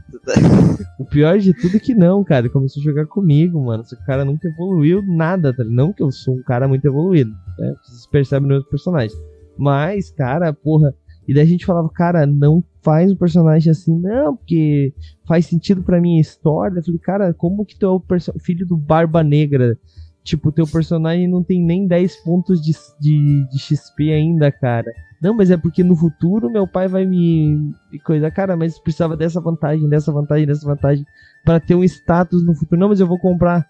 O 0.98 1.04
pior 1.04 1.38
de 1.38 1.54
tudo 1.54 1.76
é 1.76 1.80
que 1.80 1.94
não, 1.94 2.24
cara. 2.24 2.46
Ele 2.46 2.54
começou 2.54 2.82
a 2.82 2.84
jogar 2.84 3.06
comigo, 3.06 3.62
mano. 3.64 3.84
Esse 3.84 3.98
cara 4.06 4.24
nunca 4.24 4.48
evoluiu 4.48 5.02
nada, 5.06 5.54
tá? 5.54 5.64
Não 5.64 5.92
que 5.92 6.02
eu 6.02 6.12
sou 6.12 6.36
um 6.36 6.44
cara 6.44 6.68
muito 6.68 6.86
evoluído, 6.86 7.32
né? 7.60 7.76
Vocês 7.84 8.08
percebem 8.08 8.48
nos 8.48 8.66
personagens. 8.66 9.14
Mas, 9.58 10.10
cara, 10.12 10.54
porra, 10.54 10.94
e 11.28 11.34
daí 11.34 11.44
a 11.44 11.48
gente 11.48 11.66
falava, 11.66 11.90
cara, 11.90 12.26
não 12.26 12.64
faz 12.82 13.12
um 13.12 13.16
personagem 13.16 13.72
assim, 13.72 14.00
não, 14.00 14.36
porque 14.36 14.94
faz 15.28 15.48
sentido 15.48 15.82
pra 15.82 16.00
minha 16.00 16.22
história. 16.22 16.80
Eu 16.80 16.84
falei, 16.84 17.00
cara, 17.00 17.34
como 17.34 17.66
que 17.66 17.78
tu 17.78 17.86
é 17.86 17.90
o 17.90 18.40
filho 18.40 18.66
do 18.66 18.78
Barba 18.78 19.24
Negra? 19.24 19.78
Tipo, 20.24 20.52
teu 20.52 20.66
personagem 20.66 21.28
não 21.28 21.44
tem 21.44 21.64
nem 21.64 21.88
10 21.88 22.24
pontos 22.24 22.62
de, 22.62 22.72
de, 23.00 23.48
de 23.50 23.60
XP 23.60 24.12
ainda, 24.12 24.52
cara. 24.52 24.92
Não, 25.26 25.34
mas 25.34 25.50
é 25.50 25.58
porque 25.58 25.84
no 25.84 25.96
futuro 25.96 26.52
meu 26.52 26.68
pai 26.68 26.88
vai 26.88 27.04
me, 27.04 27.74
me 27.92 27.98
coisa. 27.98 28.30
Cara, 28.30 28.56
mas 28.56 28.78
precisava 28.78 29.18
dessa 29.18 29.42
vantagem, 29.42 29.90
dessa 29.90 30.12
vantagem, 30.12 30.46
dessa 30.46 30.64
vantagem 30.64 31.04
para 31.44 31.60
ter 31.60 31.74
um 31.74 31.84
status 31.84 32.46
no 32.46 32.54
futuro. 32.54 32.80
Não, 32.80 32.90
mas 32.90 33.00
eu 33.00 33.08
vou 33.08 33.18
comprar. 33.18 33.68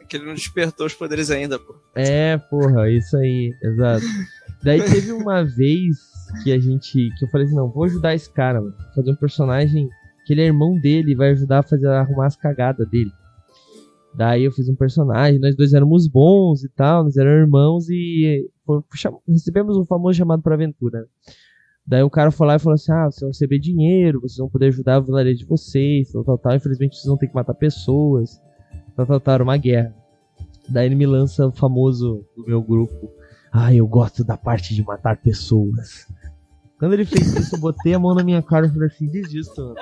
É 0.00 0.04
que 0.04 0.16
ele 0.16 0.26
não 0.26 0.34
despertou 0.34 0.84
os 0.84 0.92
poderes 0.92 1.30
ainda, 1.30 1.60
pô. 1.60 1.76
É, 1.94 2.38
porra, 2.38 2.90
isso 2.90 3.16
aí, 3.16 3.54
exato. 3.62 4.04
Daí 4.64 4.82
teve 4.90 5.12
uma 5.12 5.44
vez 5.44 5.96
que 6.42 6.50
a 6.50 6.58
gente. 6.58 7.08
Que 7.20 7.24
eu 7.24 7.28
falei 7.28 7.46
assim, 7.46 7.54
não, 7.54 7.70
vou 7.70 7.84
ajudar 7.84 8.12
esse 8.12 8.28
cara, 8.28 8.60
mano. 8.60 8.74
Fazer 8.96 9.12
um 9.12 9.16
personagem 9.16 9.88
que 10.26 10.32
ele 10.32 10.42
é 10.42 10.46
irmão 10.46 10.76
dele 10.76 11.12
e 11.12 11.14
vai 11.14 11.30
ajudar 11.30 11.60
a 11.60 11.62
fazer 11.62 11.86
arrumar 11.86 12.26
as 12.26 12.34
cagadas 12.34 12.88
dele. 12.88 13.12
Daí 14.12 14.42
eu 14.42 14.50
fiz 14.50 14.68
um 14.68 14.74
personagem, 14.74 15.38
nós 15.38 15.54
dois 15.54 15.72
éramos 15.72 16.08
bons 16.08 16.64
e 16.64 16.68
tal, 16.68 17.04
nós 17.04 17.16
éramos 17.16 17.42
irmãos 17.42 17.88
e 17.88 18.50
recebemos 19.28 19.76
um 19.76 19.84
famoso 19.84 20.18
chamado 20.18 20.42
para 20.42 20.54
aventura. 20.54 21.06
Daí 21.86 22.02
o 22.02 22.10
cara 22.10 22.30
foi 22.30 22.46
lá 22.46 22.56
e 22.56 22.58
falou 22.58 22.74
assim: 22.74 22.92
Ah, 22.92 23.04
vocês 23.04 23.20
vão 23.20 23.28
receber 23.28 23.58
dinheiro, 23.58 24.20
vocês 24.20 24.38
vão 24.38 24.48
poder 24.48 24.66
ajudar 24.66 24.96
a 24.96 25.00
vilarejo 25.00 25.40
de 25.40 25.46
vocês, 25.46 26.10
tal, 26.10 26.24
tal, 26.24 26.38
tal. 26.38 26.54
Infelizmente 26.54 26.96
vocês 26.96 27.06
vão 27.06 27.16
ter 27.16 27.28
que 27.28 27.34
matar 27.34 27.54
pessoas, 27.54 28.40
tal, 28.96 29.06
tal, 29.06 29.20
tal, 29.20 29.42
uma 29.42 29.56
guerra. 29.56 29.94
Daí 30.68 30.86
ele 30.86 30.94
me 30.94 31.06
lança 31.06 31.46
o 31.46 31.52
famoso 31.52 32.24
do 32.36 32.44
meu 32.46 32.62
grupo: 32.62 33.10
Ah, 33.52 33.74
eu 33.74 33.86
gosto 33.86 34.24
da 34.24 34.36
parte 34.36 34.74
de 34.74 34.82
matar 34.82 35.18
pessoas. 35.18 36.06
Quando 36.78 36.94
ele 36.94 37.04
fez 37.04 37.34
isso, 37.34 37.56
eu 37.56 37.60
botei 37.60 37.94
a 37.94 37.98
mão 37.98 38.14
na 38.14 38.24
minha 38.24 38.42
cara 38.42 38.66
e 38.66 38.70
falei 38.70 38.88
assim: 38.88 39.06
desista, 39.06 39.62
mano. 39.62 39.76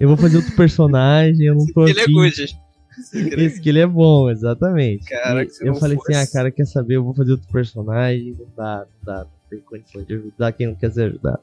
Eu 0.00 0.08
vou 0.08 0.16
fazer 0.16 0.38
outro 0.38 0.56
personagem, 0.56 1.46
eu 1.46 1.54
não 1.54 1.66
tô 1.66 1.86
Ele 1.86 2.00
é 2.00 2.06
good. 2.06 2.58
Esse 2.98 3.60
que 3.60 3.68
ele 3.68 3.80
é 3.80 3.86
bom, 3.86 4.30
exatamente. 4.30 5.04
Cara, 5.04 5.46
eu 5.60 5.74
falei 5.74 5.96
assim, 5.96 6.14
ah, 6.14 6.26
cara, 6.26 6.50
quer 6.50 6.66
saber? 6.66 6.96
Eu 6.96 7.04
vou 7.04 7.14
fazer 7.14 7.32
outro 7.32 7.48
personagem. 7.52 8.36
Não 8.38 8.46
dá, 8.56 8.86
não 8.86 9.14
dá, 9.14 9.24
não 9.24 9.30
tem 9.50 9.60
condição 9.60 10.02
de 10.02 10.14
ajudar 10.14 10.52
quem 10.52 10.66
não 10.66 10.74
quer 10.74 10.90
ser 10.90 11.04
ajudado. 11.04 11.40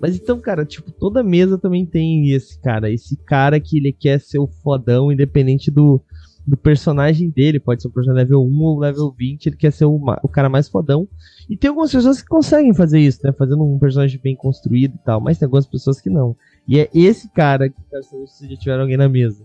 Mas 0.00 0.16
então, 0.16 0.40
cara, 0.40 0.64
tipo, 0.64 0.90
toda 0.90 1.22
mesa 1.22 1.58
também 1.58 1.84
tem 1.84 2.30
esse 2.30 2.58
cara. 2.60 2.90
Esse 2.90 3.16
cara 3.16 3.60
que 3.60 3.78
ele 3.78 3.92
quer 3.92 4.20
ser 4.20 4.38
o 4.38 4.46
fodão, 4.46 5.12
independente 5.12 5.70
do, 5.70 6.02
do 6.46 6.56
personagem 6.56 7.30
dele. 7.30 7.60
Pode 7.60 7.82
ser 7.82 7.88
um 7.88 7.92
personagem 7.92 8.24
level 8.24 8.42
1 8.42 8.60
ou 8.62 8.78
level 8.78 9.14
20, 9.16 9.46
ele 9.46 9.56
quer 9.56 9.72
ser 9.72 9.84
o, 9.84 10.00
o 10.22 10.28
cara 10.28 10.48
mais 10.48 10.68
fodão. 10.68 11.06
E 11.48 11.56
tem 11.56 11.68
algumas 11.68 11.92
pessoas 11.92 12.20
que 12.20 12.28
conseguem 12.28 12.74
fazer 12.74 13.00
isso, 13.00 13.20
né? 13.22 13.32
Fazendo 13.32 13.62
um 13.62 13.78
personagem 13.78 14.20
bem 14.22 14.34
construído 14.34 14.94
e 14.94 15.04
tal. 15.04 15.20
Mas 15.20 15.38
tem 15.38 15.46
algumas 15.46 15.66
pessoas 15.66 16.00
que 16.00 16.10
não. 16.10 16.36
E 16.66 16.78
é 16.78 16.88
esse 16.94 17.28
cara 17.30 17.68
que 17.68 17.78
eu 17.78 17.84
quero 17.90 18.04
saber 18.04 18.26
se 18.26 18.48
já 18.48 18.56
tiver 18.56 18.80
alguém 18.80 18.96
na 18.96 19.08
mesa. 19.08 19.44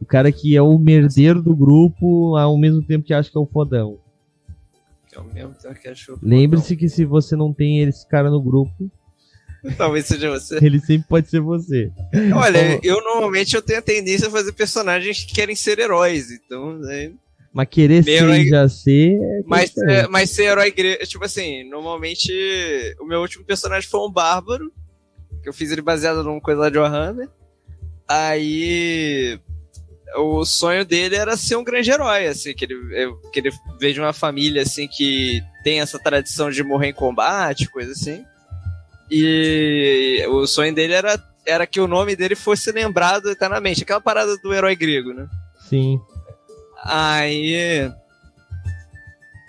O 0.00 0.04
cara 0.04 0.30
que 0.30 0.56
é 0.56 0.62
o 0.62 0.78
merdeiro 0.78 1.40
do 1.42 1.54
grupo, 1.56 2.36
ao 2.36 2.56
mesmo 2.58 2.82
tempo 2.82 3.04
que 3.04 3.14
acha 3.14 3.30
que 3.30 3.36
é 3.36 3.40
o 3.40 3.46
fodão. 3.46 3.98
Que 5.08 5.16
é 5.16 5.20
o 5.20 5.24
mesmo 5.24 5.54
tempo 5.54 5.74
que 5.80 5.88
achou. 5.88 6.18
Lembre-se 6.22 6.76
que 6.76 6.88
se 6.88 7.04
você 7.04 7.34
não 7.36 7.52
tem 7.52 7.80
esse 7.82 8.06
cara 8.08 8.30
no 8.30 8.40
grupo, 8.42 8.90
Talvez 9.76 10.06
seja 10.06 10.30
você. 10.30 10.58
ele 10.64 10.78
sempre 10.78 11.08
pode 11.08 11.28
ser 11.28 11.40
você. 11.40 11.90
Olha, 12.34 12.78
eu 12.84 13.02
normalmente 13.02 13.56
eu 13.56 13.62
tenho 13.62 13.78
a 13.80 13.82
tendência 13.82 14.28
a 14.28 14.30
fazer 14.30 14.52
personagens 14.52 15.24
que 15.24 15.34
querem 15.34 15.56
ser 15.56 15.78
heróis, 15.78 16.30
então. 16.30 16.78
né, 16.78 17.12
Mas 17.52 17.68
querer 17.68 18.04
ser 18.04 18.10
herói- 18.22 18.46
já 18.46 18.68
ser. 18.68 19.14
É 19.20 19.40
Mas, 19.44 19.76
é, 19.88 20.06
mas 20.06 20.30
ser 20.30 20.44
herói 20.44 20.70
grego. 20.70 21.04
Tipo 21.06 21.24
assim, 21.24 21.68
normalmente. 21.68 22.30
O 23.00 23.06
meu 23.06 23.20
último 23.20 23.44
personagem 23.44 23.88
foi 23.88 24.00
um 24.06 24.12
bárbaro. 24.12 24.70
Que 25.42 25.48
eu 25.48 25.52
fiz 25.54 25.70
ele 25.72 25.82
baseado 25.82 26.22
numa 26.22 26.40
coisa 26.40 26.60
lá 26.60 26.70
de 26.70 26.78
Warhammer. 26.78 27.28
Aí. 28.06 29.40
O 30.16 30.44
sonho 30.44 30.84
dele 30.84 31.14
era 31.14 31.36
ser 31.36 31.56
um 31.56 31.64
grande 31.64 31.90
herói, 31.90 32.26
assim, 32.26 32.54
que 32.54 32.64
ele, 32.64 32.74
que 33.32 33.40
ele 33.40 33.50
veio 33.78 33.94
de 33.94 34.00
uma 34.00 34.12
família, 34.12 34.62
assim, 34.62 34.88
que 34.88 35.42
tem 35.62 35.80
essa 35.80 35.98
tradição 35.98 36.50
de 36.50 36.62
morrer 36.62 36.88
em 36.88 36.94
combate, 36.94 37.68
coisa 37.68 37.92
assim. 37.92 38.24
E 39.10 40.24
o 40.28 40.46
sonho 40.46 40.74
dele 40.74 40.94
era, 40.94 41.22
era 41.46 41.66
que 41.66 41.80
o 41.80 41.86
nome 41.86 42.16
dele 42.16 42.34
fosse 42.34 42.72
lembrado 42.72 43.30
eternamente. 43.30 43.82
Aquela 43.82 44.00
parada 44.00 44.36
do 44.38 44.52
herói 44.52 44.74
grego, 44.74 45.12
né? 45.12 45.28
Sim. 45.68 46.00
Aí. 46.82 47.90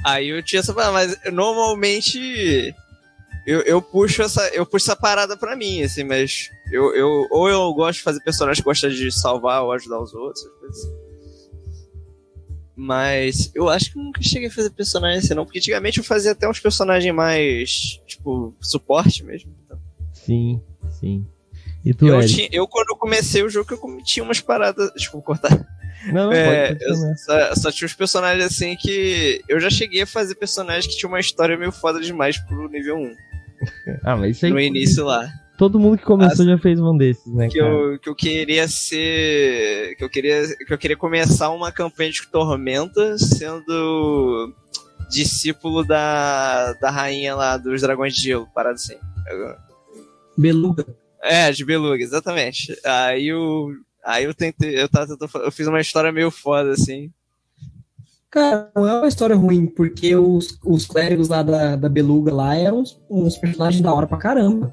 Aí 0.05 0.29
eu 0.29 0.43
tinha 0.43 0.59
essa 0.59 0.73
parada, 0.73 0.93
mas 0.93 1.17
normalmente 1.31 2.73
eu, 3.47 3.61
eu 3.61 3.81
puxo 3.81 4.21
essa 4.21 4.45
eu 4.49 4.65
puxo 4.65 4.91
essa 4.91 4.95
parada 4.95 5.37
pra 5.37 5.55
mim, 5.55 5.81
assim, 5.81 6.03
mas 6.03 6.49
eu, 6.71 6.93
eu 6.93 7.27
ou 7.31 7.49
eu 7.49 7.73
gosto 7.73 7.99
de 7.99 8.03
fazer 8.03 8.19
personagens 8.21 8.59
que 8.59 8.65
gostam 8.65 8.89
de 8.89 9.09
salvar 9.09 9.63
ou 9.63 9.71
ajudar 9.71 10.01
os 10.01 10.13
outros, 10.13 10.45
assim. 10.69 10.93
Mas 12.75 13.49
eu 13.55 13.69
acho 13.69 13.91
que 13.91 13.97
nunca 13.97 14.21
cheguei 14.21 14.49
a 14.49 14.51
fazer 14.51 14.69
personagem 14.69 15.19
assim, 15.19 15.33
não, 15.33 15.45
porque 15.45 15.59
antigamente 15.59 15.97
eu 15.97 16.03
fazia 16.03 16.33
até 16.33 16.47
uns 16.47 16.59
personagens 16.59 17.15
mais, 17.15 17.99
tipo, 18.05 18.53
suporte 18.59 19.23
mesmo. 19.23 19.55
Então, 19.65 19.79
Sim, 20.13 20.61
sim. 20.91 21.25
E 21.83 21.93
tu, 21.93 22.05
eu, 22.05 22.25
tinha, 22.27 22.49
eu, 22.51 22.67
quando 22.67 22.89
eu 22.89 22.97
comecei 22.97 23.41
o 23.43 23.49
jogo, 23.49 23.73
eu 23.73 24.03
tinha 24.03 24.23
umas 24.23 24.41
paradas. 24.41 24.91
Desculpa 24.93 25.25
cortar. 25.25 25.65
Não, 26.07 26.25
não, 26.25 26.33
É, 26.33 26.75
pode 26.75 26.83
eu 26.83 26.95
só, 27.15 27.55
só 27.55 27.71
tinha 27.71 27.85
uns 27.85 27.93
personagens 27.93 28.45
assim 28.45 28.75
que. 28.75 29.41
Eu 29.47 29.59
já 29.59 29.69
cheguei 29.69 30.01
a 30.01 30.07
fazer 30.07 30.35
personagens 30.35 30.85
que 30.85 30.97
tinham 30.97 31.11
uma 31.11 31.19
história 31.19 31.57
meio 31.57 31.71
foda 31.71 31.99
demais 31.99 32.37
pro 32.37 32.69
nível 32.69 32.97
1. 32.97 33.15
Ah, 34.03 34.15
mas 34.15 34.37
isso 34.37 34.45
aí. 34.45 34.51
No 34.51 34.59
início 34.59 35.05
lá. 35.05 35.27
Todo 35.57 35.79
mundo 35.79 35.97
que 35.97 36.05
começou 36.05 36.45
já 36.45 36.57
fez 36.59 36.79
um 36.79 36.95
desses, 36.95 37.33
né, 37.33 37.49
Que 37.49 37.57
cara? 37.57 37.71
eu, 37.71 37.99
que 37.99 38.07
eu 38.09 38.15
queria 38.15 38.67
ser. 38.67 39.95
Que 39.95 40.03
eu 40.03 40.09
queria. 40.09 40.43
Que 40.55 40.73
eu 40.73 40.77
queria 40.77 40.95
começar 40.97 41.49
uma 41.49 41.71
campanha 41.71 42.11
de 42.11 42.27
Tormenta 42.27 43.17
sendo 43.17 44.53
discípulo 45.09 45.83
da, 45.83 46.73
da 46.73 46.91
rainha 46.91 47.33
lá 47.35 47.57
dos 47.57 47.81
dragões 47.81 48.13
de 48.15 48.21
gelo, 48.21 48.47
parado 48.53 48.75
assim. 48.75 48.97
Beluga. 50.37 50.85
É, 51.23 51.51
de 51.51 51.65
Beluga, 51.65 52.01
exatamente. 52.03 52.77
Aí 52.85 53.27
eu. 53.27 53.69
Aí 54.05 54.25
eu 54.25 54.33
tentei. 54.33 54.79
Eu, 54.79 54.87
tava, 54.87 55.17
eu 55.43 55.51
fiz 55.51 55.67
uma 55.67 55.81
história 55.81 56.11
meio 56.11 56.29
foda, 56.29 56.71
assim. 56.71 57.11
Cara, 58.37 58.69
não 58.75 58.87
é 58.87 58.93
uma 58.99 59.07
história 59.07 59.35
ruim, 59.35 59.65
porque 59.65 60.15
os, 60.15 60.59
os 60.63 60.85
clérigos 60.85 61.27
lá 61.27 61.41
da, 61.41 61.75
da 61.75 61.89
Beluga 61.89 62.31
lá 62.31 62.55
eram 62.55 62.81
uns, 62.81 63.01
uns 63.09 63.35
personagens 63.35 63.81
da 63.81 63.91
hora 63.91 64.05
pra 64.05 64.19
caramba. 64.19 64.71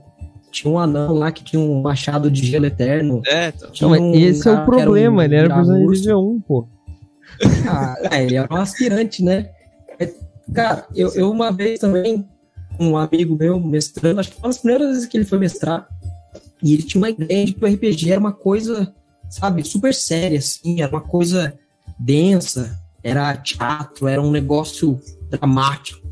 Tinha 0.50 0.70
um 0.70 0.78
anão 0.78 1.14
lá 1.14 1.32
que 1.32 1.42
tinha 1.42 1.58
um 1.58 1.80
machado 1.80 2.30
de 2.30 2.44
gelo 2.44 2.66
eterno. 2.66 3.22
É, 3.26 3.48
então. 3.48 3.70
Tinha 3.70 3.88
um 3.88 4.14
esse 4.14 4.46
é 4.46 4.52
o 4.52 4.54
que 4.54 4.60
era 4.60 4.64
problema, 4.66 5.16
um 5.16 5.24
ele 5.24 5.34
era 5.34 5.54
personagem 5.54 5.86
nível 5.86 6.30
1, 6.30 6.40
pô. 6.42 6.68
Ah, 7.66 7.96
é, 8.12 8.24
ele 8.24 8.36
era 8.36 8.52
um 8.52 8.56
aspirante, 8.56 9.24
né? 9.24 9.48
É, 9.98 10.12
Cara, 10.52 10.86
eu, 10.94 11.14
eu 11.14 11.30
uma 11.30 11.50
vez 11.50 11.80
também, 11.80 12.28
um 12.78 12.98
amigo 12.98 13.34
meu 13.34 13.58
mestrando, 13.58 14.20
acho 14.20 14.28
que 14.28 14.36
foi 14.36 14.42
uma 14.44 14.50
das 14.50 14.58
primeiras 14.58 14.88
vezes 14.88 15.06
que 15.06 15.16
ele 15.16 15.24
foi 15.24 15.38
mestrar, 15.38 15.88
e 16.62 16.74
ele 16.74 16.82
tinha 16.82 17.00
uma 17.00 17.08
ideia 17.08 17.46
de 17.46 17.54
que 17.54 17.64
o 17.64 17.66
RPG 17.66 18.10
era 18.10 18.20
uma 18.20 18.32
coisa, 18.32 18.92
sabe, 19.30 19.64
super 19.64 19.94
séria, 19.94 20.38
assim, 20.38 20.82
era 20.82 20.92
uma 20.92 21.00
coisa 21.00 21.54
densa, 21.98 22.83
era 23.04 23.36
teatro, 23.36 24.08
era 24.08 24.20
um 24.20 24.30
negócio 24.30 24.98
dramático. 25.28 26.02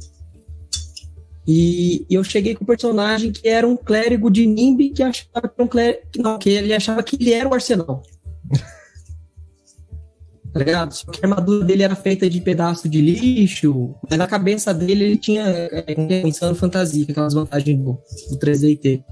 E 1.49 2.07
eu 2.09 2.23
cheguei 2.23 2.55
com 2.55 2.63
o 2.63 2.67
personagem 2.67 3.33
que 3.33 3.49
era 3.49 3.67
um 3.67 3.77
clérigo 3.77 4.31
de 4.31 4.47
Nimbi 4.47 4.91
que 4.91 5.03
achava 5.03 5.49
que 5.49 5.63
um 5.63 5.67
clérigo. 5.67 6.03
Não, 6.19 6.39
que 6.39 6.51
ele 6.51 6.73
achava 6.73 7.03
que 7.03 7.17
ele 7.17 7.33
era 7.33 7.49
o 7.49 7.55
arsenal. 7.55 8.03
tá 10.53 10.61
ligado? 10.61 10.93
Só 10.93 11.11
que 11.11 11.25
a 11.25 11.29
armadura 11.29 11.65
dele 11.65 11.83
era 11.83 11.97
feita 11.97 12.29
de 12.29 12.41
pedaço 12.41 12.89
de 12.89 13.01
lixo, 13.01 13.95
mas 14.09 14.19
na 14.19 14.27
cabeça 14.27 14.75
dele 14.75 15.05
ele 15.05 15.17
tinha 15.17 15.45
é, 15.45 15.95
um 15.99 16.29
insano 16.29 16.55
fantasia, 16.55 17.07
com 17.07 17.13
aquelas 17.13 17.35
vantagens 17.35 17.79
do, 17.79 17.99
do 18.31 18.39
3DT. 18.39 19.03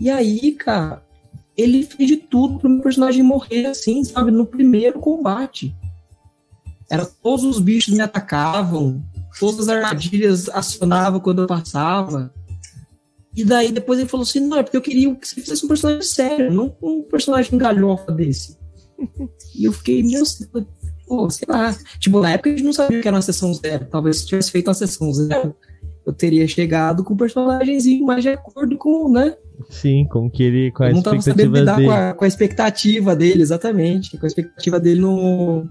E 0.00 0.10
aí, 0.10 0.52
cara, 0.52 1.02
ele 1.56 1.84
fez 1.84 2.08
de 2.08 2.16
tudo 2.16 2.58
pro 2.58 2.68
meu 2.68 2.82
personagem 2.82 3.22
morrer 3.22 3.66
assim, 3.66 4.02
sabe, 4.02 4.30
no 4.30 4.46
primeiro 4.46 4.98
combate. 4.98 5.74
Era 6.90 7.04
todos 7.04 7.44
os 7.44 7.58
bichos 7.58 7.94
me 7.94 8.00
atacavam, 8.00 9.02
todas 9.38 9.60
as 9.60 9.68
armadilhas 9.68 10.48
acionavam 10.48 11.20
quando 11.20 11.42
eu 11.42 11.46
passava. 11.46 12.32
E 13.34 13.44
daí 13.44 13.72
depois 13.72 13.98
ele 13.98 14.08
falou 14.08 14.22
assim: 14.24 14.40
não, 14.40 14.58
é 14.58 14.62
porque 14.62 14.76
eu 14.76 14.82
queria 14.82 15.14
que 15.14 15.28
você 15.28 15.40
fizesse 15.40 15.64
um 15.64 15.68
personagem 15.68 16.02
sério, 16.02 16.52
não 16.52 16.74
um 16.82 17.02
personagem 17.02 17.58
galhofa 17.58 18.12
desse. 18.12 18.56
e 19.54 19.64
eu 19.64 19.72
fiquei, 19.72 20.02
meu 20.02 20.22
pô, 21.06 21.28
sei 21.30 21.46
lá. 21.48 21.76
Tipo, 21.98 22.20
na 22.20 22.32
época 22.32 22.50
a 22.50 22.52
gente 22.52 22.64
não 22.64 22.72
sabia 22.72 23.00
que 23.00 23.08
era 23.08 23.16
uma 23.16 23.22
sessão 23.22 23.52
zero. 23.52 23.86
Talvez 23.90 24.18
se 24.18 24.26
tivesse 24.26 24.50
feito 24.50 24.68
uma 24.68 24.74
sessão 24.74 25.12
zero, 25.12 25.54
eu 26.04 26.12
teria 26.12 26.46
chegado 26.46 27.04
com 27.04 27.14
um 27.14 27.16
personagemzinho 27.16 28.06
mais 28.06 28.22
de 28.22 28.30
acordo 28.30 28.76
com, 28.78 29.10
né? 29.10 29.36
Sim, 29.70 30.06
com 30.10 30.30
que 30.30 30.42
ele. 30.42 30.70
Com 30.72 30.84
Eu 30.84 30.88
as 30.88 30.94
não 30.94 31.02
tava 31.02 31.20
sabendo 31.20 31.56
lidar 31.56 31.76
dele. 31.76 31.88
com 31.88 31.94
a, 31.94 32.14
com 32.14 32.24
a 32.24 32.28
expectativa 32.28 33.16
dele, 33.16 33.42
exatamente. 33.42 34.16
Com 34.16 34.26
a 34.26 34.28
expectativa 34.28 34.78
dele 34.78 35.00
no, 35.00 35.66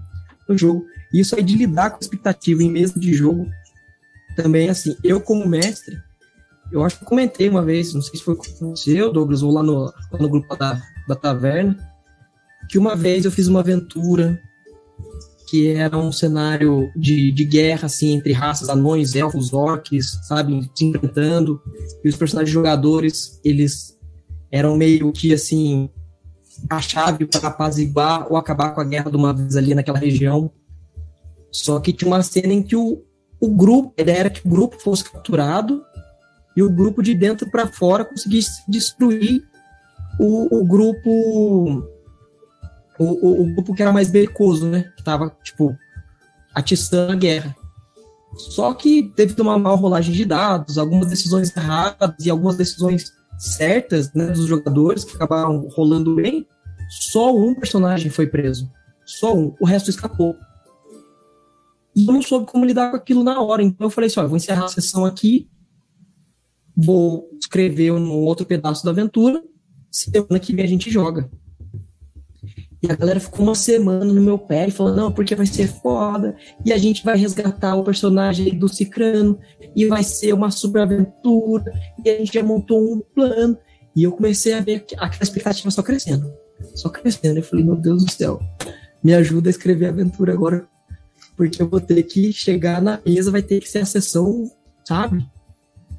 no 0.48 0.58
jogo. 0.58 0.84
Isso 1.12 1.36
aí 1.36 1.42
de 1.42 1.56
lidar 1.56 1.90
com 1.90 2.00
expectativa 2.00 2.62
em 2.62 2.70
mesa 2.70 2.98
de 2.98 3.12
jogo, 3.14 3.48
também, 4.36 4.68
assim, 4.68 4.96
eu 5.02 5.20
como 5.20 5.48
mestre, 5.48 5.96
eu 6.70 6.84
acho 6.84 6.98
que 6.98 7.04
comentei 7.04 7.48
uma 7.48 7.64
vez, 7.64 7.94
não 7.94 8.02
sei 8.02 8.18
se 8.18 8.24
foi 8.24 8.36
com 8.36 8.70
você, 8.70 8.98
Douglas, 9.10 9.42
ou 9.42 9.52
lá 9.52 9.62
no, 9.62 9.84
lá 9.84 10.18
no 10.18 10.28
grupo 10.28 10.54
da, 10.56 10.80
da 11.08 11.14
taverna, 11.14 11.76
que 12.68 12.78
uma 12.78 12.96
vez 12.96 13.24
eu 13.24 13.30
fiz 13.30 13.46
uma 13.46 13.60
aventura 13.60 14.40
que 15.48 15.68
era 15.68 15.96
um 15.96 16.10
cenário 16.10 16.90
de, 16.96 17.30
de 17.30 17.44
guerra, 17.44 17.86
assim, 17.86 18.14
entre 18.14 18.32
raças, 18.32 18.68
anões, 18.68 19.14
elfos, 19.14 19.52
orcs, 19.52 20.18
sabe, 20.26 20.68
se 20.74 20.84
enfrentando, 20.84 21.62
e 22.04 22.08
os 22.08 22.16
personagens 22.16 22.52
jogadores, 22.52 23.40
eles 23.44 23.96
eram 24.50 24.76
meio 24.76 25.12
que, 25.12 25.32
assim, 25.32 25.88
a 26.68 26.80
chave 26.80 27.26
para 27.26 27.48
apaziguar 27.48 28.26
ou 28.30 28.36
acabar 28.36 28.70
com 28.70 28.80
a 28.80 28.84
guerra 28.84 29.10
de 29.10 29.16
uma 29.16 29.32
vez 29.32 29.56
ali 29.56 29.74
naquela 29.74 29.98
região. 29.98 30.50
Só 31.64 31.80
que 31.80 31.92
tinha 31.92 32.08
uma 32.08 32.22
cena 32.22 32.52
em 32.52 32.62
que 32.62 32.76
o, 32.76 33.02
o 33.40 33.48
grupo, 33.48 33.94
a 33.98 34.02
ideia 34.02 34.18
era 34.18 34.30
que 34.30 34.46
o 34.46 34.50
grupo 34.50 34.78
fosse 34.78 35.04
capturado 35.04 35.82
e 36.56 36.62
o 36.62 36.70
grupo 36.70 37.02
de 37.02 37.14
dentro 37.14 37.50
para 37.50 37.66
fora 37.66 38.04
conseguisse 38.04 38.62
destruir 38.68 39.42
o, 40.18 40.60
o 40.60 40.64
grupo 40.64 41.10
o, 42.98 43.42
o, 43.42 43.54
grupo 43.54 43.74
que 43.74 43.82
era 43.82 43.92
mais 43.92 44.10
belicoso, 44.10 44.66
né? 44.66 44.90
Que 44.96 45.04
tava, 45.04 45.30
tipo, 45.42 45.76
atiçando 46.54 47.12
a 47.12 47.16
guerra. 47.16 47.54
Só 48.34 48.72
que 48.72 49.12
a 49.18 49.42
uma 49.42 49.58
mal 49.58 49.76
rolagem 49.76 50.14
de 50.14 50.24
dados, 50.24 50.78
algumas 50.78 51.08
decisões 51.08 51.54
erradas 51.54 52.14
e 52.24 52.30
algumas 52.30 52.56
decisões 52.56 53.12
certas 53.38 54.12
né, 54.14 54.26
dos 54.26 54.46
jogadores 54.46 55.04
que 55.04 55.14
acabaram 55.14 55.68
rolando 55.74 56.14
bem, 56.14 56.46
só 56.88 57.34
um 57.34 57.54
personagem 57.54 58.10
foi 58.10 58.26
preso. 58.26 58.70
Só 59.04 59.34
um. 59.34 59.54
O 59.60 59.66
resto 59.66 59.90
escapou. 59.90 60.34
E 61.96 62.06
eu 62.06 62.12
não 62.12 62.20
soube 62.20 62.46
como 62.46 62.64
lidar 62.64 62.90
com 62.90 62.96
aquilo 62.96 63.24
na 63.24 63.40
hora. 63.40 63.62
Então 63.62 63.86
eu 63.86 63.90
falei 63.90 64.08
assim: 64.08 64.20
eu 64.20 64.28
vou 64.28 64.36
encerrar 64.36 64.66
a 64.66 64.68
sessão 64.68 65.04
aqui, 65.04 65.48
vou 66.76 67.28
escrever 67.40 67.90
um 67.92 68.12
outro 68.12 68.44
pedaço 68.44 68.84
da 68.84 68.90
aventura, 68.90 69.42
semana 69.90 70.38
que 70.38 70.54
vem 70.54 70.64
a 70.64 70.68
gente 70.68 70.90
joga. 70.90 71.30
E 72.82 72.92
a 72.92 72.94
galera 72.94 73.18
ficou 73.18 73.44
uma 73.44 73.54
semana 73.54 74.04
no 74.04 74.20
meu 74.20 74.38
pé 74.38 74.68
e 74.68 74.70
falou, 74.70 74.94
não, 74.94 75.10
porque 75.10 75.34
vai 75.34 75.46
ser 75.46 75.66
foda, 75.66 76.36
e 76.64 76.72
a 76.72 76.78
gente 76.78 77.02
vai 77.02 77.16
resgatar 77.16 77.74
o 77.74 77.82
personagem 77.82 78.56
do 78.56 78.68
Cicrano, 78.68 79.38
e 79.74 79.86
vai 79.86 80.04
ser 80.04 80.34
uma 80.34 80.50
super 80.50 80.82
aventura, 80.82 81.72
e 82.04 82.10
a 82.10 82.18
gente 82.18 82.34
já 82.34 82.42
montou 82.42 82.78
um 82.78 83.00
plano. 83.00 83.56
E 83.94 84.02
eu 84.02 84.12
comecei 84.12 84.52
a 84.52 84.60
ver 84.60 84.84
aquela 84.98 85.22
expectativa 85.22 85.70
só 85.70 85.82
crescendo. 85.82 86.30
Só 86.74 86.90
crescendo. 86.90 87.38
Eu 87.38 87.42
falei, 87.42 87.64
meu 87.64 87.76
Deus 87.76 88.04
do 88.04 88.12
céu, 88.12 88.38
me 89.02 89.14
ajuda 89.14 89.48
a 89.48 89.50
escrever 89.50 89.86
a 89.86 89.90
aventura 89.90 90.34
agora. 90.34 90.68
Porque 91.36 91.60
eu 91.60 91.68
vou 91.68 91.80
ter 91.80 92.02
que 92.02 92.32
chegar 92.32 92.80
na 92.80 93.00
mesa, 93.04 93.30
vai 93.30 93.42
ter 93.42 93.60
que 93.60 93.68
ser 93.68 93.80
a 93.80 93.86
sessão, 93.86 94.50
sabe? 94.84 95.26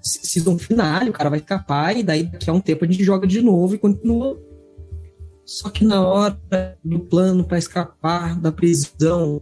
Season 0.02 0.58
final, 0.58 1.08
o 1.08 1.12
cara 1.12 1.30
vai 1.30 1.40
escapar, 1.40 1.96
e 1.96 2.04
daí 2.04 2.24
daqui 2.24 2.50
a 2.50 2.54
um 2.54 2.62
tempo 2.62 2.84
a 2.84 2.88
gente 2.88 3.04
joga 3.04 3.28
de 3.28 3.42
novo 3.42 3.76
e 3.76 3.78
continua 3.78 4.38
só 5.48 5.70
que 5.70 5.86
na 5.86 6.06
hora 6.06 6.38
do 6.84 7.00
plano 7.00 7.46
para 7.46 7.58
escapar 7.58 8.38
da 8.38 8.52
prisão, 8.52 9.42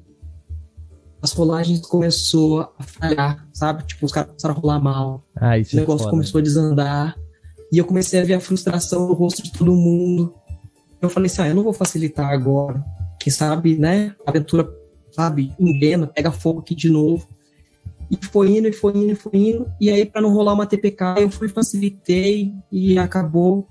as 1.19 1.31
rolagens 1.31 1.81
começou 1.81 2.61
a 2.77 2.83
falhar, 2.83 3.47
sabe? 3.51 3.83
Tipo, 3.87 4.05
os 4.05 4.11
caras 4.11 4.29
começaram 4.29 4.53
a 4.53 4.57
rolar 4.59 4.79
mal. 4.79 5.25
Ah, 5.35 5.53
o 5.55 5.75
negócio 5.75 6.05
é 6.05 6.09
começou 6.11 6.37
a 6.37 6.43
desandar. 6.43 7.17
E 7.71 7.79
eu 7.79 7.85
comecei 7.85 8.21
a 8.21 8.23
ver 8.23 8.35
a 8.35 8.39
frustração 8.39 9.07
no 9.07 9.13
rosto 9.13 9.41
de 9.41 9.51
todo 9.51 9.73
mundo. 9.73 10.35
Eu 11.01 11.09
falei 11.09 11.25
assim, 11.25 11.41
ah, 11.41 11.47
eu 11.47 11.55
não 11.55 11.63
vou 11.63 11.73
facilitar 11.73 12.29
agora. 12.29 12.85
Quem 13.19 13.33
sabe, 13.33 13.75
né? 13.75 14.15
A 14.27 14.29
aventura, 14.29 14.69
sabe, 15.15 15.53
engana, 15.59 16.07
pega 16.07 16.31
fogo 16.31 16.59
aqui 16.59 16.75
de 16.75 16.89
novo. 16.89 17.27
E 18.11 18.23
foi 18.23 18.57
indo, 18.57 18.67
e 18.67 18.73
foi 18.73 18.95
indo, 18.95 19.13
e 19.13 19.15
foi 19.15 19.31
indo. 19.33 19.71
E 19.81 19.89
aí, 19.89 20.05
para 20.05 20.21
não 20.21 20.31
rolar 20.31 20.53
uma 20.53 20.67
TPK, 20.67 21.15
eu 21.21 21.29
fui, 21.29 21.47
facilitei 21.47 22.53
e 22.71 22.97
acabou 22.99 23.67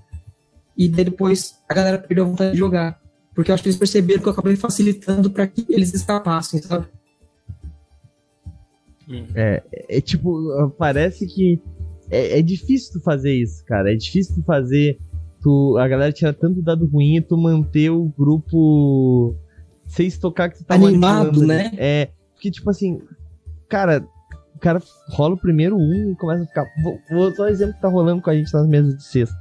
e 0.77 0.89
depois 0.89 1.55
a 1.69 1.73
galera 1.73 1.97
perdeu 1.97 2.25
a 2.25 2.27
vontade 2.27 2.51
de 2.51 2.57
jogar. 2.57 2.99
Porque 3.33 3.51
eu 3.51 3.53
acho 3.53 3.63
que 3.63 3.69
eles 3.69 3.79
perceberam 3.79 4.21
que 4.21 4.27
eu 4.27 4.33
acabei 4.33 4.55
facilitando 4.55 5.29
para 5.29 5.47
que 5.47 5.65
eles 5.69 5.93
escapassem, 5.93 6.61
sabe? 6.61 6.87
É, 9.35 9.63
é, 9.89 10.01
tipo, 10.01 10.71
parece 10.77 11.27
que 11.27 11.61
é, 12.09 12.39
é, 12.39 12.41
difícil 12.41 12.93
tu 12.93 13.01
fazer 13.01 13.33
isso, 13.33 13.63
cara. 13.65 13.91
É 13.91 13.95
difícil 13.95 14.35
tu 14.35 14.43
fazer. 14.43 14.99
Tu, 15.41 15.77
a 15.77 15.87
galera 15.87 16.11
tira 16.11 16.33
tanto 16.33 16.61
dado 16.61 16.87
ruim 16.87 17.17
e 17.17 17.21
tu 17.21 17.37
manter 17.37 17.89
o 17.91 18.05
grupo 18.17 19.35
sem 19.85 20.07
estocar 20.07 20.51
que 20.51 20.57
tu 20.57 20.65
tá 20.65 20.75
animado, 20.75 21.45
né? 21.45 21.71
É, 21.77 22.09
porque 22.33 22.51
tipo 22.51 22.69
assim, 22.69 22.99
cara, 23.69 24.05
o 24.55 24.59
cara 24.59 24.81
rola 25.09 25.35
o 25.35 25.39
primeiro 25.39 25.75
um 25.75 26.11
e 26.11 26.15
começa 26.15 26.43
a 26.43 26.47
ficar. 26.47 26.65
Vou, 26.83 26.99
vou 27.09 27.35
dar 27.35 27.43
um 27.43 27.47
exemplo 27.47 27.75
que 27.75 27.81
tá 27.81 27.87
rolando 27.87 28.21
com 28.21 28.29
a 28.29 28.35
gente 28.35 28.53
nas 28.53 28.67
mesas 28.67 28.95
de 28.95 29.03
sexta. 29.03 29.35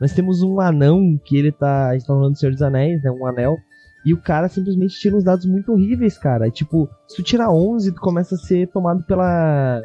Nós 0.00 0.12
temos 0.12 0.42
um 0.42 0.60
anão 0.60 1.18
que 1.24 1.36
ele 1.36 1.52
tá. 1.52 1.88
A 1.88 1.92
gente 1.92 2.02
tá 2.02 2.14
falando 2.14 2.32
do 2.32 2.38
Senhor 2.38 2.52
dos 2.52 2.62
Anéis, 2.62 3.02
né? 3.02 3.10
Um 3.10 3.26
anel. 3.26 3.56
E 4.04 4.12
o 4.12 4.20
cara 4.20 4.48
simplesmente 4.48 4.98
tira 4.98 5.16
uns 5.16 5.22
dados 5.22 5.46
muito 5.46 5.72
horríveis, 5.72 6.18
cara. 6.18 6.50
Tipo, 6.50 6.90
se 7.06 7.16
tu 7.16 7.22
tira 7.22 7.48
11, 7.48 7.92
tu 7.92 8.00
começa 8.00 8.34
a 8.34 8.38
ser 8.38 8.68
tomado 8.68 9.04
pela. 9.04 9.80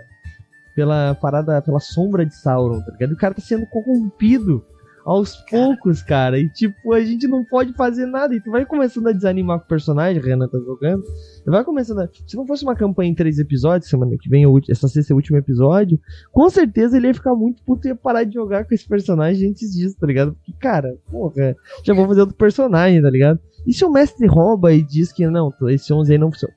pela 0.76 1.16
parada. 1.16 1.62
pela 1.62 1.80
sombra 1.80 2.26
de 2.26 2.36
Sauron, 2.36 2.82
tá 2.82 2.92
ligado? 2.92 3.12
E 3.12 3.14
o 3.14 3.18
cara 3.18 3.36
tá 3.36 3.42
sendo 3.42 3.66
corrompido 3.68 4.66
aos 5.08 5.38
poucos, 5.50 6.04
cara. 6.04 6.38
E 6.38 6.50
tipo, 6.50 6.94
a 6.94 7.00
gente 7.00 7.30
não 7.30 7.46
pode 7.46 7.72
fazer 7.74 8.06
nada. 8.06 8.36
E 8.36 8.42
tu 8.42 8.52
vai 8.52 8.66
começando 8.66 9.08
a 9.08 9.14
desanimar 9.14 9.60
com 9.60 9.64
o 9.64 9.68
personagem, 9.70 10.22
Renan 10.22 10.50
tá 10.50 10.60
jogando. 10.60 11.02
Vai 11.46 11.64
começando 11.64 12.00
a... 12.00 12.10
Se 12.28 12.36
não 12.36 12.46
fosse 12.46 12.64
uma 12.64 12.76
campanha 12.76 13.10
em 13.10 13.16
três 13.16 13.40
episódios, 13.40 13.90
semana 13.90 14.18
que 14.20 14.30
vem, 14.30 14.44
essa 14.70 14.90
sexta 14.90 15.14
é 15.14 15.16
o 15.16 15.18
último 15.18 15.38
episódio, 15.38 15.98
com 16.30 16.50
certeza 16.50 16.98
ele 16.98 17.08
ia 17.08 17.14
ficar 17.14 17.34
muito 17.34 17.64
puto 17.64 17.88
e 17.88 17.92
ia 17.92 17.96
parar 17.96 18.26
de 18.26 18.34
jogar 18.34 18.66
com 18.66 18.76
esse 18.76 18.86
personagem 18.86 19.50
antes 19.50 19.74
disso, 19.74 19.96
tá 19.98 20.06
ligado? 20.06 20.34
Porque, 20.34 20.52
cara, 20.60 20.98
porra, 21.10 21.56
já 21.86 21.94
vou 21.94 22.06
fazer 22.06 22.20
outro 22.20 22.36
personagem, 22.36 23.02
tá 23.02 23.10
ligado? 23.10 23.40
E 23.66 23.74
se 23.74 23.86
o 23.86 23.90
mestre 23.90 24.28
rouba 24.28 24.74
e 24.74 24.84
diz 24.84 25.14
que 25.14 25.26
não, 25.26 25.54
esse 25.70 25.94
11 25.94 26.12
aí 26.12 26.18
não 26.18 26.34
funciona? 26.34 26.54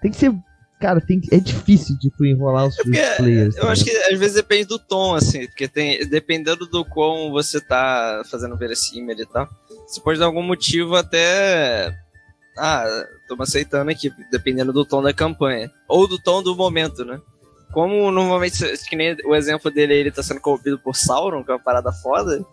Tem 0.00 0.10
que 0.10 0.16
ser 0.16 0.34
cara, 0.82 1.00
tem, 1.00 1.20
é 1.30 1.38
difícil 1.38 1.96
de 1.96 2.10
tu 2.10 2.26
enrolar 2.26 2.66
os, 2.66 2.76
é 2.92 3.14
players. 3.14 3.56
Eu 3.56 3.62
tá 3.62 3.70
acho 3.70 3.84
que 3.84 3.90
às 3.90 4.18
vezes 4.18 4.34
depende 4.34 4.64
do 4.64 4.78
tom, 4.80 5.14
assim, 5.14 5.46
porque 5.46 5.68
tem, 5.68 6.04
dependendo 6.08 6.66
do 6.66 6.84
quão 6.84 7.30
você 7.30 7.60
tá 7.60 8.22
fazendo 8.28 8.56
verossímil 8.56 9.16
e 9.16 9.26
tal, 9.26 9.48
você 9.86 10.00
pode 10.00 10.18
dar 10.18 10.26
algum 10.26 10.42
motivo 10.42 10.96
até. 10.96 11.96
Ah, 12.58 12.84
tô 13.28 13.36
me 13.36 13.44
aceitando 13.44 13.90
aqui, 13.92 14.12
dependendo 14.30 14.72
do 14.72 14.84
tom 14.84 15.00
da 15.00 15.12
campanha. 15.12 15.70
Ou 15.88 16.08
do 16.08 16.18
tom 16.18 16.42
do 16.42 16.56
momento, 16.56 17.04
né? 17.04 17.20
Como 17.72 18.10
normalmente, 18.10 18.58
que 18.88 18.96
nem 18.96 19.16
o 19.24 19.34
exemplo 19.34 19.70
dele, 19.70 19.94
ele 19.94 20.10
tá 20.10 20.22
sendo 20.22 20.40
corrompido 20.40 20.78
por 20.78 20.96
Sauron, 20.96 21.44
que 21.44 21.50
é 21.50 21.54
uma 21.54 21.62
parada 21.62 21.92
foda. 21.92 22.44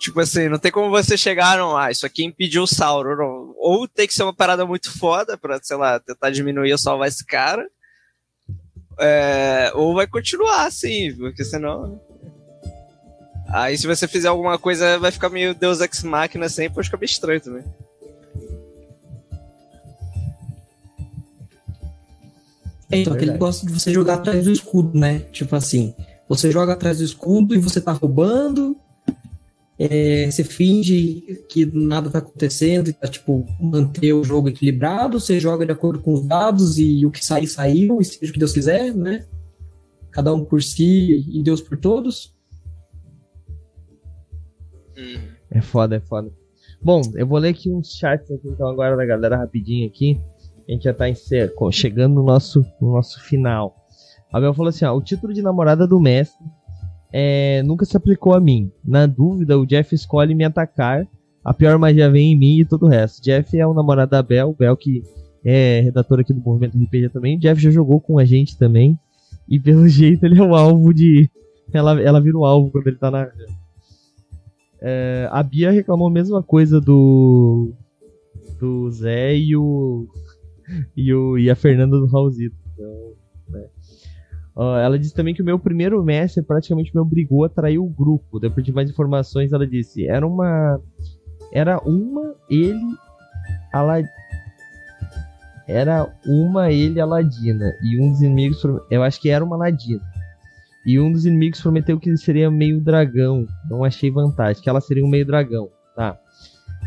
Tipo 0.00 0.18
assim, 0.20 0.48
não 0.48 0.58
tem 0.58 0.72
como 0.72 0.88
você 0.88 1.14
chegar, 1.14 1.58
não, 1.58 1.76
ah, 1.76 1.90
isso 1.90 2.06
aqui 2.06 2.24
impediu 2.24 2.62
o 2.62 2.66
Sauron. 2.66 3.16
Não. 3.16 3.54
Ou 3.58 3.86
tem 3.86 4.06
que 4.06 4.14
ser 4.14 4.22
uma 4.22 4.32
parada 4.32 4.64
muito 4.64 4.90
foda 4.90 5.36
pra, 5.36 5.60
sei 5.62 5.76
lá, 5.76 6.00
tentar 6.00 6.30
diminuir 6.30 6.72
ou 6.72 6.78
salvar 6.78 7.06
esse 7.06 7.22
cara. 7.22 7.68
É, 8.98 9.70
ou 9.74 9.94
vai 9.94 10.06
continuar 10.06 10.64
assim, 10.64 11.14
porque 11.14 11.44
senão. 11.44 12.00
Aí 13.50 13.76
se 13.76 13.86
você 13.86 14.08
fizer 14.08 14.28
alguma 14.28 14.58
coisa, 14.58 14.98
vai 14.98 15.10
ficar 15.10 15.28
meio 15.28 15.54
Deus 15.54 15.82
Ex 15.82 16.02
Machina 16.02 16.46
assim, 16.46 16.70
pode 16.70 16.86
ficar 16.86 16.96
meio 16.96 17.10
estranho 17.10 17.40
também. 17.42 17.64
É, 22.90 22.96
então, 23.00 23.12
aquele 23.12 23.32
negócio 23.32 23.66
de 23.66 23.72
você 23.74 23.92
jogar 23.92 24.14
atrás 24.14 24.46
do 24.46 24.50
escudo, 24.50 24.98
né? 24.98 25.18
Tipo 25.30 25.56
assim, 25.56 25.94
você 26.26 26.50
joga 26.50 26.72
atrás 26.72 26.98
do 26.98 27.04
escudo 27.04 27.54
e 27.54 27.58
você 27.58 27.82
tá 27.82 27.92
roubando, 27.92 28.74
é, 29.82 30.30
você 30.30 30.44
finge 30.44 31.42
que 31.48 31.64
nada 31.64 32.10
tá 32.10 32.18
acontecendo 32.18 32.92
tá, 32.92 33.08
tipo, 33.08 33.46
manter 33.58 34.12
o 34.12 34.22
jogo 34.22 34.50
equilibrado, 34.50 35.18
você 35.18 35.40
joga 35.40 35.64
de 35.64 35.72
acordo 35.72 36.00
com 36.00 36.12
os 36.12 36.26
dados 36.26 36.78
e 36.78 37.06
o 37.06 37.10
que 37.10 37.24
sair, 37.24 37.46
saiu, 37.46 37.98
e 37.98 38.04
seja 38.04 38.30
o 38.30 38.32
que 38.34 38.38
Deus 38.38 38.52
quiser, 38.52 38.94
né? 38.94 39.24
Cada 40.10 40.34
um 40.34 40.44
por 40.44 40.62
si 40.62 41.24
e 41.26 41.42
Deus 41.42 41.62
por 41.62 41.78
todos. 41.78 42.36
É 45.50 45.62
foda, 45.62 45.96
é 45.96 46.00
foda. 46.00 46.30
Bom, 46.82 47.00
eu 47.14 47.26
vou 47.26 47.38
ler 47.38 47.48
aqui 47.48 47.70
uns 47.70 47.96
chats 47.96 48.30
aqui 48.30 48.48
então 48.48 48.68
agora 48.68 48.98
da 48.98 49.06
galera 49.06 49.38
rapidinho 49.38 49.88
aqui. 49.88 50.20
A 50.68 50.72
gente 50.72 50.84
já 50.84 50.92
tá 50.92 51.06
chegando 51.72 52.16
no 52.16 52.22
nosso, 52.22 52.62
no 52.82 52.92
nosso 52.92 53.18
final. 53.24 53.74
A 54.30 54.38
Bel 54.38 54.52
falou 54.52 54.68
assim: 54.68 54.84
ó, 54.84 54.94
o 54.94 55.02
título 55.02 55.32
de 55.32 55.40
namorada 55.40 55.86
do 55.86 55.98
mestre 55.98 56.44
é, 57.12 57.62
nunca 57.62 57.84
se 57.84 57.96
aplicou 57.96 58.34
a 58.34 58.40
mim. 58.40 58.70
Na 58.84 59.06
dúvida, 59.06 59.58
o 59.58 59.66
Jeff 59.66 59.94
escolhe 59.94 60.34
me 60.34 60.44
atacar. 60.44 61.06
A 61.44 61.54
pior 61.54 61.78
magia 61.78 62.10
vem 62.10 62.32
em 62.32 62.38
mim 62.38 62.60
e 62.60 62.64
todo 62.64 62.86
o 62.86 62.88
resto. 62.88 63.22
Jeff 63.22 63.58
é 63.58 63.66
o 63.66 63.74
namorado 63.74 64.10
da 64.10 64.22
Bel, 64.22 64.54
Bel 64.56 64.76
que 64.76 65.02
é 65.44 65.80
redator 65.80 66.20
aqui 66.20 66.32
do 66.32 66.40
Movimento 66.40 66.78
RPG 66.78 67.08
também. 67.08 67.38
Jeff 67.38 67.60
já 67.60 67.70
jogou 67.70 68.00
com 68.00 68.18
a 68.18 68.24
gente 68.24 68.56
também. 68.56 68.98
E 69.48 69.58
pelo 69.58 69.86
jeito 69.88 70.24
ele 70.24 70.38
é 70.38 70.42
o 70.42 70.54
alvo 70.54 70.92
de. 70.94 71.28
Ela, 71.72 72.00
ela 72.00 72.20
vira 72.20 72.36
o 72.36 72.44
alvo 72.44 72.70
quando 72.70 72.86
ele 72.86 72.96
tá 72.96 73.10
na. 73.10 73.28
É, 74.80 75.28
a 75.30 75.42
Bia 75.42 75.70
reclamou 75.70 76.08
a 76.08 76.12
mesma 76.12 76.42
coisa 76.42 76.80
do. 76.80 77.72
Do 78.58 78.90
Zé 78.90 79.36
e 79.36 79.56
o. 79.56 80.06
E, 80.96 81.12
o, 81.12 81.36
e 81.36 81.50
a 81.50 81.56
Fernanda 81.56 81.98
do 81.98 82.06
Raulzito. 82.06 82.59
Uh, 84.60 84.76
ela 84.76 84.98
disse 84.98 85.14
também 85.14 85.32
que 85.32 85.40
o 85.40 85.44
meu 85.44 85.58
primeiro 85.58 86.04
mestre 86.04 86.42
praticamente 86.42 86.94
me 86.94 87.00
obrigou 87.00 87.46
a 87.46 87.48
trair 87.48 87.78
o 87.78 87.88
grupo. 87.88 88.38
Depois 88.38 88.62
de 88.62 88.70
mais 88.70 88.90
informações, 88.90 89.54
ela 89.54 89.66
disse: 89.66 90.06
era 90.06 90.26
uma. 90.26 90.78
Era 91.50 91.78
uma, 91.78 92.34
ele. 92.50 92.78
Alad... 93.72 94.06
Era 95.66 96.14
uma, 96.26 96.70
ele, 96.70 97.00
Aladina. 97.00 97.72
E 97.82 97.98
um 97.98 98.10
dos 98.10 98.20
inimigos. 98.20 98.62
Eu 98.90 99.02
acho 99.02 99.18
que 99.18 99.30
era 99.30 99.42
uma 99.42 99.56
Aladina. 99.56 100.02
E 100.84 101.00
um 101.00 101.10
dos 101.10 101.24
inimigos 101.24 101.62
prometeu 101.62 101.98
que 101.98 102.10
ele 102.10 102.18
seria 102.18 102.50
meio 102.50 102.82
dragão. 102.82 103.46
Não 103.70 103.82
achei 103.82 104.10
vantagem, 104.10 104.62
que 104.62 104.68
ela 104.68 104.82
seria 104.82 105.02
um 105.02 105.08
meio 105.08 105.24
dragão. 105.24 105.70
Tá. 105.96 106.18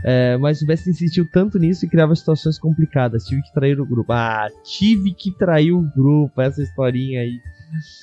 É, 0.05 0.37
mas 0.37 0.61
o 0.61 0.67
Best 0.67 0.87
insistiu 0.87 1.27
tanto 1.31 1.57
nisso 1.57 1.85
e 1.85 1.89
criava 1.89 2.15
situações 2.15 2.59
complicadas. 2.59 3.23
Tive 3.23 3.41
que 3.41 3.53
trair 3.53 3.79
o 3.79 3.85
grupo. 3.85 4.13
Ah, 4.13 4.47
tive 4.63 5.11
que 5.11 5.31
trair 5.31 5.71
o 5.71 5.81
grupo. 5.81 6.39
Essa 6.39 6.61
historinha 6.61 7.21
aí. 7.21 7.39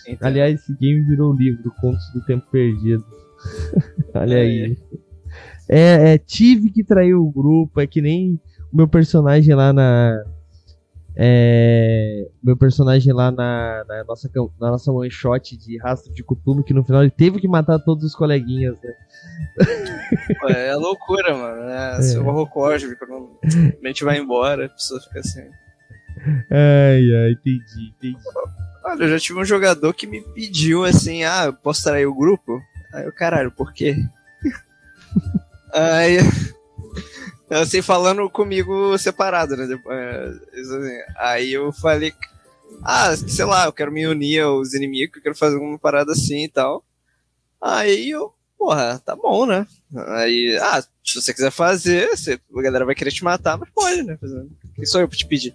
Então. 0.09 0.29
Aliás, 0.29 0.61
esse 0.61 0.77
game 0.77 1.03
virou 1.03 1.35
livro, 1.35 1.73
Contos 1.81 2.05
do 2.13 2.25
Tempo 2.25 2.47
Perdido. 2.51 3.05
Olha 4.15 4.39
aí. 4.39 4.77
É, 5.69 6.15
é, 6.15 6.19
tive 6.19 6.71
que 6.71 6.83
trair 6.83 7.15
o 7.15 7.31
grupo, 7.31 7.81
é 7.81 7.87
que 7.87 8.01
nem 8.01 8.41
o 8.73 8.77
meu 8.77 8.89
personagem 8.89 9.55
lá 9.55 9.73
na. 9.73 10.23
É, 11.17 12.29
meu 12.43 12.57
personagem 12.57 13.13
lá 13.13 13.31
na, 13.31 13.85
na, 13.87 14.05
nossa, 14.05 14.31
na 14.61 14.71
nossa 14.71 14.91
one 14.91 15.11
shot 15.11 15.57
de 15.57 15.77
rastro 15.79 16.13
de 16.13 16.23
Cutulo, 16.23 16.63
que 16.63 16.73
no 16.73 16.85
final 16.85 17.03
ele 17.03 17.11
teve 17.11 17.41
que 17.41 17.49
matar 17.49 17.79
todos 17.81 18.05
os 18.05 18.15
coleguinhas, 18.15 18.81
né? 18.81 18.93
É, 20.49 20.69
é 20.69 20.77
loucura, 20.77 21.37
mano. 21.37 21.63
É, 21.69 21.99
é. 21.99 22.03
Seu 22.03 22.27
horror 22.27 22.49
quando 22.51 23.39
a 23.45 23.83
mente 23.83 24.03
vai 24.05 24.19
embora, 24.19 24.67
a 24.67 24.69
pessoa 24.69 25.01
fica 25.01 25.21
assim. 25.21 25.43
Ai, 26.51 27.15
ai, 27.15 27.33
entendi, 27.33 27.93
entendi. 27.97 28.19
Olha, 28.85 29.05
eu 29.05 29.09
já 29.11 29.19
tive 29.19 29.39
um 29.39 29.45
jogador 29.45 29.93
que 29.93 30.07
me 30.07 30.21
pediu 30.21 30.85
assim, 30.85 31.25
ah, 31.25 31.53
posso 31.53 31.85
trair 31.85 32.07
o 32.07 32.15
grupo? 32.15 32.61
Aí 32.93 33.05
eu, 33.05 33.13
caralho, 33.13 33.51
por 33.51 33.73
quê? 33.73 33.97
aí, 35.73 36.19
Assim, 37.51 37.83
falando 37.83 38.31
comigo 38.31 38.97
separado, 38.97 39.57
né? 39.57 39.65
Assim, 39.65 41.01
aí 41.17 41.53
eu 41.53 41.73
falei, 41.73 42.15
ah, 42.85 43.17
sei 43.17 43.45
lá, 43.45 43.65
eu 43.65 43.73
quero 43.73 43.91
me 43.91 44.07
unir 44.07 44.41
aos 44.43 44.73
inimigos, 44.73 45.17
eu 45.17 45.23
quero 45.23 45.35
fazer 45.35 45.57
uma 45.57 45.77
parada 45.77 46.13
assim 46.13 46.45
e 46.45 46.49
tal. 46.49 46.85
Aí 47.61 48.11
eu, 48.11 48.33
porra, 48.57 49.03
tá 49.05 49.17
bom, 49.17 49.47
né? 49.47 49.67
Aí, 50.15 50.57
ah, 50.63 50.81
se 51.05 51.21
você 51.21 51.35
quiser 51.35 51.51
fazer, 51.51 52.09
a 52.57 52.63
galera 52.63 52.85
vai 52.85 52.95
querer 52.95 53.11
te 53.11 53.25
matar, 53.25 53.59
mas 53.59 53.69
pode, 53.71 54.05
né? 54.05 54.17
Quem 54.77 54.87
sou 54.87 55.01
eu 55.01 55.09
pra 55.09 55.19
te 55.19 55.27
pedir? 55.27 55.53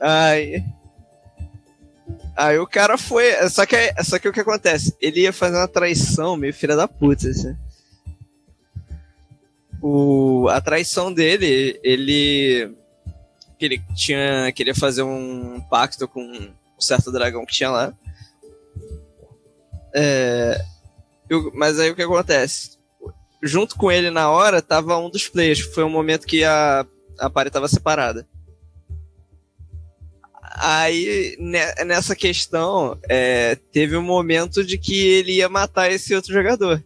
Aí. 0.00 0.64
Aí 2.40 2.58
o 2.58 2.66
cara 2.66 2.96
foi. 2.96 3.32
Só 3.50 3.66
que, 3.66 3.76
só 4.02 4.18
que 4.18 4.26
o 4.26 4.32
que 4.32 4.40
acontece? 4.40 4.96
Ele 4.98 5.20
ia 5.20 5.32
fazer 5.32 5.58
uma 5.58 5.68
traição 5.68 6.38
meio 6.38 6.54
filha 6.54 6.74
da 6.74 6.88
puta, 6.88 7.28
assim. 7.28 7.54
O, 9.82 10.48
a 10.48 10.58
traição 10.58 11.12
dele, 11.12 11.78
ele. 11.84 12.74
Ele 13.60 13.82
tinha, 13.94 14.50
queria 14.52 14.74
fazer 14.74 15.02
um 15.02 15.60
pacto 15.68 16.08
com 16.08 16.22
um 16.22 16.50
certo 16.78 17.12
dragão 17.12 17.44
que 17.44 17.52
tinha 17.52 17.70
lá. 17.70 17.92
É, 19.94 20.64
eu, 21.28 21.52
mas 21.54 21.78
aí 21.78 21.90
o 21.90 21.94
que 21.94 22.02
acontece? 22.02 22.78
Junto 23.42 23.76
com 23.76 23.92
ele 23.92 24.08
na 24.08 24.30
hora 24.30 24.62
tava 24.62 24.96
um 24.96 25.10
dos 25.10 25.28
players. 25.28 25.60
Foi 25.60 25.84
um 25.84 25.90
momento 25.90 26.26
que 26.26 26.42
a, 26.42 26.86
a 27.18 27.28
party 27.28 27.50
tava 27.50 27.68
separada. 27.68 28.26
Aí, 30.52 31.36
nessa 31.86 32.16
questão, 32.16 32.98
é, 33.08 33.56
teve 33.72 33.96
um 33.96 34.02
momento 34.02 34.64
de 34.64 34.76
que 34.76 34.98
ele 35.06 35.36
ia 35.36 35.48
matar 35.48 35.90
esse 35.90 36.14
outro 36.14 36.32
jogador. 36.32 36.82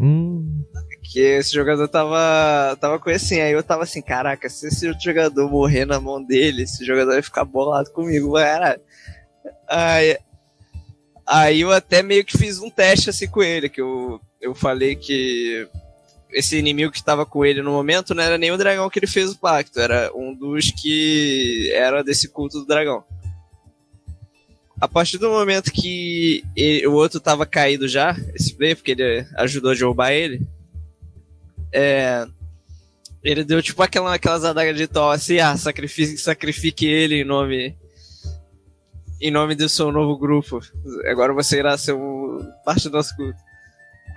Hum. 0.00 0.62
Que 1.02 1.20
esse 1.20 1.52
jogador 1.52 1.88
tava, 1.88 2.76
tava 2.80 2.98
com 2.98 3.10
assim. 3.10 3.40
Aí 3.40 3.52
eu 3.52 3.62
tava 3.62 3.82
assim, 3.82 4.00
caraca, 4.00 4.48
se 4.48 4.68
esse 4.68 4.86
outro 4.86 5.02
jogador 5.02 5.50
morrer 5.50 5.84
na 5.84 5.98
mão 5.98 6.22
dele, 6.22 6.62
esse 6.62 6.84
jogador 6.84 7.12
vai 7.12 7.22
ficar 7.22 7.44
bolado 7.44 7.90
comigo, 7.90 8.34
cara. 8.34 8.80
Aí, 9.66 10.18
aí 11.26 11.60
eu 11.62 11.72
até 11.72 12.02
meio 12.02 12.24
que 12.24 12.38
fiz 12.38 12.60
um 12.60 12.70
teste 12.70 13.10
assim 13.10 13.26
com 13.26 13.42
ele, 13.42 13.68
que 13.68 13.80
eu, 13.80 14.20
eu 14.40 14.54
falei 14.54 14.94
que 14.94 15.66
esse 16.30 16.56
inimigo 16.58 16.92
que 16.92 16.98
estava 16.98 17.24
com 17.24 17.44
ele 17.44 17.62
no 17.62 17.72
momento 17.72 18.14
não 18.14 18.22
era 18.22 18.36
nem 18.36 18.50
o 18.50 18.58
dragão 18.58 18.90
que 18.90 18.98
ele 18.98 19.06
fez 19.06 19.32
o 19.32 19.38
pacto, 19.38 19.80
era 19.80 20.10
um 20.14 20.34
dos 20.34 20.70
que 20.70 21.70
era 21.74 22.02
desse 22.02 22.28
culto 22.28 22.60
do 22.60 22.66
dragão 22.66 23.04
a 24.80 24.86
partir 24.86 25.18
do 25.18 25.28
momento 25.28 25.72
que 25.72 26.44
ele, 26.54 26.86
o 26.86 26.92
outro 26.92 27.18
tava 27.18 27.44
caído 27.44 27.88
já, 27.88 28.16
esse 28.34 28.54
player, 28.54 28.76
porque 28.76 28.92
ele 28.92 29.26
ajudou 29.36 29.72
a 29.72 29.74
derrubar 29.74 30.12
ele, 30.12 30.40
é, 31.72 32.26
ele 33.22 33.44
deu 33.44 33.60
tipo 33.60 33.82
aquela, 33.82 34.14
aquelas 34.14 34.44
adagas 34.44 34.76
de 34.76 34.86
Thor 34.86 35.12
assim, 35.12 35.38
ah, 35.38 35.56
sacrifique, 35.56 36.16
sacrifique 36.16 36.86
ele 36.86 37.22
em 37.22 37.24
nome 37.24 37.76
em 39.20 39.32
nome 39.32 39.56
do 39.56 39.68
seu 39.68 39.90
novo 39.90 40.16
grupo. 40.16 40.60
Agora 41.06 41.34
você 41.34 41.58
irá 41.58 41.76
ser 41.76 41.92
um, 41.92 42.38
parte 42.64 42.88
do 42.88 42.96
nosso 42.96 43.16
culto. 43.16 43.36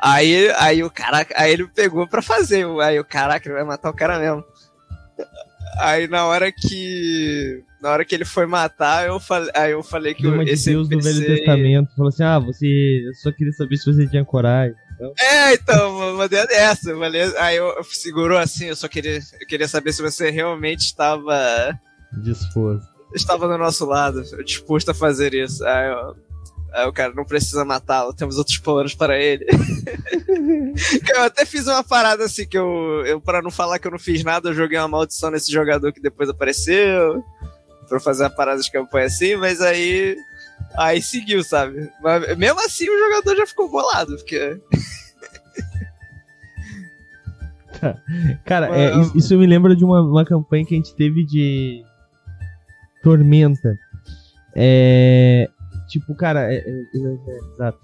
Aí, 0.02 0.52
aí 0.58 0.84
o 0.84 0.90
cara, 0.90 1.28
aí 1.36 1.54
ele 1.54 1.68
pegou 1.68 2.08
pra 2.08 2.24
fazer, 2.24 2.66
aí 2.82 3.00
o 3.00 3.06
caraca, 3.06 3.48
ele 3.48 3.56
vai 3.56 3.64
matar 3.64 3.92
o 3.92 3.96
cara 3.96 4.18
mesmo. 4.18 4.44
Aí 5.80 6.08
na 6.08 6.26
hora 6.26 6.52
que 6.52 7.64
na 7.82 7.92
hora 7.92 8.04
que 8.04 8.14
ele 8.14 8.26
foi 8.26 8.46
matar, 8.46 9.08
eu 9.08 9.20
falei, 9.20 9.52
aí 9.56 9.72
eu 9.72 9.84
falei 9.84 10.14
que 10.14 10.28
Uma 10.28 10.44
esse 10.44 10.66
de 10.66 10.72
Deus 10.72 10.90
NPC... 10.90 11.14
do 11.14 11.20
Velho 11.20 11.38
Testamento 11.38 11.96
falou 11.96 12.10
assim: 12.10 12.24
"Ah, 12.24 12.40
você, 12.40 13.04
eu 13.08 13.14
só 13.14 13.32
queria 13.32 13.54
saber 13.54 13.78
se 13.78 13.94
você 13.94 14.08
tinha 14.08 14.26
coragem". 14.26 14.76
Então... 14.96 15.14
É, 15.20 15.54
então, 15.54 16.18
mandei 16.18 16.46
dessa, 16.48 16.96
beleza. 16.96 17.40
Aí 17.40 17.58
eu, 17.58 17.68
eu 17.70 17.84
segurou 17.84 18.38
assim, 18.38 18.66
eu 18.66 18.76
só 18.76 18.88
queria, 18.88 19.20
eu 19.40 19.48
queria 19.48 19.68
saber 19.68 19.94
se 19.94 20.02
você 20.02 20.30
realmente 20.30 20.82
estava 20.82 21.80
disposto. 22.24 22.90
Estava 23.14 23.48
do 23.48 23.58
nosso 23.58 23.86
lado, 23.86 24.24
disposto 24.44 24.90
a 24.90 24.94
fazer 24.94 25.34
isso. 25.34 25.66
Aí 25.66 25.90
eu, 25.90 26.16
Aí 26.74 26.88
o 26.88 26.94
cara 26.94 27.14
não 27.14 27.26
precisa 27.26 27.66
matá-lo, 27.66 28.14
temos 28.14 28.38
outros 28.38 28.58
planos 28.58 28.96
para 28.96 29.20
ele. 29.20 29.46
eu 31.14 31.24
até 31.24 31.46
fiz 31.46 31.68
uma 31.68 31.84
parada 31.84 32.24
assim 32.24 32.48
que 32.48 32.58
eu, 32.58 33.04
eu, 33.06 33.20
para 33.20 33.42
não 33.42 33.52
falar 33.52 33.78
que 33.78 33.88
eu 33.88 33.92
não 33.92 34.00
fiz 34.00 34.24
nada, 34.24 34.50
eu 34.50 34.54
joguei 34.54 34.80
uma 34.80 34.88
maldição 34.88 35.30
nesse 35.30 35.52
jogador 35.52 35.92
que 35.92 36.00
depois 36.02 36.30
apareceu. 36.30 37.24
Pra 37.90 38.00
fazer 38.00 38.24
uma 38.24 38.30
parada 38.30 38.62
de 38.62 38.72
campanha 38.72 39.08
assim, 39.08 39.36
mas 39.36 39.60
aí. 39.60 40.16
Aí 40.78 41.02
seguiu, 41.02 41.44
sabe? 41.44 41.90
Mas 42.02 42.38
mesmo 42.38 42.62
assim 42.62 42.90
o 42.90 42.98
jogador 42.98 43.36
já 43.36 43.46
ficou 43.46 43.70
bolado, 43.70 44.16
porque. 44.16 44.58
Cara, 48.46 48.70
é, 48.78 48.94
isso 49.14 49.38
me 49.38 49.46
lembra 49.46 49.76
de 49.76 49.84
uma, 49.84 50.02
uma 50.02 50.24
campanha 50.24 50.66
que 50.66 50.74
a 50.74 50.78
gente 50.78 50.96
teve 50.96 51.26
de 51.26 51.84
Tormenta. 53.04 53.78
É, 54.56 55.50
Tipo, 55.92 56.16
cara, 56.16 56.50
é, 56.50 56.56
é, 56.56 56.70
é, 56.70 56.74
é, 56.74 57.54
exato. 57.54 57.80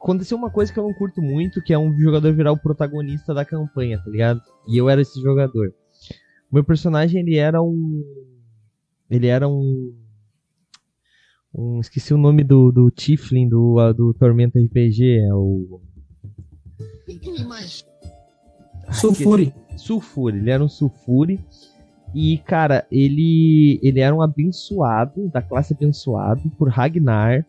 Aconteceu 0.00 0.38
uma 0.38 0.50
coisa 0.50 0.72
que 0.72 0.78
eu 0.78 0.82
não 0.82 0.94
curto 0.94 1.20
muito, 1.20 1.62
que 1.62 1.74
é 1.74 1.78
um 1.78 1.94
jogador 2.00 2.32
virar 2.32 2.52
o 2.52 2.58
protagonista 2.58 3.34
da 3.34 3.44
campanha, 3.44 4.02
tá 4.02 4.10
ligado? 4.10 4.40
E 4.66 4.78
eu 4.78 4.88
era 4.88 5.02
esse 5.02 5.20
jogador. 5.20 5.74
O 6.50 6.54
meu 6.54 6.64
personagem, 6.64 7.20
ele 7.20 7.36
era 7.36 7.62
um. 7.62 8.02
Ele 9.10 9.26
era 9.26 9.46
um. 9.46 9.94
um 11.54 11.80
esqueci 11.80 12.14
o 12.14 12.18
nome 12.18 12.42
do, 12.42 12.72
do 12.72 12.90
Tiflin 12.90 13.46
do, 13.46 13.92
do 13.92 14.14
Tormenta 14.14 14.58
RPG. 14.58 15.18
É 15.18 15.34
o. 15.34 15.82
Sulfuri. 18.90 19.52
Sulfuri, 19.76 20.38
ele 20.38 20.50
era 20.50 20.64
um 20.64 20.68
Sulfuri. 20.68 21.44
E, 22.14 22.38
cara, 22.38 22.86
ele, 22.92 23.80
ele 23.82 23.98
era 23.98 24.14
um 24.14 24.22
abençoado, 24.22 25.28
da 25.30 25.42
classe 25.42 25.74
abençoado, 25.74 26.48
por 26.50 26.68
Ragnar. 26.68 27.44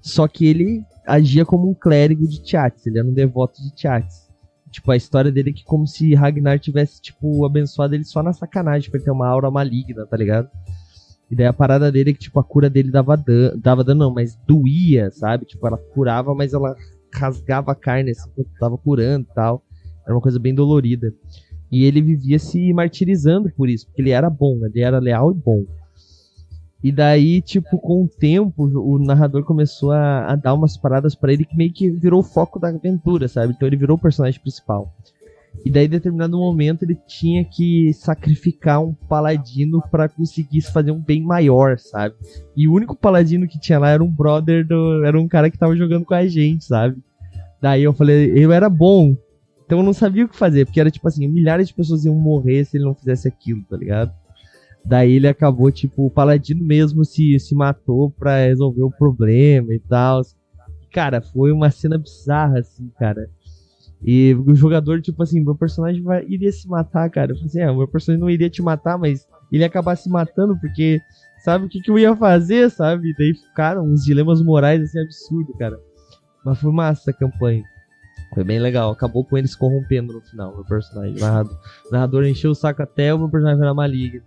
Só 0.00 0.26
que 0.26 0.46
ele 0.46 0.84
agia 1.06 1.44
como 1.44 1.70
um 1.70 1.74
clérigo 1.74 2.26
de 2.26 2.42
Tiatis, 2.42 2.86
ele 2.86 2.98
era 2.98 3.06
um 3.06 3.12
devoto 3.12 3.62
de 3.62 3.74
Tiatis. 3.74 4.28
Tipo, 4.70 4.90
a 4.90 4.96
história 4.96 5.30
dele 5.30 5.50
é 5.50 5.52
que 5.52 5.64
como 5.64 5.86
se 5.86 6.14
Ragnar 6.14 6.58
tivesse, 6.58 7.00
tipo, 7.00 7.46
abençoado 7.46 7.94
ele 7.94 8.04
só 8.04 8.22
na 8.22 8.32
sacanagem, 8.32 8.90
pra 8.90 8.98
ele 8.98 9.04
ter 9.04 9.12
uma 9.12 9.28
aura 9.28 9.48
maligna, 9.50 10.04
tá 10.04 10.16
ligado? 10.16 10.50
E 11.30 11.36
daí 11.36 11.46
a 11.46 11.52
parada 11.52 11.92
dele 11.92 12.10
é 12.10 12.12
que, 12.12 12.18
tipo, 12.18 12.40
a 12.40 12.44
cura 12.44 12.68
dele 12.68 12.90
dava 12.90 13.16
dano, 13.16 13.56
dava 13.56 13.84
dano 13.84 14.00
não, 14.00 14.12
mas 14.12 14.36
doía, 14.46 15.10
sabe? 15.12 15.44
Tipo, 15.44 15.66
ela 15.68 15.78
curava, 15.78 16.34
mas 16.34 16.52
ela 16.52 16.74
rasgava 17.14 17.70
a 17.70 17.74
carne, 17.74 18.10
assim, 18.10 18.28
quando 18.34 18.48
tava 18.58 18.76
curando 18.76 19.26
e 19.30 19.34
tal. 19.34 19.62
Era 20.04 20.14
uma 20.14 20.20
coisa 20.20 20.38
bem 20.38 20.54
dolorida. 20.54 21.14
E 21.70 21.84
ele 21.84 22.00
vivia 22.00 22.38
se 22.38 22.72
martirizando 22.72 23.50
por 23.56 23.68
isso, 23.68 23.86
porque 23.86 24.02
ele 24.02 24.10
era 24.10 24.30
bom, 24.30 24.58
ele 24.64 24.80
era 24.80 24.98
leal 24.98 25.32
e 25.32 25.34
bom. 25.34 25.64
E 26.82 26.92
daí, 26.92 27.40
tipo, 27.40 27.78
com 27.78 28.04
o 28.04 28.08
tempo, 28.08 28.64
o 28.64 28.98
narrador 28.98 29.42
começou 29.42 29.90
a, 29.90 30.32
a 30.32 30.36
dar 30.36 30.52
umas 30.52 30.76
paradas 30.76 31.14
para 31.14 31.32
ele 31.32 31.46
que 31.46 31.56
meio 31.56 31.72
que 31.72 31.90
virou 31.90 32.20
o 32.20 32.22
foco 32.22 32.58
da 32.60 32.68
aventura, 32.68 33.26
sabe? 33.26 33.54
Então 33.54 33.66
ele 33.66 33.76
virou 33.76 33.96
o 33.96 34.00
personagem 34.00 34.38
principal. 34.38 34.94
E 35.64 35.70
daí, 35.70 35.86
em 35.86 35.88
determinado 35.88 36.36
momento, 36.36 36.82
ele 36.82 36.98
tinha 37.06 37.42
que 37.42 37.92
sacrificar 37.94 38.82
um 38.82 38.92
paladino 38.92 39.82
para 39.90 40.10
conseguir 40.10 40.60
fazer 40.60 40.90
um 40.90 41.00
bem 41.00 41.22
maior, 41.22 41.78
sabe? 41.78 42.14
E 42.56 42.68
o 42.68 42.74
único 42.74 42.94
paladino 42.94 43.48
que 43.48 43.58
tinha 43.58 43.78
lá 43.78 43.88
era 43.88 44.04
um 44.04 44.10
brother 44.10 44.66
do. 44.66 45.04
Era 45.04 45.18
um 45.18 45.28
cara 45.28 45.50
que 45.50 45.58
tava 45.58 45.76
jogando 45.76 46.04
com 46.04 46.14
a 46.14 46.26
gente, 46.26 46.64
sabe? 46.64 46.98
Daí 47.62 47.82
eu 47.82 47.94
falei, 47.94 48.30
eu 48.36 48.52
era 48.52 48.68
bom, 48.68 49.16
então 49.64 49.78
eu 49.78 49.84
não 49.84 49.92
sabia 49.92 50.24
o 50.24 50.28
que 50.28 50.36
fazer, 50.36 50.64
porque 50.64 50.80
era 50.80 50.90
tipo 50.90 51.06
assim, 51.08 51.26
milhares 51.26 51.68
de 51.68 51.74
pessoas 51.74 52.04
iam 52.04 52.14
morrer 52.14 52.64
se 52.64 52.76
ele 52.76 52.84
não 52.84 52.94
fizesse 52.94 53.26
aquilo, 53.26 53.62
tá 53.68 53.76
ligado? 53.76 54.12
Daí 54.84 55.12
ele 55.12 55.26
acabou, 55.26 55.72
tipo, 55.72 56.04
o 56.04 56.10
Paladino 56.10 56.62
mesmo 56.62 57.04
se, 57.04 57.38
se 57.38 57.54
matou 57.54 58.10
pra 58.10 58.44
resolver 58.44 58.82
o 58.82 58.90
problema 58.90 59.72
e 59.72 59.78
tal. 59.78 60.20
Cara, 60.92 61.22
foi 61.22 61.50
uma 61.50 61.70
cena 61.70 61.96
bizarra, 61.96 62.58
assim, 62.58 62.90
cara. 62.98 63.30
E 64.02 64.34
o 64.34 64.54
jogador, 64.54 65.00
tipo 65.00 65.22
assim, 65.22 65.42
meu 65.42 65.54
personagem 65.54 66.02
vai, 66.02 66.22
iria 66.28 66.52
se 66.52 66.68
matar, 66.68 67.08
cara. 67.08 67.32
Eu 67.32 67.36
falei 67.36 67.48
assim, 67.48 67.62
ah, 67.62 67.72
meu 67.72 67.88
personagem 67.88 68.20
não 68.20 68.28
iria 68.28 68.50
te 68.50 68.60
matar, 68.60 68.98
mas 68.98 69.26
ele 69.50 69.62
ia 69.62 69.66
acabar 69.66 69.96
se 69.96 70.10
matando, 70.10 70.58
porque 70.60 71.00
sabe 71.42 71.64
o 71.64 71.68
que, 71.68 71.80
que 71.80 71.90
eu 71.90 71.98
ia 71.98 72.14
fazer, 72.14 72.70
sabe? 72.70 73.14
Daí 73.18 73.32
ficaram 73.32 73.86
uns 73.86 74.04
dilemas 74.04 74.42
morais, 74.42 74.82
assim, 74.82 75.00
absurdo, 75.00 75.54
cara. 75.54 75.80
Mas 76.44 76.58
foi 76.58 76.70
massa 76.70 77.10
a 77.10 77.14
campanha. 77.14 77.64
Foi 78.34 78.42
bem 78.42 78.58
legal. 78.58 78.90
Acabou 78.90 79.24
com 79.24 79.38
eles 79.38 79.54
corrompendo 79.54 80.12
no 80.12 80.20
final, 80.20 80.54
meu 80.54 80.64
personagem. 80.64 81.16
O 81.16 81.20
narrador, 81.20 81.58
o 81.86 81.92
narrador 81.92 82.26
encheu 82.26 82.50
o 82.50 82.54
saco 82.54 82.82
até 82.82 83.14
o 83.14 83.18
meu 83.18 83.28
personagem 83.28 83.60
virar 83.60 83.74
maligno. 83.74 84.22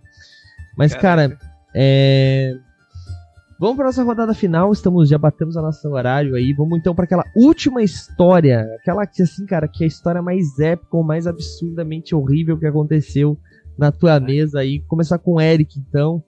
Mas, 0.76 0.94
Caraca. 0.94 1.36
cara, 1.36 1.50
é. 1.74 2.56
Vamos 3.60 3.76
para 3.76 3.86
nossa 3.86 4.04
rodada 4.04 4.32
final. 4.32 4.72
Estamos 4.72 5.08
já 5.08 5.18
batemos 5.18 5.56
a 5.56 5.62
nosso 5.62 5.86
horário 5.88 6.36
aí. 6.36 6.52
Vamos 6.54 6.78
então 6.78 6.94
para 6.94 7.04
aquela 7.04 7.24
última 7.34 7.82
história, 7.82 8.66
aquela 8.80 9.04
que 9.04 9.20
assim, 9.20 9.44
cara, 9.44 9.66
que 9.66 9.82
é 9.82 9.86
a 9.86 9.88
história 9.88 10.22
mais 10.22 10.58
épica 10.60 10.96
ou 10.96 11.02
mais 11.02 11.26
absurdamente 11.26 12.14
horrível 12.14 12.56
que 12.56 12.66
aconteceu 12.66 13.36
na 13.76 13.90
tua 13.90 14.20
mesa 14.20 14.60
aí. 14.60 14.80
Começar 14.86 15.18
com 15.18 15.34
o 15.34 15.40
Eric, 15.40 15.78
então. 15.78 16.22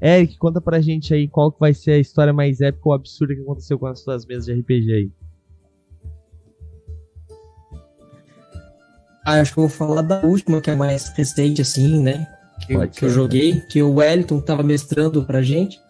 Eric, 0.00 0.38
conta 0.38 0.60
pra 0.60 0.80
gente 0.80 1.12
aí 1.12 1.26
qual 1.26 1.50
que 1.50 1.58
vai 1.58 1.74
ser 1.74 1.92
a 1.92 1.98
história 1.98 2.32
mais 2.32 2.60
épica 2.60 2.88
ou 2.88 2.94
absurda 2.94 3.34
que 3.34 3.40
aconteceu 3.40 3.78
com 3.78 3.86
as 3.86 4.00
suas 4.00 4.24
mesas 4.24 4.46
de 4.46 4.52
RPG 4.52 4.92
aí. 4.92 5.10
Ah, 9.24 9.40
acho 9.40 9.54
que 9.54 9.58
eu 9.58 9.66
vou 9.66 9.70
falar 9.70 10.02
da 10.02 10.20
última, 10.20 10.60
que 10.60 10.70
é 10.70 10.74
mais 10.74 11.08
recente, 11.08 11.62
assim, 11.62 12.02
né? 12.02 12.26
Que, 12.60 12.74
eu, 12.74 12.88
que 12.88 13.04
eu 13.04 13.10
joguei, 13.10 13.60
que 13.60 13.82
o 13.82 13.94
Wellington 13.94 14.40
tava 14.40 14.62
mestrando 14.62 15.24
pra 15.24 15.40
gente. 15.40 15.80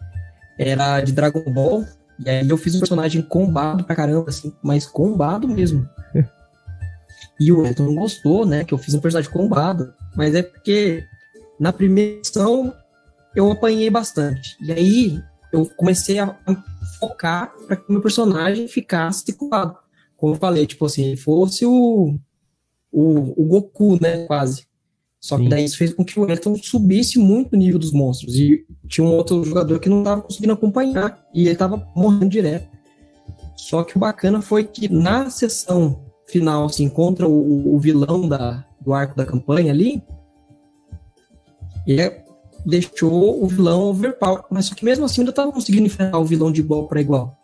Era 0.58 1.00
de 1.00 1.12
Dragon 1.12 1.42
Ball. 1.52 1.84
E 2.24 2.30
aí 2.30 2.48
eu 2.48 2.56
fiz 2.56 2.76
um 2.76 2.78
personagem 2.78 3.22
combado 3.22 3.82
pra 3.82 3.96
caramba, 3.96 4.28
assim, 4.28 4.54
mas 4.62 4.86
combado 4.86 5.48
mesmo. 5.48 5.88
e 7.40 7.50
o 7.50 7.60
Wellington 7.60 7.84
não 7.84 7.94
gostou, 7.96 8.46
né? 8.46 8.64
Que 8.64 8.72
eu 8.72 8.78
fiz 8.78 8.94
um 8.94 9.00
personagem 9.00 9.30
combado. 9.30 9.92
Mas 10.14 10.34
é 10.34 10.42
porque 10.42 11.04
na 11.58 11.72
primeira 11.72 12.18
edição 12.18 12.72
eu 13.34 13.50
apanhei 13.50 13.90
bastante. 13.90 14.56
E 14.62 14.70
aí 14.70 15.22
eu 15.52 15.66
comecei 15.76 16.20
a 16.20 16.36
focar 17.00 17.52
para 17.66 17.76
que 17.76 17.88
o 17.88 17.92
meu 17.92 18.00
personagem 18.00 18.68
ficasse 18.68 19.32
combado. 19.32 19.76
Como 20.16 20.34
eu 20.34 20.38
falei, 20.38 20.66
tipo 20.66 20.86
assim, 20.86 21.16
fosse 21.16 21.66
o 21.66 22.16
o, 22.94 23.42
o 23.42 23.44
Goku, 23.46 23.98
né, 24.00 24.24
quase. 24.26 24.66
Só 25.20 25.36
que 25.38 25.44
Sim. 25.44 25.48
daí 25.48 25.64
isso 25.64 25.78
fez 25.78 25.92
com 25.92 26.04
que 26.04 26.20
o 26.20 26.30
Elton 26.30 26.54
subisse 26.56 27.18
muito 27.18 27.54
o 27.54 27.56
nível 27.56 27.78
dos 27.78 27.92
monstros. 27.92 28.36
E 28.36 28.64
tinha 28.86 29.06
um 29.06 29.10
outro 29.10 29.42
jogador 29.42 29.80
que 29.80 29.88
não 29.88 30.00
estava 30.00 30.20
conseguindo 30.20 30.52
acompanhar. 30.52 31.26
E 31.32 31.42
ele 31.42 31.52
estava 31.52 31.88
morrendo 31.96 32.28
direto. 32.28 32.68
Só 33.56 33.82
que 33.82 33.96
o 33.96 34.00
bacana 34.00 34.42
foi 34.42 34.64
que 34.64 34.86
na 34.86 35.30
sessão 35.30 36.04
final, 36.26 36.66
assim, 36.66 36.90
contra 36.90 37.26
o, 37.26 37.74
o 37.74 37.78
vilão 37.78 38.28
da, 38.28 38.66
do 38.78 38.92
arco 38.92 39.16
da 39.16 39.24
campanha 39.24 39.72
ali, 39.72 40.02
ele 41.86 42.12
deixou 42.66 43.42
o 43.42 43.48
vilão 43.48 43.84
overpower. 43.84 44.44
Mas 44.50 44.66
só 44.66 44.74
que 44.74 44.84
mesmo 44.84 45.06
assim 45.06 45.22
ainda 45.22 45.30
estava 45.30 45.50
conseguindo 45.50 45.86
enfrentar 45.86 46.18
o 46.18 46.24
vilão 46.26 46.52
de 46.52 46.60
igual 46.60 46.86
para 46.86 47.00
igual. 47.00 47.34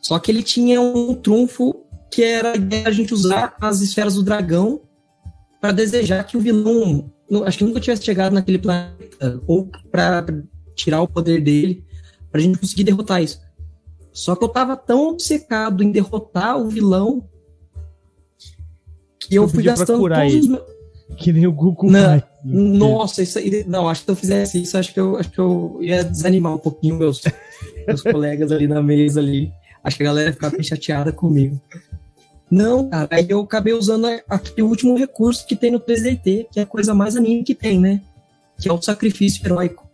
Só 0.00 0.18
que 0.18 0.30
ele 0.30 0.42
tinha 0.42 0.80
um 0.80 1.14
trunfo 1.14 1.83
que 2.14 2.22
era 2.22 2.52
a 2.86 2.90
gente 2.92 3.12
usar 3.12 3.56
as 3.60 3.80
esferas 3.80 4.14
do 4.14 4.22
dragão 4.22 4.82
para 5.60 5.72
desejar 5.72 6.22
que 6.22 6.36
o 6.36 6.40
vilão, 6.40 7.10
acho 7.44 7.58
que 7.58 7.64
nunca 7.64 7.80
tivesse 7.80 8.04
chegado 8.04 8.34
naquele 8.34 8.58
planeta, 8.58 9.42
ou 9.48 9.68
para 9.90 10.24
tirar 10.76 11.02
o 11.02 11.08
poder 11.08 11.40
dele, 11.40 11.84
para 12.30 12.40
a 12.40 12.44
gente 12.44 12.56
conseguir 12.56 12.84
derrotar 12.84 13.20
isso. 13.20 13.40
Só 14.12 14.36
que 14.36 14.44
eu 14.44 14.48
tava 14.48 14.76
tão 14.76 15.08
obcecado 15.08 15.82
em 15.82 15.90
derrotar 15.90 16.56
o 16.56 16.68
vilão 16.68 17.28
que 19.18 19.34
eu, 19.34 19.42
eu 19.42 19.48
fui 19.48 19.64
gastando 19.64 20.08
todos 20.08 20.34
os 20.34 20.46
meus... 20.46 20.62
Que 21.18 21.32
nem 21.32 21.48
o 21.48 21.52
Goku. 21.52 21.90
Não, 21.90 22.22
nossa, 22.44 23.22
isso 23.22 23.38
aí. 23.38 23.64
Não, 23.66 23.88
acho 23.88 24.02
que 24.02 24.06
se 24.06 24.12
eu 24.12 24.16
fizesse 24.16 24.62
isso, 24.62 24.78
acho 24.78 24.92
que 24.92 25.00
eu, 25.00 25.16
acho 25.16 25.30
que 25.30 25.38
eu 25.38 25.78
ia 25.80 26.04
desanimar 26.04 26.54
um 26.54 26.58
pouquinho 26.58 26.96
meus, 26.96 27.22
meus 27.86 28.02
colegas 28.04 28.52
ali 28.52 28.68
na 28.68 28.82
mesa 28.82 29.20
ali. 29.20 29.52
Acho 29.82 29.96
que 29.96 30.02
a 30.02 30.06
galera 30.06 30.28
ia 30.28 30.32
ficar 30.32 30.50
bem 30.50 30.62
chateada 30.62 31.12
comigo. 31.12 31.60
Não, 32.50 32.88
cara, 32.88 33.08
aí 33.10 33.26
eu 33.28 33.40
acabei 33.40 33.72
usando 33.72 34.06
aquele 34.28 34.62
último 34.62 34.96
recurso 34.96 35.46
que 35.46 35.56
tem 35.56 35.70
no 35.70 35.80
3DT, 35.80 36.48
que 36.52 36.60
é 36.60 36.62
a 36.62 36.66
coisa 36.66 36.94
mais 36.94 37.16
anime 37.16 37.42
que 37.42 37.54
tem, 37.54 37.80
né? 37.80 38.02
Que 38.58 38.68
é 38.68 38.72
o 38.72 38.80
sacrifício 38.80 39.44
heróico. 39.44 39.88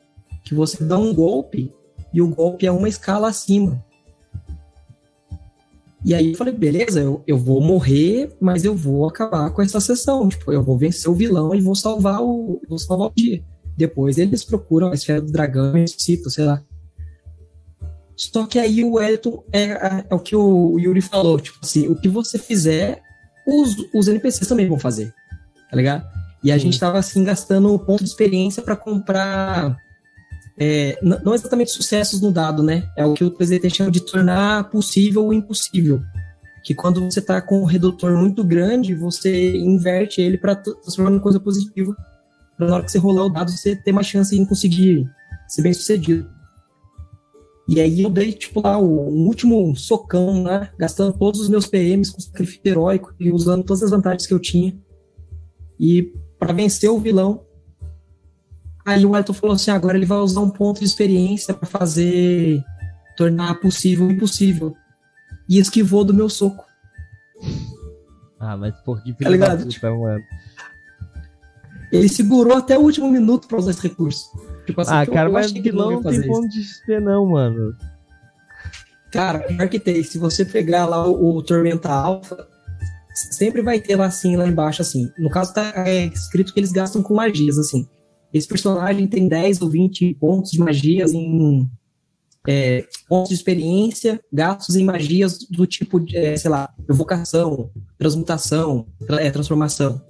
Que 0.45 0.55
você 0.55 0.83
dá 0.83 0.99
um 0.99 1.15
golpe 1.15 1.73
e 2.13 2.21
o 2.21 2.29
golpe 2.29 2.67
é 2.67 2.73
uma 2.73 2.89
escala 2.89 3.29
acima. 3.29 3.83
E 6.05 6.15
aí 6.15 6.33
eu 6.33 6.37
falei, 6.37 6.55
beleza, 6.55 7.01
eu, 7.01 7.23
eu 7.27 7.39
vou 7.39 7.61
morrer, 7.61 8.35
mas 8.41 8.65
eu 8.65 8.75
vou 8.75 9.07
acabar 9.07 9.51
com 9.51 9.61
essa 9.61 9.81
sessão. 9.81 10.29
Tipo, 10.29 10.53
eu 10.53 10.63
vou 10.63 10.77
vencer 10.77 11.11
o 11.11 11.15
vilão 11.15 11.55
e 11.55 11.61
vou 11.61 11.75
salvar 11.75 12.23
o, 12.23 12.61
vou 12.69 12.79
salvar 12.79 13.09
o 13.09 13.13
dia. 13.15 13.43
Depois 13.77 14.19
eles 14.19 14.45
procuram 14.45 14.91
a 14.91 14.95
esfera 14.95 15.21
do 15.21 15.31
dragão 15.31 15.77
e 15.77 15.81
ressuscitam, 15.83 16.31
sei 16.31 16.45
lá. 16.45 16.63
Só 18.21 18.47
que 18.47 18.59
aí 18.59 18.85
o 18.85 19.01
Elton 19.01 19.43
é, 19.51 19.63
é, 19.63 20.05
é, 20.11 20.15
o 20.15 20.19
que 20.19 20.37
o 20.37 20.79
Yuri 20.79 21.01
falou, 21.01 21.41
tipo 21.41 21.59
assim, 21.63 21.89
o 21.89 21.97
que 21.97 22.07
você 22.07 22.39
fizer, 22.39 23.01
os, 23.47 23.75
os 23.95 24.09
NPCs 24.09 24.47
também 24.47 24.69
vão 24.69 24.79
fazer, 24.79 25.15
tá 25.71 25.75
ligado? 25.75 26.07
E 26.45 26.53
a 26.53 26.59
Sim. 26.59 26.65
gente 26.65 26.79
tava 26.79 26.99
assim 26.99 27.25
gastando 27.25 27.79
ponto 27.79 28.05
de 28.05 28.11
experiência 28.11 28.63
para 28.63 28.77
comprar 28.77 29.75
é, 30.59 30.99
não 31.03 31.35
exatamente 31.35 31.71
sucessos 31.71 32.21
no 32.21 32.31
dado, 32.31 32.63
né? 32.63 32.87
É 32.95 33.07
o 33.07 33.15
que 33.15 33.25
o 33.25 33.31
presidente 33.31 33.79
chama 33.79 33.91
de 33.91 34.01
tornar 34.01 34.69
possível 34.69 35.27
o 35.27 35.33
impossível. 35.33 36.03
Que 36.63 36.75
quando 36.75 37.01
você 37.01 37.23
tá 37.23 37.41
com 37.41 37.63
um 37.63 37.65
redutor 37.65 38.15
muito 38.19 38.45
grande, 38.45 38.95
você 38.95 39.57
inverte 39.57 40.21
ele 40.21 40.37
para 40.37 40.55
transformar 40.55 41.13
em 41.13 41.21
coisa 41.21 41.41
positiva. 41.41 41.97
Pra 42.59 42.67
na 42.67 42.75
hora 42.75 42.85
que 42.85 42.93
você 42.93 42.99
rolar 42.99 43.25
o 43.25 43.31
dado, 43.31 43.51
você 43.51 43.75
ter 43.75 43.93
mais 43.93 44.07
chance 44.07 44.39
em 44.39 44.45
conseguir 44.45 45.09
ser 45.49 45.63
bem 45.63 45.73
sucedido. 45.73 46.29
E 47.71 47.81
aí 47.81 48.03
eu 48.03 48.11
dei, 48.11 48.33
tipo, 48.33 48.61
lá 48.61 48.77
o, 48.77 49.27
último 49.29 49.77
socão, 49.77 50.43
né? 50.43 50.71
Gastando 50.77 51.17
todos 51.17 51.41
os 51.41 51.49
meus 51.49 51.69
PMs 51.69 52.11
com 52.11 52.21
sacrifício 52.21 52.63
heróico 52.65 53.15
e 53.21 53.31
usando 53.31 53.63
todas 53.63 53.85
as 53.85 53.93
vantagens 53.93 54.27
que 54.27 54.35
eu 54.35 54.41
tinha. 54.41 54.77
E 55.79 56.13
para 56.37 56.53
vencer 56.53 56.91
o 56.91 56.99
vilão. 56.99 57.47
Aí 58.85 59.07
o 59.07 59.17
Elton 59.17 59.33
falou 59.33 59.55
assim: 59.55 59.71
agora 59.71 59.97
ele 59.97 60.05
vai 60.05 60.19
usar 60.19 60.41
um 60.41 60.51
ponto 60.51 60.81
de 60.81 60.85
experiência 60.85 61.55
para 61.55 61.69
fazer. 61.69 62.61
tornar 63.17 63.61
possível 63.61 64.09
o 64.09 64.11
impossível. 64.11 64.75
E 65.49 65.61
esquivou 65.61 66.05
do 66.05 66.13
meu 66.13 66.29
soco. 66.29 66.65
Ah, 68.41 68.57
mas 68.57 68.75
por 68.81 69.01
que 69.01 69.15
filho 69.15 69.39
tá 69.39 69.55
da 69.55 69.65
puta, 69.65 69.95
mano. 69.95 70.25
Ele 71.93 72.09
segurou 72.09 72.57
até 72.57 72.77
o 72.77 72.83
último 72.83 73.09
minuto 73.09 73.47
pra 73.47 73.59
usar 73.59 73.71
esse 73.71 73.83
recurso. 73.87 74.29
Tipo 74.71 74.81
assim, 74.81 74.95
ah, 74.95 75.07
cara, 75.07 75.31
mas 75.31 75.51
vilão 75.53 75.93
não 75.93 76.03
tem 76.03 76.27
ponto 76.27 76.49
de 76.49 76.63
XP 76.63 77.01
não, 77.01 77.27
mano. 77.27 77.75
Cara, 79.11 79.41
pior 79.41 79.69
que 79.69 79.79
tem. 79.79 80.03
Se 80.03 80.19
você 80.19 80.45
pegar 80.45 80.87
lá 80.87 81.07
o, 81.07 81.37
o 81.37 81.43
Tormenta 81.43 81.91
Alpha, 81.91 82.47
sempre 83.13 83.63
vai 83.63 83.81
ter 83.81 83.97
lá 83.97 84.07
assim, 84.07 84.37
lá 84.37 84.47
embaixo, 84.47 84.83
assim. 84.83 85.11
No 85.19 85.29
caso, 85.29 85.53
tá 85.53 85.73
é, 85.87 86.07
escrito 86.07 86.55
que 86.55 86.61
eles 86.61 86.73
gastam 86.73 87.03
com 87.03 87.15
magias, 87.15 87.59
assim. 87.59 87.87
Esse 88.33 88.47
personagem 88.47 89.07
tem 89.09 89.27
10 89.27 89.63
ou 89.63 89.69
20 89.69 90.15
pontos 90.15 90.53
de 90.53 90.61
magias 90.61 91.13
em 91.13 91.69
é, 92.47 92.85
pontos 93.09 93.31
de 93.31 93.35
experiência, 93.35 94.21
gastos 94.33 94.77
em 94.77 94.85
magias 94.85 95.39
do 95.51 95.67
tipo, 95.67 95.99
de, 95.99 96.17
é, 96.17 96.37
sei 96.37 96.51
lá, 96.51 96.73
evocação, 96.89 97.71
transmutação, 97.99 98.87
é, 99.19 99.31
transformação. 99.31 100.01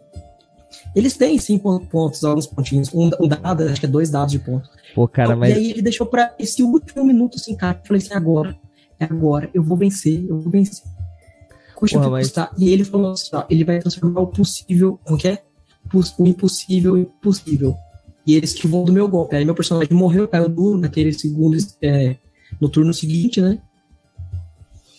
Eles 0.94 1.16
têm 1.16 1.38
cinco 1.38 1.80
pontos, 1.86 2.24
alguns 2.24 2.46
pontinhos. 2.46 2.92
Um, 2.92 3.10
um 3.20 3.28
dado, 3.28 3.64
acho 3.64 3.80
que 3.80 3.86
é 3.86 3.88
dois 3.88 4.10
dados 4.10 4.32
de 4.32 4.38
ponto. 4.38 4.68
Pô, 4.94 5.06
cara, 5.06 5.36
mas. 5.36 5.50
E 5.50 5.58
aí 5.58 5.70
ele 5.70 5.82
deixou 5.82 6.06
pra 6.06 6.34
esse 6.38 6.62
último 6.62 7.04
minuto, 7.04 7.36
assim, 7.36 7.56
cara. 7.56 7.78
Eu 7.82 7.86
falei 7.86 8.02
assim: 8.02 8.14
agora, 8.14 8.56
é 8.98 9.04
agora, 9.04 9.50
eu 9.54 9.62
vou 9.62 9.76
vencer, 9.76 10.24
eu 10.28 10.38
vou 10.40 10.50
vencer. 10.50 10.84
Custa 11.74 11.98
Porra, 11.98 12.10
mas... 12.10 12.26
custar. 12.28 12.52
E 12.58 12.68
ele 12.68 12.84
falou 12.84 13.12
assim: 13.12 13.30
ó, 13.34 13.44
ele 13.48 13.64
vai 13.64 13.78
transformar 13.78 14.20
o 14.20 14.26
possível, 14.26 14.98
como 15.04 15.18
que 15.18 15.28
é? 15.28 15.42
O 15.92 16.26
impossível 16.26 16.96
em 16.96 17.04
possível. 17.04 17.74
E 18.26 18.34
ele 18.34 18.44
esquivou 18.44 18.84
do 18.84 18.92
meu 18.92 19.08
golpe. 19.08 19.36
Aí 19.36 19.44
meu 19.44 19.54
personagem 19.54 19.92
morreu, 19.92 20.28
caiu 20.28 20.48
duro 20.48 20.78
naquele 20.78 21.12
segundo, 21.12 21.56
é, 21.82 22.16
no 22.60 22.68
turno 22.68 22.92
seguinte, 22.92 23.40
né? 23.40 23.60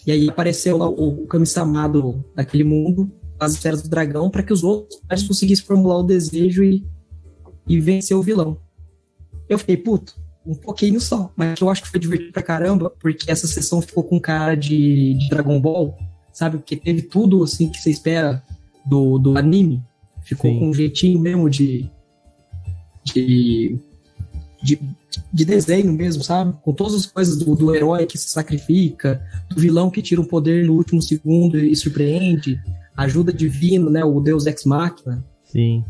E 0.06 0.12
aí 0.12 0.30
apareceu 0.30 0.78
lá 0.78 0.90
o, 0.90 1.24
o 1.24 1.28
Kami-sama 1.28 1.90
daquele 2.36 2.64
mundo, 2.64 3.12
as 3.42 3.54
esferas 3.54 3.82
do 3.82 3.90
dragão 3.90 4.30
para 4.30 4.44
que 4.44 4.54
os 4.54 4.64
outros 4.64 4.98
personagens 5.00 5.28
conseguissem 5.28 5.66
formular 5.66 5.98
o 5.98 6.04
desejo 6.04 6.64
e, 6.64 6.86
e 7.68 7.80
vencer 7.80 8.16
o 8.16 8.22
vilão. 8.22 8.58
Eu 9.50 9.58
fiquei, 9.58 9.76
puto, 9.76 10.16
um 10.46 10.56
pouquinho 10.56 11.02
só, 11.02 11.32
mas 11.36 11.60
eu 11.60 11.70
acho 11.70 11.82
que 11.82 11.90
foi 11.90 12.00
divertido 12.00 12.32
pra 12.32 12.44
caramba, 12.44 12.90
porque 13.00 13.30
essa 13.30 13.48
sessão 13.48 13.82
ficou 13.82 14.04
com 14.04 14.20
cara 14.20 14.56
de, 14.56 15.16
de 15.16 15.30
Dragon 15.30 15.60
Ball, 15.60 15.98
sabe? 16.32 16.58
Porque 16.58 16.76
teve 16.76 17.02
tudo 17.02 17.44
assim 17.44 17.70
que 17.70 17.80
você 17.80 17.90
espera 17.90 18.44
do, 18.86 19.18
do 19.18 19.38
anime. 19.38 19.84
Ficou 20.24 20.52
Sim. 20.52 20.60
com 20.60 20.70
um 20.70 20.74
jeitinho 20.74 21.20
mesmo 21.20 21.50
de, 21.50 21.90
de, 23.04 23.78
de, 24.62 24.80
de, 25.34 25.46
desenho 25.46 25.92
mesmo, 25.92 26.24
sabe? 26.24 26.56
Com 26.62 26.74
todas 26.74 26.94
as 26.94 27.06
coisas 27.08 27.38
do, 27.38 27.56
do 27.56 27.76
herói 27.76 28.06
que 28.06 28.18
se 28.18 28.30
sacrifica, 28.30 29.22
do 29.50 29.60
vilão 29.60 29.90
que 29.90 30.02
tira 30.02 30.22
o 30.22 30.28
poder 30.28 30.66
no 30.66 30.74
último 30.74 31.02
segundo 31.02 31.58
e 31.58 31.76
surpreende, 31.76 32.60
ajuda 32.96 33.34
divina, 33.34 33.90
né? 33.90 34.04
O 34.04 34.20
Deus 34.20 34.46
Ex 34.46 34.66
Machina. 34.66 35.24
Sim. 35.44 35.84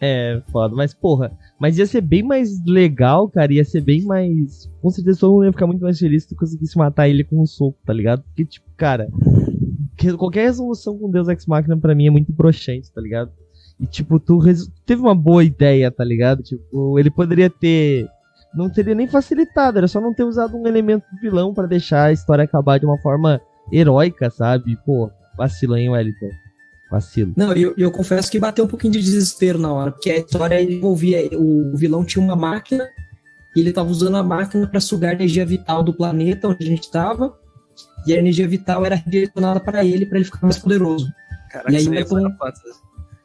É, 0.00 0.42
foda. 0.50 0.74
Mas, 0.74 0.92
porra, 0.92 1.30
mas 1.60 1.78
ia 1.78 1.86
ser 1.86 2.00
bem 2.00 2.24
mais 2.24 2.60
legal, 2.66 3.28
cara. 3.28 3.52
Ia 3.52 3.64
ser 3.64 3.80
bem 3.80 4.02
mais. 4.02 4.68
Com 4.80 4.90
certeza 4.90 5.20
todo 5.20 5.34
mundo 5.34 5.44
ia 5.44 5.52
ficar 5.52 5.66
muito 5.66 5.82
mais 5.82 5.98
feliz 5.98 6.24
se 6.24 6.30
tu 6.30 6.36
conseguisse 6.36 6.76
matar 6.76 7.08
ele 7.08 7.22
com 7.22 7.40
um 7.40 7.46
soco, 7.46 7.78
tá 7.86 7.92
ligado? 7.92 8.22
Porque, 8.22 8.44
tipo, 8.44 8.66
cara. 8.76 9.08
Qualquer 10.18 10.42
resolução 10.42 10.98
com 10.98 11.10
Deus 11.10 11.28
Ex 11.28 11.46
Machina 11.46 11.76
pra 11.76 11.94
mim 11.94 12.08
é 12.08 12.10
muito 12.10 12.32
broxante, 12.32 12.90
tá 12.92 13.00
ligado? 13.00 13.30
E, 13.78 13.86
tipo, 13.86 14.18
tu 14.18 14.40
teve 14.84 15.00
uma 15.00 15.14
boa 15.14 15.44
ideia, 15.44 15.90
tá 15.90 16.02
ligado? 16.02 16.42
Tipo, 16.42 16.98
ele 16.98 17.10
poderia 17.10 17.48
ter. 17.48 18.08
Não 18.54 18.68
teria 18.68 18.94
nem 18.94 19.06
facilitado, 19.06 19.78
era 19.78 19.88
só 19.88 20.00
não 20.00 20.12
ter 20.12 20.24
usado 20.24 20.56
um 20.56 20.66
elemento 20.66 21.04
vilão 21.20 21.54
para 21.54 21.68
deixar 21.68 22.06
a 22.06 22.12
história 22.12 22.44
acabar 22.44 22.78
de 22.78 22.86
uma 22.86 22.98
forma 22.98 23.40
heróica, 23.72 24.28
sabe? 24.30 24.76
Pô, 24.84 25.10
Vacilo, 25.36 25.76
hein, 25.76 25.90
Wellington? 25.90 26.30
Vacilo. 26.90 27.32
Não, 27.36 27.52
eu, 27.52 27.74
eu 27.76 27.90
confesso 27.90 28.30
que 28.30 28.38
bateu 28.38 28.64
um 28.64 28.68
pouquinho 28.68 28.92
de 28.92 29.00
desespero 29.00 29.58
na 29.58 29.72
hora, 29.72 29.92
porque 29.92 30.10
a 30.10 30.18
história 30.18 30.62
envolvia. 30.62 31.28
O 31.38 31.76
vilão 31.76 32.04
tinha 32.04 32.22
uma 32.22 32.36
máquina 32.36 32.88
e 33.56 33.60
ele 33.60 33.70
estava 33.70 33.90
usando 33.90 34.16
a 34.16 34.22
máquina 34.22 34.66
para 34.66 34.80
sugar 34.80 35.10
a 35.10 35.14
energia 35.14 35.44
vital 35.44 35.82
do 35.82 35.94
planeta 35.94 36.48
onde 36.48 36.64
a 36.64 36.66
gente 36.66 36.82
estava, 36.82 37.38
e 38.06 38.12
a 38.12 38.18
energia 38.18 38.48
vital 38.48 38.84
era 38.84 38.96
direcionada 38.96 39.60
para 39.60 39.84
ele, 39.84 40.06
para 40.06 40.18
ele 40.18 40.24
ficar 40.24 40.42
mais 40.42 40.58
poderoso. 40.58 41.06
Caraca, 41.50 41.72
E 41.72 41.76
aí, 41.76 41.82
isso 41.82 42.16
aí 42.16 42.24
é 42.24 42.28
um-. 42.28 42.36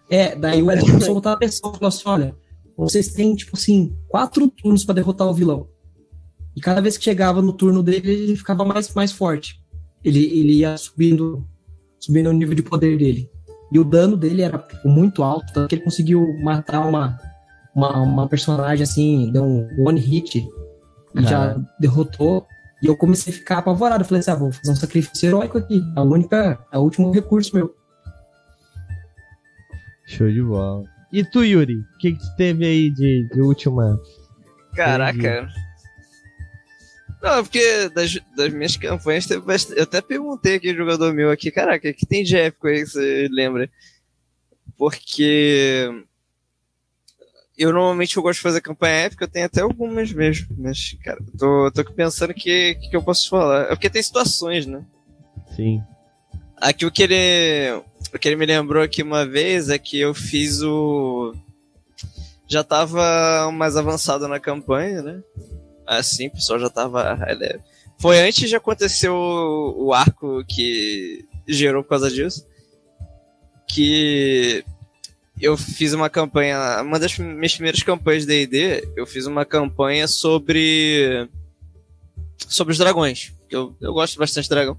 É, 0.10 0.36
daí 0.36 0.62
o 0.62 0.72
Edson 0.72 0.86
começou 0.88 1.12
a 1.12 1.16
botar 1.16 1.34
a 1.34 1.38
pressão, 1.38 1.74
falou 1.74 1.88
assim, 1.88 2.03
olha, 2.05 2.36
vocês 2.78 3.10
têm, 3.10 3.36
tipo 3.36 3.58
assim, 3.58 3.97
quatro 4.08 4.47
turnos 4.49 4.86
pra 4.86 4.95
derrotar 4.95 5.28
o 5.28 5.34
vilão. 5.34 5.68
E 6.55 6.62
cada 6.62 6.82
vez 6.82 6.97
que 6.97 7.03
chegava 7.03 7.41
no 7.41 7.53
turno 7.53 7.84
dele, 7.84 8.10
ele 8.10 8.36
ficava 8.36 8.64
mais, 8.64 8.93
mais 8.93 9.12
forte. 9.12 9.62
Ele, 10.03 10.24
ele 10.24 10.53
ia 10.60 10.78
subindo, 10.78 11.45
subindo 12.00 12.30
o 12.30 12.34
nível 12.34 12.56
de 12.56 12.64
poder 12.64 12.98
dele. 12.98 13.30
E 13.72 13.80
o 13.80 13.84
dano 13.84 14.16
dele 14.16 14.41
era 14.41 14.58
tipo, 14.58 14.88
muito 14.88 15.24
alto, 15.24 15.52
tanto 15.54 15.68
que 15.68 15.76
ele 15.76 15.84
conseguiu 15.84 16.38
matar 16.41 16.88
uma, 16.88 17.20
uma, 17.76 18.02
uma 18.02 18.28
personagem 18.28 18.84
assim, 18.84 19.32
deu 19.32 19.43
um 19.43 19.68
one 19.86 20.00
hit 20.00 20.48
e 21.16 21.22
já 21.24 21.58
derrotou. 21.80 22.45
E 22.82 22.88
eu 22.88 22.95
comecei 22.95 23.34
a 23.34 23.36
ficar 23.36 23.58
apavorado. 23.58 24.04
Eu 24.04 24.08
falei 24.08 24.20
assim, 24.20 24.32
ah, 24.32 24.36
vou 24.36 24.52
fazer 24.52 24.72
um 24.72 24.76
sacrifício 24.76 25.28
heróico 25.28 25.58
aqui. 25.58 25.82
A 25.95 26.04
única, 26.04 26.60
é 26.72 26.78
o 26.78 26.82
último 26.82 27.12
recurso 27.12 27.56
meu. 27.56 27.76
Show 30.06 30.32
de 30.32 30.41
bola. 30.41 30.84
E 31.12 31.24
tu, 31.24 31.43
Yuri? 31.43 31.76
O 31.78 31.98
que, 32.00 32.14
que 32.14 32.20
tu 32.20 32.36
teve 32.38 32.66
aí 32.66 32.89
de, 32.91 33.28
de 33.34 33.41
última? 33.41 34.00
Caraca. 34.76 35.48
Não, 37.22 37.39
é 37.39 37.41
porque 37.41 37.89
das, 37.89 38.20
das 38.36 38.53
minhas 38.53 38.78
campanhas 38.78 39.26
teve 39.26 39.41
bastante. 39.41 39.78
Eu 39.78 39.84
até 39.84 40.01
perguntei 40.01 40.55
aqui, 40.55 40.76
jogador 40.76 41.13
meu 41.13 41.32
aqui, 41.32 41.51
caraca, 41.51 41.89
o 41.89 41.93
que 41.93 42.05
tem 42.05 42.24
de 42.24 42.38
épico 42.38 42.68
aí 42.68 42.84
que 42.84 42.88
você 42.88 43.28
lembra? 43.32 43.70
Porque. 44.78 46.03
Eu 47.57 47.74
normalmente 47.74 48.15
eu 48.15 48.22
gosto 48.22 48.38
de 48.38 48.43
fazer 48.43 48.61
campanha 48.61 49.05
épica, 49.05 49.24
eu 49.24 49.28
tenho 49.28 49.47
até 49.47 49.61
algumas 49.61 50.13
mesmo. 50.13 50.47
Mas, 50.59 50.95
cara, 51.03 51.20
eu 51.20 51.38
tô, 51.39 51.72
tô 51.72 51.82
aqui 51.82 51.91
pensando 51.91 52.30
o 52.30 52.36
que, 52.36 52.76
que, 52.76 52.89
que 52.91 52.95
eu 52.95 53.01
posso 53.01 53.28
falar. 53.28 53.63
É 53.63 53.70
porque 53.70 53.89
tem 53.89 54.03
situações, 54.03 54.68
né? 54.68 54.86
Sim. 55.55 55.82
Aqui 56.57 56.86
o 56.86 56.91
que 56.91 57.01
ele. 57.01 57.82
O 58.13 58.20
que 58.20 58.28
ele 58.28 58.36
me 58.36 58.45
lembrou 58.45 58.84
aqui 58.84 59.01
uma 59.01 59.26
vez 59.26 59.70
é 59.70 59.80
que 59.80 59.99
eu 59.99 60.13
fiz 60.13 60.61
o. 60.61 61.34
Já 62.47 62.63
tava 62.63 63.51
mais 63.51 63.76
avançado 63.76 64.28
na 64.28 64.39
campanha, 64.39 65.01
né? 65.01 65.24
Assim, 65.88 66.28
o 66.28 66.32
pessoal 66.32 66.60
já 66.60 66.70
tava. 66.70 67.16
level. 67.26 67.62
Foi 67.98 68.20
antes 68.20 68.50
de 68.50 68.56
acontecer 68.56 69.10
o, 69.10 69.74
o 69.78 69.94
arco 69.94 70.44
que 70.46 71.26
gerou 71.48 71.82
por 71.82 71.90
causa 71.92 72.12
disso. 72.12 72.46
Que 73.68 74.64
eu 75.42 75.56
fiz 75.58 75.94
uma 75.94 76.10
campanha. 76.10 76.82
Uma 76.82 77.00
das 77.00 77.18
minhas 77.18 77.54
primeiras 77.54 77.82
campanhas 77.82 78.26
de 78.26 78.46
DD, 78.46 78.90
eu 78.96 79.08
fiz 79.08 79.26
uma 79.26 79.46
campanha 79.46 80.08
sobre. 80.08 81.28
Sobre 82.48 82.74
os 82.74 82.78
dragões. 82.78 83.34
que 83.50 83.56
Eu, 83.56 83.76
eu 83.82 83.94
gosto 83.94 84.20
bastante 84.20 84.44
de 84.44 84.50
dragão. 84.50 84.78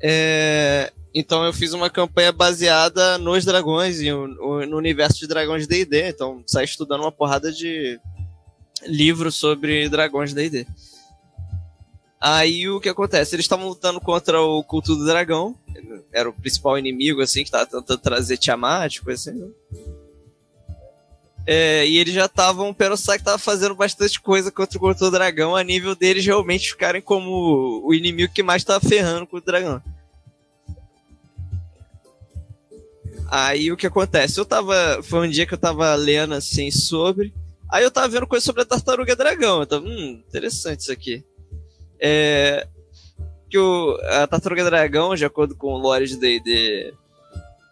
É, 0.00 0.92
então 1.14 1.44
eu 1.44 1.52
fiz 1.52 1.72
uma 1.72 1.90
campanha 1.90 2.32
baseada 2.32 3.18
nos 3.18 3.44
dragões 3.44 4.00
e 4.00 4.10
no 4.10 4.76
universo 4.76 5.18
de 5.18 5.26
dragões 5.26 5.66
de 5.66 5.84
D&D. 5.84 6.08
Então 6.08 6.42
saí 6.46 6.64
estudando 6.64 7.02
uma 7.02 7.12
porrada 7.12 7.52
de 7.52 8.00
livros 8.86 9.34
sobre 9.36 9.88
dragões 9.88 10.30
de 10.30 10.48
D&D. 10.48 10.66
Aí 12.20 12.68
o 12.68 12.80
que 12.80 12.88
acontece? 12.88 13.34
Eles 13.34 13.44
estavam 13.44 13.68
lutando 13.68 14.00
contra 14.00 14.40
o 14.40 14.62
culto 14.62 14.94
do 14.94 15.04
dragão. 15.04 15.56
Era 16.12 16.28
o 16.28 16.32
principal 16.32 16.78
inimigo, 16.78 17.20
assim, 17.20 17.42
que 17.42 17.50
tava 17.50 17.66
tentando 17.66 17.98
trazer 17.98 18.36
Tiamat, 18.36 19.00
coisa 19.00 19.30
assim. 19.30 19.40
né? 19.40 19.48
É, 21.44 21.84
e 21.86 21.98
eles 21.98 22.14
já 22.14 22.26
estavam, 22.26 22.68
o 22.68 22.74
Perossac 22.74 23.22
tava 23.24 23.38
fazendo 23.38 23.74
bastante 23.74 24.20
coisa 24.20 24.52
contra 24.52 24.78
o 24.78 24.80
culto 24.80 25.00
do 25.00 25.10
dragão, 25.10 25.56
a 25.56 25.64
nível 25.64 25.96
deles 25.96 26.24
realmente 26.24 26.70
ficarem 26.70 27.02
como 27.02 27.82
o 27.84 27.92
inimigo 27.92 28.32
que 28.32 28.44
mais 28.44 28.62
tava 28.62 28.86
ferrando 28.86 29.26
com 29.26 29.38
o 29.38 29.40
dragão. 29.40 29.82
Aí 33.28 33.72
o 33.72 33.76
que 33.76 33.86
acontece? 33.86 34.38
Eu 34.38 34.44
tava. 34.44 35.02
Foi 35.02 35.26
um 35.26 35.30
dia 35.30 35.46
que 35.46 35.54
eu 35.54 35.58
tava 35.58 35.94
lendo 35.94 36.34
assim 36.34 36.70
sobre. 36.70 37.34
Aí 37.72 37.82
eu 37.82 37.90
tava 37.90 38.06
vendo 38.06 38.26
coisa 38.26 38.44
sobre 38.44 38.60
a 38.60 38.66
tartaruga 38.66 39.16
dragão. 39.16 39.60
Eu 39.60 39.66
tava, 39.66 39.82
hum, 39.86 40.22
interessante 40.28 40.80
isso 40.80 40.92
aqui. 40.92 41.24
É. 41.98 42.68
Que 43.48 43.56
o, 43.56 43.98
a 44.10 44.26
tartaruga 44.26 44.62
dragão, 44.62 45.14
de 45.14 45.24
acordo 45.24 45.56
com 45.56 45.68
o 45.68 45.78
lore 45.78 46.06
de 46.06 46.18
DD 46.18 46.92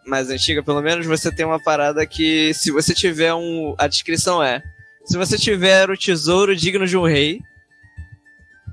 mais 0.07 0.31
antiga, 0.31 0.63
pelo 0.63 0.81
menos, 0.81 1.05
você 1.05 1.31
tem 1.31 1.45
uma 1.45 1.61
parada 1.61 2.03
que 2.07 2.51
se 2.55 2.71
você 2.71 2.95
tiver 2.95 3.31
um. 3.35 3.75
A 3.77 3.87
descrição 3.87 4.41
é. 4.41 4.63
Se 5.05 5.15
você 5.17 5.37
tiver 5.37 5.87
o 5.91 5.97
tesouro 5.97 6.55
digno 6.55 6.87
de 6.87 6.97
um 6.97 7.05
rei, 7.05 7.39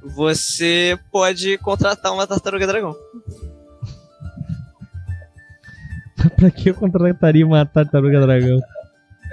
você 0.03 0.99
pode 1.13 1.59
contratar 1.59 2.11
uma 2.11 2.27
tartaruga 2.27 2.67
dragão. 2.67 2.97
pra 6.37 6.51
que 6.51 6.71
eu 6.71 6.75
contrataria 6.75 7.47
uma 7.47 7.67
tartaruga 7.67 8.19
dragão? 8.19 8.59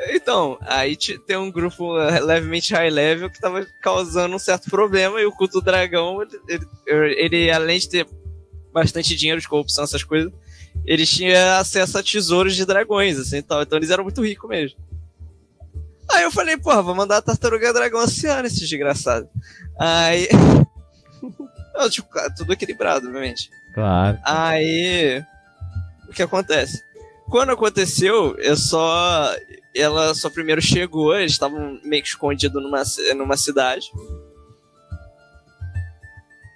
Então, 0.10 0.58
aí 0.62 0.98
tem 1.26 1.38
um 1.38 1.52
grupo 1.52 1.98
eh, 2.00 2.20
levemente 2.20 2.74
high 2.74 2.90
level 2.90 3.30
que 3.30 3.40
tava 3.40 3.66
causando 3.82 4.36
um 4.36 4.40
certo 4.40 4.70
problema 4.70 5.20
e 5.22 5.26
o 5.26 5.32
culto 5.32 5.60
do 5.60 5.66
dragão, 5.66 6.22
ele, 6.22 6.40
ele- 6.88 7.16
ele, 7.18 7.52
além 7.52 7.80
de 7.80 7.90
ter 7.90 8.08
bastante 8.74 9.16
dinheiro 9.16 9.40
de 9.40 9.48
corrupção, 9.48 9.84
essas 9.86 10.04
coisas, 10.04 10.32
eles 10.86 11.10
tinham 11.10 11.58
acesso 11.58 11.98
a 11.98 12.04
tesouros 12.04 12.56
de 12.56 12.66
dragões, 12.66 13.18
assim, 13.18 13.42
tal. 13.42 13.62
Então 13.62 13.78
eles 13.78 13.90
eram 13.90 14.04
muito 14.04 14.22
ricos 14.24 14.50
mesmo. 14.50 14.78
Aí 16.12 16.24
eu 16.24 16.32
falei, 16.32 16.58
porra, 16.58 16.82
vou 16.82 16.94
mandar 16.94 17.18
a 17.18 17.22
tartaruga 17.22 17.74
dragão 17.74 18.02
oceano, 18.04 18.46
esse 18.48 18.60
desgraçado. 18.60 19.28
Aí. 19.80 20.28
Não, 21.74 21.90
tipo, 21.90 22.08
tudo 22.38 22.54
equilibrado, 22.54 23.08
obviamente. 23.08 23.50
Claro. 23.74 24.18
Aí, 24.24 25.22
o 26.08 26.14
que 26.14 26.24
acontece? 26.24 26.82
Quando 27.30 27.52
aconteceu, 27.52 28.36
eu 28.38 28.56
só. 28.56 29.34
Ela 29.76 30.16
só 30.16 30.30
primeiro 30.30 30.62
chegou, 30.62 31.16
eles 31.16 31.34
estavam 31.34 31.80
meio 31.84 32.02
que 32.02 32.08
escondidos 32.10 32.64
numa, 32.64 32.82
numa 33.16 33.36
cidade. 33.36 33.92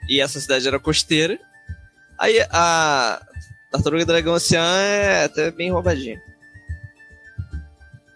E 0.08 0.22
essa 0.22 0.40
cidade 0.40 0.68
era 0.68 0.80
costeira. 0.80 1.38
Aí 2.18 2.40
a 2.50 3.22
Tartaruga 3.72 4.06
Dragão 4.06 4.34
Oceano 4.34 4.66
é 4.78 5.26
até 5.26 5.52
bem 5.52 5.72
roubadinha. 5.72 6.20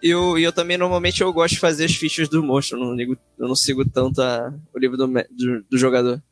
E 0.02 0.10
eu, 0.10 0.38
eu 0.38 0.52
também, 0.52 0.76
normalmente, 0.76 1.22
eu 1.22 1.32
gosto 1.32 1.54
de 1.54 1.60
fazer 1.60 1.84
as 1.86 1.94
fichas 1.94 2.28
do 2.28 2.42
monstro. 2.42 2.78
Eu 2.78 2.84
não, 2.84 2.94
ligo, 2.94 3.16
eu 3.38 3.48
não 3.48 3.56
sigo 3.56 3.88
tanto 3.88 4.20
a- 4.20 4.52
o 4.74 4.78
livro 4.78 4.96
do, 4.96 5.06
do, 5.06 5.64
do 5.70 5.78
jogador. 5.78 6.22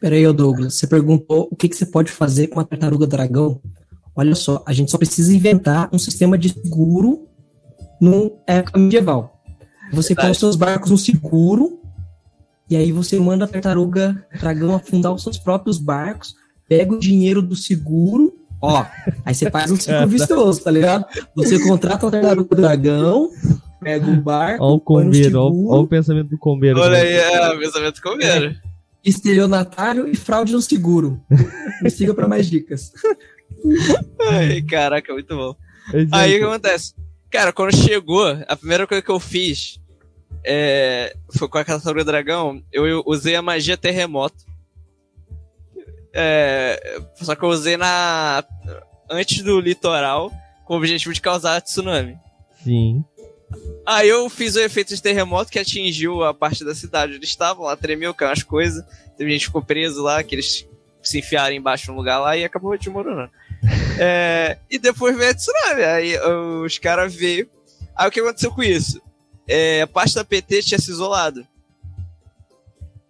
Peraí, 0.00 0.24
Douglas, 0.32 0.74
você 0.74 0.86
perguntou 0.86 1.48
o 1.50 1.56
que, 1.56 1.68
que 1.68 1.76
você 1.76 1.86
pode 1.86 2.12
fazer 2.12 2.46
com 2.46 2.60
a 2.60 2.64
tartaruga 2.64 3.06
dragão. 3.06 3.60
Olha 4.14 4.34
só, 4.34 4.62
a 4.66 4.72
gente 4.72 4.90
só 4.90 4.98
precisa 4.98 5.34
inventar 5.34 5.88
um 5.92 5.98
sistema 5.98 6.38
de 6.38 6.50
seguro 6.50 7.28
no 8.00 8.32
época 8.46 8.78
medieval. 8.78 9.40
Você 9.92 10.14
põe 10.14 10.30
os 10.30 10.38
seus 10.38 10.56
barcos 10.56 10.90
no 10.90 10.98
seguro, 10.98 11.80
e 12.68 12.76
aí 12.76 12.92
você 12.92 13.18
manda 13.18 13.44
a 13.44 13.48
tartaruga 13.48 14.24
dragão 14.38 14.74
afundar 14.74 15.12
os 15.12 15.22
seus 15.22 15.36
próprios 15.36 15.78
barcos, 15.78 16.34
pega 16.68 16.92
o 16.94 16.98
dinheiro 16.98 17.42
do 17.42 17.56
seguro, 17.56 18.32
ó, 18.62 18.86
aí 19.24 19.34
você 19.34 19.50
faz 19.50 19.70
um 19.70 19.76
ciclo 19.76 20.06
vicioso, 20.06 20.62
tá 20.62 20.70
ligado? 20.70 21.04
Você 21.34 21.58
contrata 21.66 22.06
a 22.06 22.10
tartaruga 22.10 22.54
dragão, 22.54 23.30
pega 23.80 24.08
o 24.08 24.16
barco, 24.20 24.64
Olha 24.64 24.74
o 24.74 24.80
põe 24.80 25.04
no 25.04 25.10
combeiro, 25.10 25.40
olha 25.40 25.50
seguro, 25.50 25.80
o 25.82 25.86
pensamento 25.88 26.28
do 26.28 26.38
combeiro. 26.38 26.80
Olha 26.80 26.98
aí, 26.98 27.12
é, 27.12 27.58
pensamento 27.58 28.00
comeiro. 28.00 28.54
estelionatário 29.04 30.06
e 30.06 30.14
fraude 30.14 30.52
no 30.52 30.62
seguro. 30.62 31.20
Me 31.82 31.90
siga 31.90 32.14
para 32.14 32.28
mais 32.28 32.46
dicas. 32.46 32.92
Ai, 34.28 34.62
caraca, 34.62 35.12
muito 35.12 35.34
bom. 35.34 35.56
Aí 36.12 36.36
o 36.36 36.38
que 36.38 36.44
é- 36.44 36.46
acontece? 36.46 36.94
Cara, 37.30 37.52
quando 37.52 37.74
chegou, 37.74 38.26
a 38.48 38.56
primeira 38.56 38.86
coisa 38.86 39.02
que 39.02 39.10
eu 39.10 39.20
fiz 39.20 39.80
é, 40.44 41.14
foi 41.36 41.48
com 41.48 41.58
a 41.58 41.64
Tartaruga 41.64 42.04
Dragão, 42.04 42.62
eu, 42.72 43.02
usei 43.06 43.36
a 43.36 43.42
magia 43.42 43.76
terremoto. 43.76 44.44
É, 46.12 47.00
só 47.16 47.36
que 47.36 47.44
eu 47.44 47.48
usei 47.48 47.76
na 47.76 48.44
antes 49.08 49.42
do 49.42 49.60
litoral 49.60 50.32
com 50.64 50.74
o 50.74 50.76
objetivo 50.76 51.14
de 51.14 51.20
causar 51.20 51.60
tsunami. 51.60 52.18
Sim. 52.64 53.04
Aí 53.86 54.08
eu 54.08 54.28
fiz 54.28 54.54
o 54.54 54.60
efeito 54.60 54.94
de 54.94 55.02
terremoto 55.02 55.50
que 55.50 55.58
atingiu 55.58 56.22
a 56.22 56.32
parte 56.32 56.64
da 56.64 56.74
cidade 56.74 57.14
eles 57.14 57.28
estavam, 57.28 57.64
lá 57.64 57.76
tremeu, 57.76 58.14
caiu 58.14 58.32
as 58.32 58.42
coisas. 58.42 58.84
Teve 59.16 59.32
gente 59.32 59.40
que 59.40 59.46
ficou 59.46 59.62
preso 59.62 60.02
lá, 60.02 60.22
que 60.22 60.34
eles 60.34 60.66
se 61.02 61.18
enfiaram 61.18 61.54
embaixo 61.54 61.84
de 61.84 61.90
um 61.90 61.96
lugar 61.96 62.18
lá 62.18 62.36
e 62.36 62.44
acabou 62.44 62.76
desmoronando. 62.76 63.30
É, 63.98 64.58
e 64.70 64.78
depois 64.78 65.16
veio 65.16 65.30
a 65.30 65.34
tsunami. 65.34 65.82
Aí 65.82 66.18
os 66.64 66.78
caras 66.78 67.14
veio. 67.14 67.48
Aí 67.94 68.08
o 68.08 68.10
que 68.10 68.20
aconteceu 68.20 68.50
com 68.50 68.62
isso? 68.62 69.00
É, 69.46 69.82
a 69.82 69.86
parte 69.86 70.14
da 70.14 70.24
PT 70.24 70.62
tinha 70.62 70.78
se 70.78 70.90
isolado. 70.90 71.46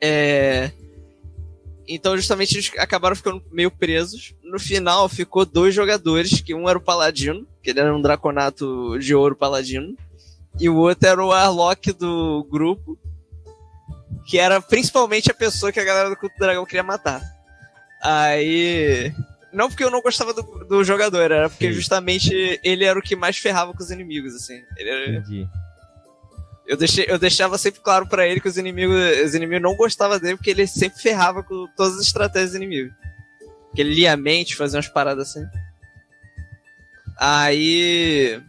É, 0.01 0.71
então, 1.93 2.17
justamente, 2.17 2.55
eles 2.55 2.71
acabaram 2.79 3.17
ficando 3.17 3.43
meio 3.51 3.69
presos. 3.69 4.33
No 4.45 4.61
final, 4.61 5.09
ficou 5.09 5.45
dois 5.45 5.75
jogadores, 5.75 6.41
que 6.41 6.55
um 6.55 6.69
era 6.69 6.79
o 6.79 6.83
Paladino, 6.83 7.45
que 7.61 7.71
ele 7.71 7.81
era 7.81 7.95
um 7.95 8.01
Draconato 8.01 8.97
de 9.01 9.13
ouro 9.13 9.35
Paladino, 9.35 9.97
e 10.59 10.69
o 10.69 10.77
outro 10.77 11.09
era 11.09 11.21
o 11.21 11.29
Warlock 11.31 11.93
do 11.93 12.47
grupo, 12.49 12.97
que 14.25 14.39
era 14.39 14.63
principalmente 14.63 15.33
a 15.33 15.35
pessoa 15.35 15.73
que 15.73 15.81
a 15.81 15.85
galera 15.85 16.09
do 16.09 16.17
Culto 16.17 16.37
do 16.37 16.39
Dragão 16.39 16.65
queria 16.65 16.85
matar. 16.85 17.21
Aí. 18.01 19.13
Não 19.53 19.69
porque 19.69 19.85
eu 19.85 19.91
não 19.91 20.01
gostava 20.03 20.33
do, 20.35 20.43
do 20.65 20.85
jogador, 20.85 21.31
era 21.31 21.49
porque 21.51 21.69
Sim. 21.69 21.73
justamente 21.73 22.61
ele 22.63 22.85
era 22.85 22.99
o 22.99 23.03
que 23.03 23.17
mais 23.17 23.37
ferrava 23.39 23.73
com 23.73 23.83
os 23.83 23.91
inimigos, 23.91 24.35
assim. 24.35 24.63
Ele 24.77 24.89
era- 24.91 25.11
Entendi. 25.11 25.49
eu, 26.67 26.77
deixei, 26.77 27.07
eu 27.09 27.19
deixava 27.19 27.59
sempre 27.59 27.81
claro 27.81 28.07
pra 28.09 28.27
ele 28.27 28.41
que 28.41 28.49
os 28.49 28.57
inimigos, 28.57 28.97
os 29.25 29.35
inimigos 29.35 29.63
não 29.63 29.75
gostavam 29.77 30.19
dele 30.19 30.37
porque 30.37 30.51
ele 30.51 30.67
sempre 30.67 31.01
ferrava 31.03 31.43
com 31.43 31.67
todas 31.77 31.97
as 31.99 32.07
estratégias 32.07 32.51
dos 32.51 32.57
inimigos. 32.57 32.93
Que 33.75 33.81
ele 33.83 33.95
lia 33.95 34.13
a 34.13 34.17
mente, 34.17 34.57
fazia 34.57 34.77
umas 34.79 34.89
paradas 34.89 35.29
assim. 35.31 35.45
Aí. 37.19 38.41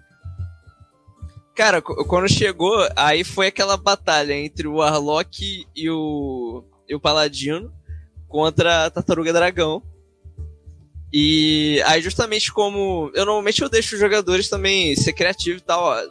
Cara, 1.56 1.82
qu- 1.82 2.06
quando 2.06 2.30
chegou, 2.32 2.76
aí 2.96 3.24
foi 3.24 3.48
aquela 3.48 3.76
batalha 3.78 4.34
entre 4.34 4.68
o 4.68 4.76
Warlock 4.76 5.66
e 5.76 5.90
o, 5.90 6.64
e 6.88 6.96
o 6.96 7.00
Paladino 7.00 7.72
contra 8.28 8.86
a 8.86 8.90
Tartaruga 8.90 9.34
Dragão. 9.34 9.84
E 11.14 11.82
aí, 11.86 12.02
justamente 12.02 12.52
como. 12.52 13.12
Eu 13.14 13.26
normalmente 13.26 13.62
eu 13.62 13.70
deixo 13.70 13.96
os 13.96 14.00
jogadores 14.00 14.50
também 14.50 14.96
ser 14.96 15.14
criativos 15.14 15.62
e 15.62 15.66
tal, 15.66 15.84
ó. 15.84 16.02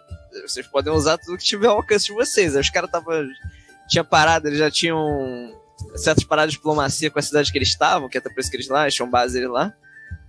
Vocês 0.46 0.66
podem 0.66 0.92
usar 0.92 1.18
tudo 1.18 1.38
que 1.38 1.44
tiver 1.44 1.68
ao 1.68 1.76
alcance 1.76 2.07
de 2.07 2.12
vocês. 2.12 2.55
Aí 2.55 2.61
os 2.61 2.70
caras 2.70 2.90
tava. 2.90 3.26
Tinha 3.88 4.05
parada, 4.05 4.48
eles 4.48 4.59
já 4.59 4.70
tinham 4.70 5.53
certas 5.96 6.22
paradas 6.22 6.53
de 6.53 6.59
diplomacia 6.59 7.11
com 7.11 7.18
a 7.18 7.22
cidade 7.22 7.51
que 7.51 7.59
eles 7.59 7.68
estavam, 7.68 8.09
que 8.09 8.18
até 8.18 8.28
por 8.28 8.38
isso 8.38 8.51
que 8.51 8.57
eles 8.57 8.68
lá, 8.68 8.82
eles 8.82 8.94
tinham 8.94 9.11
base 9.11 9.34
deles 9.34 9.51
lá. 9.51 9.72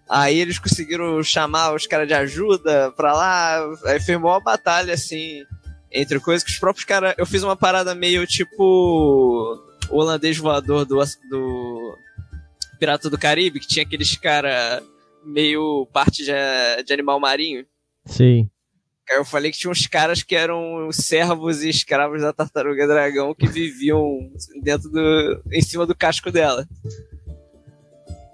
Aí 0.09 0.39
eles 0.39 0.57
conseguiram 0.57 1.21
chamar 1.21 1.73
os 1.73 1.85
caras 1.85 2.07
de 2.07 2.13
ajuda 2.13 2.91
pra 2.91 3.13
lá. 3.13 3.59
Aí 3.85 3.99
foi 3.99 4.15
uma 4.15 4.39
batalha, 4.39 4.93
assim, 4.93 5.45
entre 5.91 6.19
coisas 6.19 6.43
que 6.43 6.51
os 6.51 6.59
próprios 6.59 6.85
caras. 6.85 7.13
Eu 7.17 7.25
fiz 7.25 7.43
uma 7.43 7.55
parada 7.55 7.93
meio 7.93 8.25
tipo. 8.25 9.57
O 9.89 9.97
holandês 9.97 10.37
voador 10.37 10.85
do, 10.85 11.03
do 11.29 11.97
Pirata 12.81 13.11
do 13.11 13.17
Caribe, 13.17 13.59
que 13.59 13.67
tinha 13.67 13.83
aqueles 13.83 14.17
cara 14.17 14.81
meio 15.23 15.87
parte 15.93 16.25
de, 16.25 16.83
de 16.83 16.91
animal 16.91 17.19
marinho. 17.19 17.63
Sim. 18.07 18.49
Aí 19.07 19.17
eu 19.17 19.23
falei 19.23 19.51
que 19.51 19.59
tinha 19.59 19.69
uns 19.69 19.85
caras 19.85 20.23
que 20.23 20.35
eram 20.35 20.91
servos 20.91 21.61
e 21.61 21.69
escravos 21.69 22.23
da 22.23 22.33
tartaruga 22.33 22.87
dragão 22.87 23.35
que 23.35 23.45
viviam 23.47 24.31
dentro 24.63 24.89
do. 24.89 25.43
em 25.51 25.61
cima 25.61 25.85
do 25.85 25.93
casco 25.93 26.31
dela. 26.31 26.67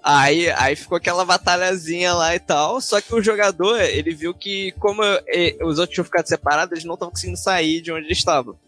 Aí, 0.02 0.48
aí 0.52 0.74
ficou 0.74 0.96
aquela 0.96 1.26
batalhazinha 1.26 2.14
lá 2.14 2.34
e 2.34 2.40
tal. 2.40 2.80
Só 2.80 3.02
que 3.02 3.14
o 3.14 3.20
jogador, 3.20 3.78
ele 3.82 4.14
viu 4.14 4.32
que, 4.32 4.72
como 4.78 5.02
eh, 5.26 5.58
os 5.60 5.78
outros 5.78 5.94
tinham 5.94 6.06
ficado 6.06 6.26
separados, 6.26 6.72
eles 6.72 6.84
não 6.84 6.94
estavam 6.94 7.12
conseguindo 7.12 7.36
sair 7.36 7.82
de 7.82 7.92
onde 7.92 8.06
eles 8.06 8.16
estavam. 8.16 8.58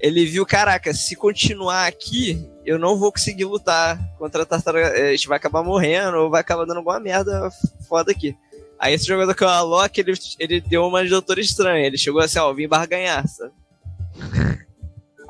Ele 0.00 0.26
viu, 0.26 0.44
caraca, 0.44 0.92
se 0.92 1.16
continuar 1.16 1.86
aqui, 1.86 2.46
eu 2.66 2.78
não 2.78 2.98
vou 2.98 3.12
conseguir 3.12 3.44
lutar 3.44 3.98
contra 4.18 4.42
a 4.42 4.46
tartaruga. 4.46 4.88
eh, 4.88 5.08
A 5.08 5.10
gente 5.12 5.28
vai 5.28 5.36
acabar 5.36 5.62
morrendo 5.62 6.18
ou 6.18 6.30
vai 6.30 6.40
acabar 6.40 6.66
dando 6.66 6.78
alguma 6.78 7.00
merda 7.00 7.48
foda 7.88 8.10
aqui. 8.12 8.36
Aí 8.78 8.92
esse 8.92 9.06
jogador 9.06 9.34
que 9.34 9.44
é 9.44 9.46
o 9.46 9.50
Alok, 9.50 9.98
ele, 9.98 10.12
ele 10.38 10.60
deu 10.60 10.84
uma 10.84 11.02
de 11.02 11.10
doutor 11.10 11.38
estranha. 11.38 11.86
Ele 11.86 11.96
chegou 11.96 12.20
assim, 12.20 12.38
ó, 12.38 12.52
vim 12.52 12.68
barganhar, 12.68 13.26
sabe? 13.26 13.52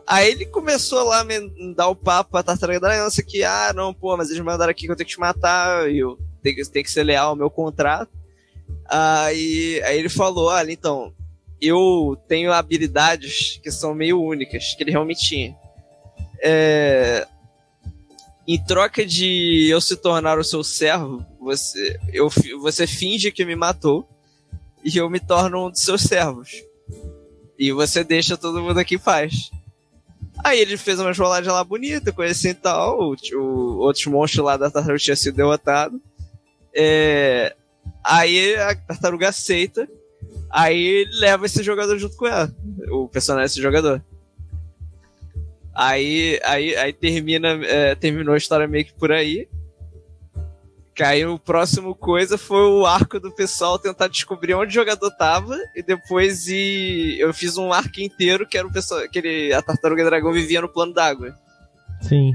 Aí 0.07 0.31
ele 0.31 0.47
começou 0.47 1.03
lá 1.05 1.21
a 1.21 1.27
dar 1.75 1.89
o 1.89 1.97
papo 1.97 2.33
pra 2.33 2.43
tartaruga 2.43 2.81
da 2.81 2.91
aliança 2.91 3.23
que, 3.23 3.43
ah, 3.43 3.73
não, 3.75 3.95
pô, 3.95 4.17
mas 4.17 4.29
eles 4.29 4.43
mandaram 4.43 4.71
aqui 4.71 4.87
que 4.87 4.93
eu 4.93 4.97
tenho 4.97 5.07
que 5.07 5.15
te 5.15 5.21
matar 5.21 5.91
e 5.91 5.99
eu 5.99 6.19
tenho 6.43 6.57
que, 6.57 6.69
tenho 6.69 6.85
que 6.85 6.91
ser 6.91 7.05
leal 7.05 7.31
ao 7.31 7.37
meu 7.37 7.49
contrato. 7.49 8.11
Aí, 8.87 9.81
aí 9.85 9.99
ele 9.99 10.11
falou, 10.11 10.49
olha, 10.49 10.71
então, 10.71 11.15
eu 11.67 12.17
tenho 12.29 12.53
habilidades 12.53 13.61
que 13.63 13.71
são 13.71 13.95
meio 13.95 14.21
únicas, 14.21 14.75
que 14.75 14.83
ele 14.83 14.91
realmente 14.91 15.27
tinha. 15.27 15.57
É, 16.43 17.27
em 18.47 18.63
troca 18.63 19.07
de 19.07 19.69
eu 19.71 19.81
se 19.81 19.97
tornar 19.97 20.39
o 20.39 20.45
seu 20.45 20.63
servo, 20.63 21.25
você, 21.41 21.99
eu, 22.13 22.29
você 22.61 22.87
finge 22.87 23.33
que 23.33 23.45
me 23.45 23.57
matou 23.57 24.07
e 24.85 24.97
eu 24.97 25.09
me 25.09 25.19
torno 25.19 25.67
um 25.67 25.71
dos 25.71 25.81
seus 25.81 26.03
servos. 26.03 26.51
E 27.59 27.73
você 27.73 28.05
deixa 28.05 28.37
todo 28.37 28.63
mundo 28.63 28.79
aqui 28.79 28.97
em 28.97 28.99
paz. 28.99 29.51
Aí 30.43 30.61
ele 30.61 30.77
fez 30.77 31.01
uma 31.01 31.13
rolagem 31.13 31.51
lá 31.51 31.65
bonita, 31.65 32.13
coisa 32.13 32.33
assim 32.33 32.51
e 32.51 32.55
tal. 32.55 32.99
O, 33.01 33.17
o, 33.35 33.79
outros 33.79 34.05
monstros 34.07 34.45
lá 34.45 34.57
da 34.57 34.71
tartaruga 34.71 34.99
tinham 34.99 35.17
sido 35.17 35.37
derrotados. 35.37 35.99
É, 36.75 37.55
aí 38.05 38.55
a 38.57 38.75
tartaruga 38.75 39.29
aceita. 39.29 39.89
Aí 40.57 41.05
leva 41.19 41.47
esse 41.47 41.65
jogador 41.65 41.99
junto 41.99 42.17
com 42.17 42.29
ela. 42.29 42.49
O 42.93 43.09
personagem 43.09 43.47
desse 43.47 43.61
jogador. 43.61 44.01
Aí, 45.75 46.39
aí, 46.45 46.77
aí 46.77 46.93
termina, 46.93 47.49
é, 47.65 47.97
terminou 47.97 48.35
a 48.35 48.39
história 48.39 48.69
meio 48.69 48.85
que 48.85 48.93
por 48.93 49.11
aí. 49.11 49.49
Que 50.95 51.03
aí 51.03 51.27
o 51.27 51.41
próximo 51.41 51.93
coisa 51.93 52.39
foi 52.39 52.71
o 52.71 52.87
arco 52.87 53.19
do 53.19 53.33
pessoal 53.33 53.81
tentar 53.81 54.07
descobrir 54.07 54.55
onde 54.55 54.69
o 54.69 54.81
jogador 54.81 55.11
tava 55.17 55.59
e 55.75 55.83
depois 55.83 56.47
ir, 56.47 57.19
eu 57.19 57.35
fiz 57.35 57.57
um 57.57 57.73
arco 57.73 58.01
inteiro 58.01 58.47
que 58.47 58.57
era 58.57 58.65
o 58.65 58.73
pessoal, 58.73 59.01
aquele 59.01 59.53
a 59.53 59.61
tartaruga 59.61 60.05
dragão 60.05 60.33
vivia 60.33 60.61
no 60.61 60.69
plano 60.69 60.95
d'água. 60.95 61.35
Sim. 62.01 62.33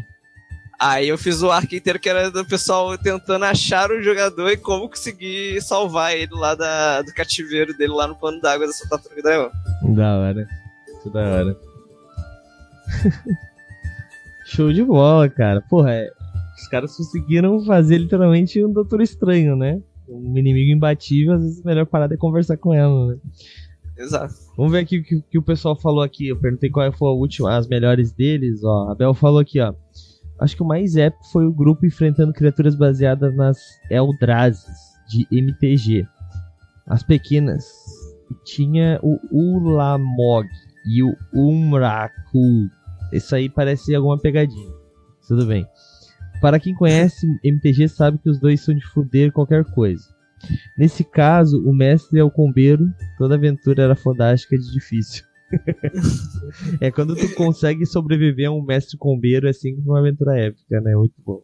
Aí 0.79 1.09
eu 1.09 1.17
fiz 1.17 1.41
o 1.41 1.51
arco 1.51 1.75
inteiro 1.75 1.99
que 1.99 2.07
era 2.07 2.31
do 2.31 2.45
pessoal 2.45 2.97
tentando 2.97 3.43
achar 3.43 3.91
o 3.91 4.01
jogador 4.01 4.49
e 4.49 4.55
como 4.55 4.87
conseguir 4.87 5.61
salvar 5.61 6.15
ele 6.15 6.31
lá 6.33 6.55
da, 6.55 7.01
do 7.01 7.13
cativeiro 7.13 7.75
dele 7.77 7.91
lá 7.91 8.07
no 8.07 8.15
plano 8.15 8.39
d'água 8.39 8.65
dessa 8.65 8.87
tartaruga 8.87 9.21
dragão. 9.21 9.51
Da 9.95 10.17
hora. 10.17 10.47
Muito 10.87 11.09
da 11.09 11.19
hora. 11.19 11.57
Show 14.45 14.71
de 14.71 14.83
bola, 14.83 15.29
cara. 15.29 15.61
Porra, 15.69 15.91
é- 15.93 16.09
os 16.57 16.67
caras 16.69 16.95
conseguiram 16.95 17.63
fazer 17.65 17.97
literalmente 17.97 18.63
um 18.63 18.71
Doutor 18.71 19.01
Estranho, 19.01 19.55
né? 19.55 19.81
Um 20.07 20.37
inimigo 20.37 20.71
imbatível, 20.71 21.33
às 21.33 21.41
vezes 21.43 21.61
a 21.65 21.67
melhor 21.69 21.85
parada 21.85 22.13
é 22.13 22.17
conversar 22.17 22.57
com 22.57 22.73
ela, 22.73 23.07
né? 23.13 23.17
Exato. 23.97 24.33
Vamos 24.57 24.71
ver 24.71 24.79
aqui 24.79 24.99
o 24.99 25.03
que, 25.03 25.15
o 25.15 25.21
que 25.23 25.37
o 25.37 25.41
pessoal 25.41 25.75
falou 25.75 26.01
aqui. 26.01 26.27
Eu 26.29 26.37
perguntei 26.39 26.69
qual 26.69 26.91
foi 26.93 27.07
a 27.09 27.11
última, 27.11 27.55
as 27.57 27.67
melhores 27.67 28.11
deles, 28.11 28.63
ó. 28.63 28.89
A 28.91 28.95
Bel 28.95 29.13
falou 29.13 29.39
aqui, 29.39 29.59
ó. 29.59 29.73
Acho 30.39 30.55
que 30.55 30.63
o 30.63 30.67
mais 30.67 30.95
épico 30.95 31.25
foi 31.31 31.45
o 31.45 31.53
grupo 31.53 31.85
enfrentando 31.85 32.33
criaturas 32.33 32.75
baseadas 32.75 33.35
nas 33.35 33.57
Eldrazi 33.89 34.65
de 35.07 35.27
MTG. 35.31 36.07
As 36.87 37.03
pequenas. 37.03 37.65
Tinha 38.45 38.99
o 39.01 39.19
Ulamog 39.31 40.47
e 40.85 41.03
o 41.03 41.15
Umraku. 41.33 42.69
Isso 43.11 43.35
aí 43.35 43.49
parece 43.49 43.93
alguma 43.93 44.19
pegadinha. 44.19 44.71
Tudo 45.27 45.45
bem. 45.45 45.67
Para 46.39 46.59
quem 46.59 46.73
conhece 46.73 47.27
MTG 47.43 47.89
sabe 47.89 48.17
que 48.19 48.29
os 48.29 48.39
dois 48.39 48.61
são 48.61 48.73
de 48.73 48.85
fuder 48.85 49.31
qualquer 49.31 49.65
coisa. 49.65 50.03
Nesse 50.77 51.03
caso, 51.03 51.61
o 51.67 51.73
mestre 51.73 52.19
é 52.19 52.23
o 52.23 52.31
combeiro, 52.31 52.87
toda 53.17 53.35
aventura 53.35 53.83
era 53.83 53.95
fodástica 53.95 54.57
de 54.57 54.71
difícil. 54.71 55.25
é 56.81 56.91
quando 56.91 57.15
tu 57.15 57.33
consegue 57.35 57.85
sobreviver 57.85 58.49
a 58.49 58.51
um 58.51 58.63
mestre 58.63 58.97
combeiro, 58.97 59.47
é 59.47 59.49
assim 59.51 59.75
uma 59.85 59.99
aventura 59.99 60.37
épica, 60.37 60.81
né? 60.81 60.95
Muito 60.95 61.15
bom. 61.25 61.43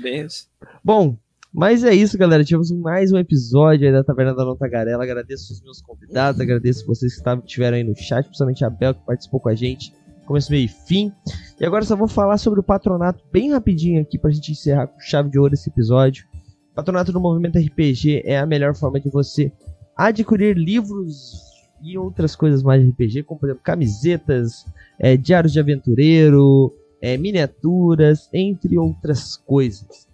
Bem 0.00 0.24
isso. 0.26 0.48
Bom, 0.82 1.16
mas 1.52 1.84
é 1.84 1.94
isso, 1.94 2.18
galera. 2.18 2.44
Tivemos 2.44 2.70
mais 2.72 3.12
um 3.12 3.18
episódio 3.18 3.86
aí 3.86 3.92
da 3.92 4.02
Taverna 4.02 4.34
da 4.34 4.44
Não 4.44 4.56
Tagarela. 4.56 5.04
Agradeço 5.04 5.52
os 5.52 5.62
meus 5.62 5.80
convidados, 5.80 6.40
agradeço 6.40 6.86
vocês 6.86 7.12
que 7.12 7.18
estavam, 7.18 7.44
tiveram 7.44 7.76
aí 7.76 7.84
no 7.84 7.94
chat, 7.94 8.24
principalmente 8.24 8.64
a 8.64 8.70
Bel, 8.70 8.94
que 8.94 9.06
participou 9.06 9.38
com 9.38 9.48
a 9.48 9.54
gente. 9.54 9.92
Começo, 10.26 10.50
meio 10.50 10.64
e 10.64 10.68
fim. 10.68 11.12
E 11.60 11.64
agora 11.64 11.84
só 11.84 11.94
vou 11.94 12.08
falar 12.08 12.38
sobre 12.38 12.58
o 12.58 12.62
patronato 12.62 13.22
bem 13.32 13.52
rapidinho 13.52 14.00
aqui 14.00 14.18
pra 14.18 14.30
gente 14.30 14.52
encerrar 14.52 14.88
com 14.88 14.98
chave 14.98 15.30
de 15.30 15.38
ouro 15.38 15.54
esse 15.54 15.68
episódio. 15.68 16.26
Patronato 16.74 17.12
do 17.12 17.20
Movimento 17.20 17.56
RPG 17.56 18.22
é 18.24 18.38
a 18.38 18.46
melhor 18.46 18.74
forma 18.74 18.98
de 18.98 19.08
você 19.08 19.52
adquirir 19.96 20.56
livros 20.56 21.53
e 21.84 21.98
outras 21.98 22.34
coisas 22.34 22.62
mais 22.62 22.82
de 22.82 22.90
RPG, 22.90 23.24
como 23.24 23.38
por 23.38 23.46
exemplo 23.46 23.62
camisetas, 23.62 24.64
é, 24.98 25.16
diários 25.16 25.52
de 25.52 25.60
aventureiro, 25.60 26.74
é, 27.00 27.16
miniaturas, 27.18 28.30
entre 28.32 28.78
outras 28.78 29.36
coisas. 29.36 30.08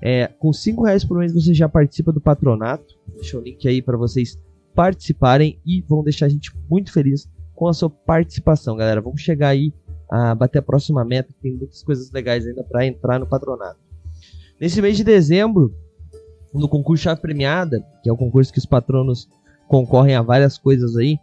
É, 0.00 0.26
com 0.26 0.52
5 0.52 0.82
reais 0.82 1.04
por 1.04 1.18
mês 1.18 1.32
você 1.32 1.54
já 1.54 1.68
participa 1.68 2.12
do 2.12 2.20
patronato. 2.20 2.98
Deixa 3.14 3.38
o 3.38 3.40
link 3.40 3.66
aí 3.68 3.80
para 3.80 3.96
vocês 3.96 4.36
participarem 4.74 5.60
e 5.64 5.80
vão 5.82 6.02
deixar 6.02 6.26
a 6.26 6.28
gente 6.28 6.50
muito 6.68 6.92
feliz 6.92 7.28
com 7.54 7.68
a 7.68 7.72
sua 7.72 7.88
participação, 7.88 8.76
galera. 8.76 9.00
Vamos 9.00 9.20
chegar 9.20 9.48
aí 9.48 9.72
a 10.10 10.34
bater 10.34 10.58
a 10.58 10.62
próxima 10.62 11.04
meta, 11.04 11.32
tem 11.40 11.52
muitas 11.52 11.82
coisas 11.82 12.10
legais 12.10 12.46
ainda 12.46 12.64
para 12.64 12.84
entrar 12.84 13.20
no 13.20 13.26
patronato. 13.26 13.78
Nesse 14.60 14.82
mês 14.82 14.96
de 14.96 15.04
dezembro, 15.04 15.74
no 16.52 16.68
concurso 16.68 17.04
Chave 17.04 17.20
Premiada, 17.20 17.82
que 18.02 18.10
é 18.10 18.12
o 18.12 18.16
concurso 18.16 18.52
que 18.52 18.58
os 18.58 18.66
patronos 18.66 19.28
concorrem 19.72 20.14
a 20.14 20.20
várias 20.20 20.58
coisas 20.58 20.98
aí, 20.98 21.18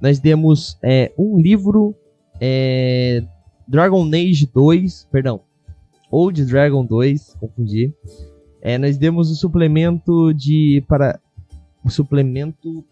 nós 0.00 0.18
demos 0.18 0.76
é, 0.82 1.12
um 1.16 1.40
livro 1.40 1.94
é, 2.40 3.22
Dragon 3.68 4.04
Age 4.12 4.50
2, 4.52 5.06
perdão, 5.08 5.42
Old 6.10 6.44
Dragon 6.44 6.84
2, 6.84 7.36
confundi. 7.38 7.94
É, 8.60 8.76
nós 8.76 8.98
demos 8.98 9.30
o 9.30 9.36
suplemento 9.36 10.34
de 10.34 10.84
para 10.88 11.20
o 11.84 11.88
suplemento 11.88 12.84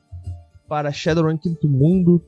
para 0.69 0.93
Shadowrun 0.93 1.37
Quinto 1.37 1.69
Mundo. 1.69 2.23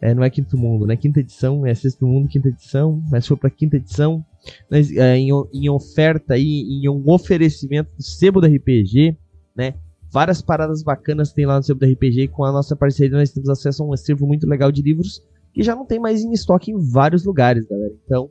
É, 0.00 0.14
não 0.14 0.22
é 0.22 0.30
quinto 0.30 0.56
mundo, 0.56 0.86
né? 0.86 0.96
Quinta 0.96 1.18
edição, 1.20 1.66
é 1.66 1.74
sexto 1.74 2.06
mundo, 2.06 2.28
quinta 2.28 2.48
edição, 2.48 3.02
mas 3.10 3.26
foi 3.26 3.36
pra 3.36 3.50
quinta 3.50 3.76
edição. 3.76 4.24
Mas, 4.70 4.90
é, 4.92 5.16
em, 5.18 5.28
em, 5.52 5.68
oferta 5.68 6.34
aí, 6.34 6.62
em 6.70 6.88
um 6.88 7.02
oferecimento 7.10 7.90
do 7.96 8.02
sebo 8.02 8.40
do 8.40 8.46
RPG, 8.46 9.16
né? 9.56 9.74
Várias 10.10 10.40
paradas 10.40 10.82
bacanas 10.82 11.32
tem 11.32 11.46
lá 11.46 11.56
no 11.56 11.62
sebo 11.62 11.80
do 11.80 11.86
RPG 11.86 12.28
com 12.28 12.44
a 12.44 12.52
nossa 12.52 12.74
parceria 12.74 13.16
nós 13.16 13.30
temos 13.30 13.48
acesso 13.48 13.82
a 13.82 13.86
um 13.86 13.92
acervo 13.92 14.26
muito 14.26 14.48
legal 14.48 14.72
de 14.72 14.80
livros 14.80 15.22
que 15.52 15.62
já 15.62 15.74
não 15.74 15.84
tem 15.84 15.98
mais 15.98 16.22
em 16.22 16.32
estoque 16.32 16.70
em 16.70 16.78
vários 16.78 17.24
lugares, 17.24 17.66
galera. 17.66 17.92
Então, 18.04 18.30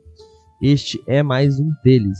este 0.62 1.00
é 1.06 1.22
mais 1.22 1.60
um 1.60 1.70
deles. 1.84 2.18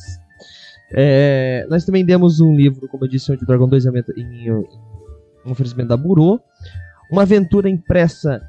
É, 0.93 1.67
nós 1.69 1.85
também 1.85 2.05
demos 2.05 2.41
um 2.41 2.55
livro, 2.55 2.89
como 2.89 3.05
eu 3.05 3.09
disse, 3.09 3.31
onde 3.33 3.45
Dragon 3.45 3.69
2 3.69 3.87
em, 3.87 3.91
em, 4.17 4.65
oferecimento 5.45 5.89
da 5.89 5.97
Burô, 5.97 6.41
uma 7.11 7.23
aventura 7.23 7.69
impressa 7.69 8.41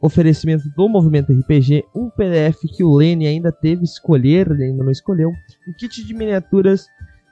oferecimento 0.00 0.68
do 0.76 0.88
Movimento 0.88 1.32
RPG, 1.32 1.84
um 1.94 2.08
PDF 2.08 2.60
que 2.76 2.84
o 2.84 2.94
Lene 2.94 3.26
ainda 3.26 3.50
teve 3.50 3.82
escolher, 3.82 4.48
ele 4.50 4.64
ainda 4.64 4.84
não 4.84 4.92
escolheu, 4.92 5.28
um 5.28 5.72
kit 5.76 6.06
de 6.06 6.14
miniaturas, 6.14 6.86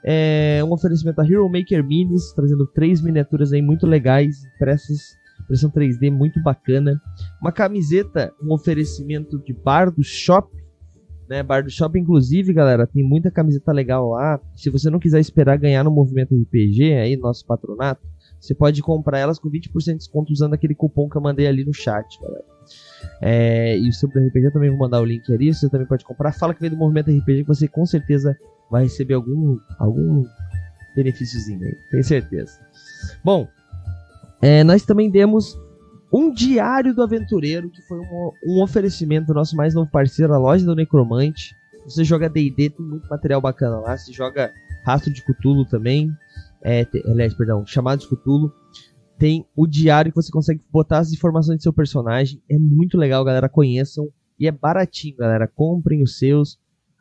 é, 0.09 0.63
um 0.63 0.71
oferecimento 0.71 1.17
da 1.17 1.25
Hero 1.25 1.49
Maker 1.49 1.83
Minis, 1.83 2.31
trazendo 2.31 2.65
três 2.65 3.01
miniaturas 3.01 3.51
aí 3.51 3.61
muito 3.61 3.85
legais, 3.85 4.37
impressas, 4.55 5.17
impressão 5.41 5.69
3D 5.69 6.09
muito 6.09 6.41
bacana, 6.41 6.97
uma 7.41 7.51
camiseta, 7.51 8.33
um 8.41 8.53
oferecimento 8.53 9.37
de 9.43 9.51
Bar 9.51 9.91
do 9.91 10.01
Shop, 10.01 10.49
né, 11.29 11.43
Bar 11.43 11.65
do 11.65 11.69
Shop, 11.69 11.99
inclusive, 11.99 12.53
galera, 12.53 12.87
tem 12.87 13.03
muita 13.03 13.29
camiseta 13.29 13.73
legal 13.73 14.11
lá. 14.11 14.39
Se 14.55 14.69
você 14.69 14.89
não 14.89 14.97
quiser 14.97 15.19
esperar 15.19 15.57
ganhar 15.57 15.83
no 15.83 15.91
Movimento 15.91 16.33
RPG, 16.33 16.93
aí 16.93 17.17
nosso 17.17 17.45
patronato, 17.45 18.07
você 18.39 18.55
pode 18.55 18.81
comprar 18.81 19.19
elas 19.19 19.37
com 19.37 19.49
20% 19.49 19.73
de 19.83 19.95
desconto 19.95 20.31
usando 20.31 20.53
aquele 20.53 20.73
cupom 20.73 21.09
que 21.09 21.17
eu 21.17 21.21
mandei 21.21 21.47
ali 21.47 21.65
no 21.65 21.73
chat, 21.73 22.17
galera. 22.21 22.45
É, 23.21 23.77
e 23.77 23.89
o 23.89 23.91
seu 23.91 24.07
RPG 24.07 24.45
eu 24.45 24.53
também 24.53 24.69
vou 24.69 24.79
mandar 24.79 25.01
o 25.01 25.05
link 25.05 25.29
ali, 25.33 25.53
você 25.53 25.69
também 25.69 25.85
pode 25.85 26.05
comprar. 26.05 26.31
Fala 26.31 26.53
que 26.53 26.61
vem 26.61 26.69
do 26.69 26.77
Movimento 26.77 27.11
RPG 27.11 27.41
que 27.41 27.47
você 27.47 27.67
com 27.67 27.85
certeza 27.85 28.33
vai 28.69 28.83
receber 28.83 29.13
algum, 29.13 29.57
algum 29.79 30.25
benefíciozinho 30.95 31.63
aí, 31.63 31.77
tenho 31.91 32.03
certeza. 32.03 32.59
Bom, 33.23 33.47
é, 34.41 34.63
nós 34.63 34.83
também 34.83 35.09
demos 35.09 35.57
um 36.11 36.33
diário 36.33 36.93
do 36.93 37.01
aventureiro, 37.01 37.69
que 37.69 37.81
foi 37.83 37.99
um, 37.99 38.31
um 38.45 38.63
oferecimento 38.63 39.27
do 39.27 39.33
nosso 39.33 39.55
mais 39.55 39.73
novo 39.73 39.89
parceiro, 39.91 40.33
a 40.33 40.37
loja 40.37 40.65
do 40.65 40.75
Necromante. 40.75 41.55
Você 41.85 42.03
joga 42.03 42.29
D&D, 42.29 42.69
tem 42.69 42.85
muito 42.85 43.09
material 43.09 43.41
bacana 43.41 43.79
lá. 43.79 43.97
Você 43.97 44.11
joga 44.11 44.51
Rastro 44.85 45.11
de 45.11 45.21
Cthulhu 45.23 45.65
também. 45.65 46.11
É, 46.61 46.85
te, 46.85 47.03
aliás, 47.07 47.33
perdão, 47.33 47.65
Chamado 47.65 47.99
de 47.99 48.07
Cthulhu 48.07 48.51
tem 49.17 49.45
o 49.55 49.65
diário 49.65 50.11
que 50.11 50.15
você 50.15 50.31
consegue 50.31 50.61
botar 50.71 50.99
as 50.99 51.11
informações 51.11 51.57
do 51.57 51.63
seu 51.63 51.73
personagem. 51.73 52.41
É 52.49 52.57
muito 52.57 52.97
legal, 52.97 53.23
galera. 53.23 53.49
Conheçam. 53.49 54.09
E 54.39 54.47
é 54.47 54.51
baratinho, 54.51 55.17
galera. 55.17 55.47
Comprem 55.47 56.03
os 56.03 56.17
seus. 56.17 56.59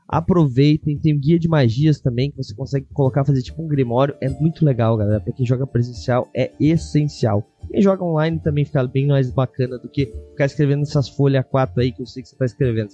Aproveitem. 0.09 0.99
Tem 0.99 1.15
o 1.15 1.19
guia 1.19 1.39
de 1.39 1.49
magias 1.49 2.01
também 2.01 2.31
que 2.31 2.37
você 2.37 2.55
consegue 2.55 2.87
colocar, 2.93 3.25
fazer 3.25 3.43
tipo 3.43 3.63
um 3.63 3.69
grimório. 3.69 4.15
É 4.21 4.29
muito 4.29 4.65
legal, 4.65 4.97
galera. 4.97 5.21
Pra 5.21 5.33
quem 5.33 5.45
joga 5.45 5.67
presencial, 5.67 6.29
é 6.35 6.53
essencial. 6.61 7.47
Quem 7.71 7.83
joga 7.83 8.05
online 8.05 8.39
também 8.39 8.65
fica 8.65 8.87
bem 8.87 9.09
mais 9.09 9.31
bacana 9.31 9.79
do 9.79 9.89
que 9.89 10.07
ficar 10.31 10.47
escrevendo 10.47 10.83
essas 10.83 11.09
folhas 11.09 11.45
4 11.51 11.81
aí 11.81 11.93
que 11.93 12.03
eu 12.03 12.07
sei 12.07 12.23
que 12.23 12.29
você 12.29 12.37
tá 12.37 12.45
escrevendo. 12.45 12.91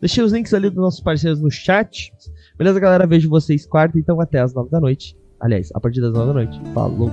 Deixei 0.00 0.22
os 0.22 0.32
links 0.32 0.54
ali 0.54 0.70
dos 0.70 0.78
nossos 0.78 1.00
parceiros 1.00 1.40
no 1.40 1.50
chat. 1.50 2.12
Beleza, 2.56 2.78
galera? 2.80 3.06
Vejo 3.06 3.28
vocês 3.28 3.66
quarta, 3.66 3.98
então 3.98 4.20
até 4.20 4.40
as 4.40 4.54
9 4.54 4.70
da 4.70 4.80
noite. 4.80 5.16
Aliás, 5.40 5.70
a 5.74 5.80
partir 5.80 6.00
das 6.00 6.12
9 6.12 6.26
da 6.26 6.32
noite. 6.32 6.60
Falou! 6.72 7.10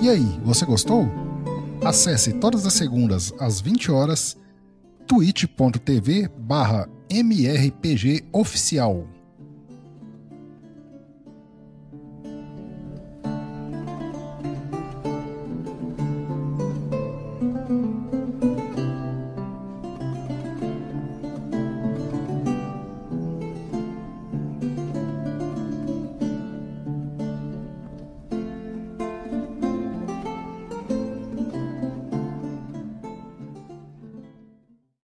E 0.00 0.08
aí, 0.08 0.24
você 0.42 0.64
gostou? 0.64 1.06
Acesse 1.84 2.32
todas 2.34 2.66
as 2.66 2.72
segundas 2.72 3.32
às 3.38 3.60
20 3.60 3.90
horas 3.92 4.36
twitch.tv 5.06 6.28
barra 6.38 6.88
mrpgoficial 7.12 9.06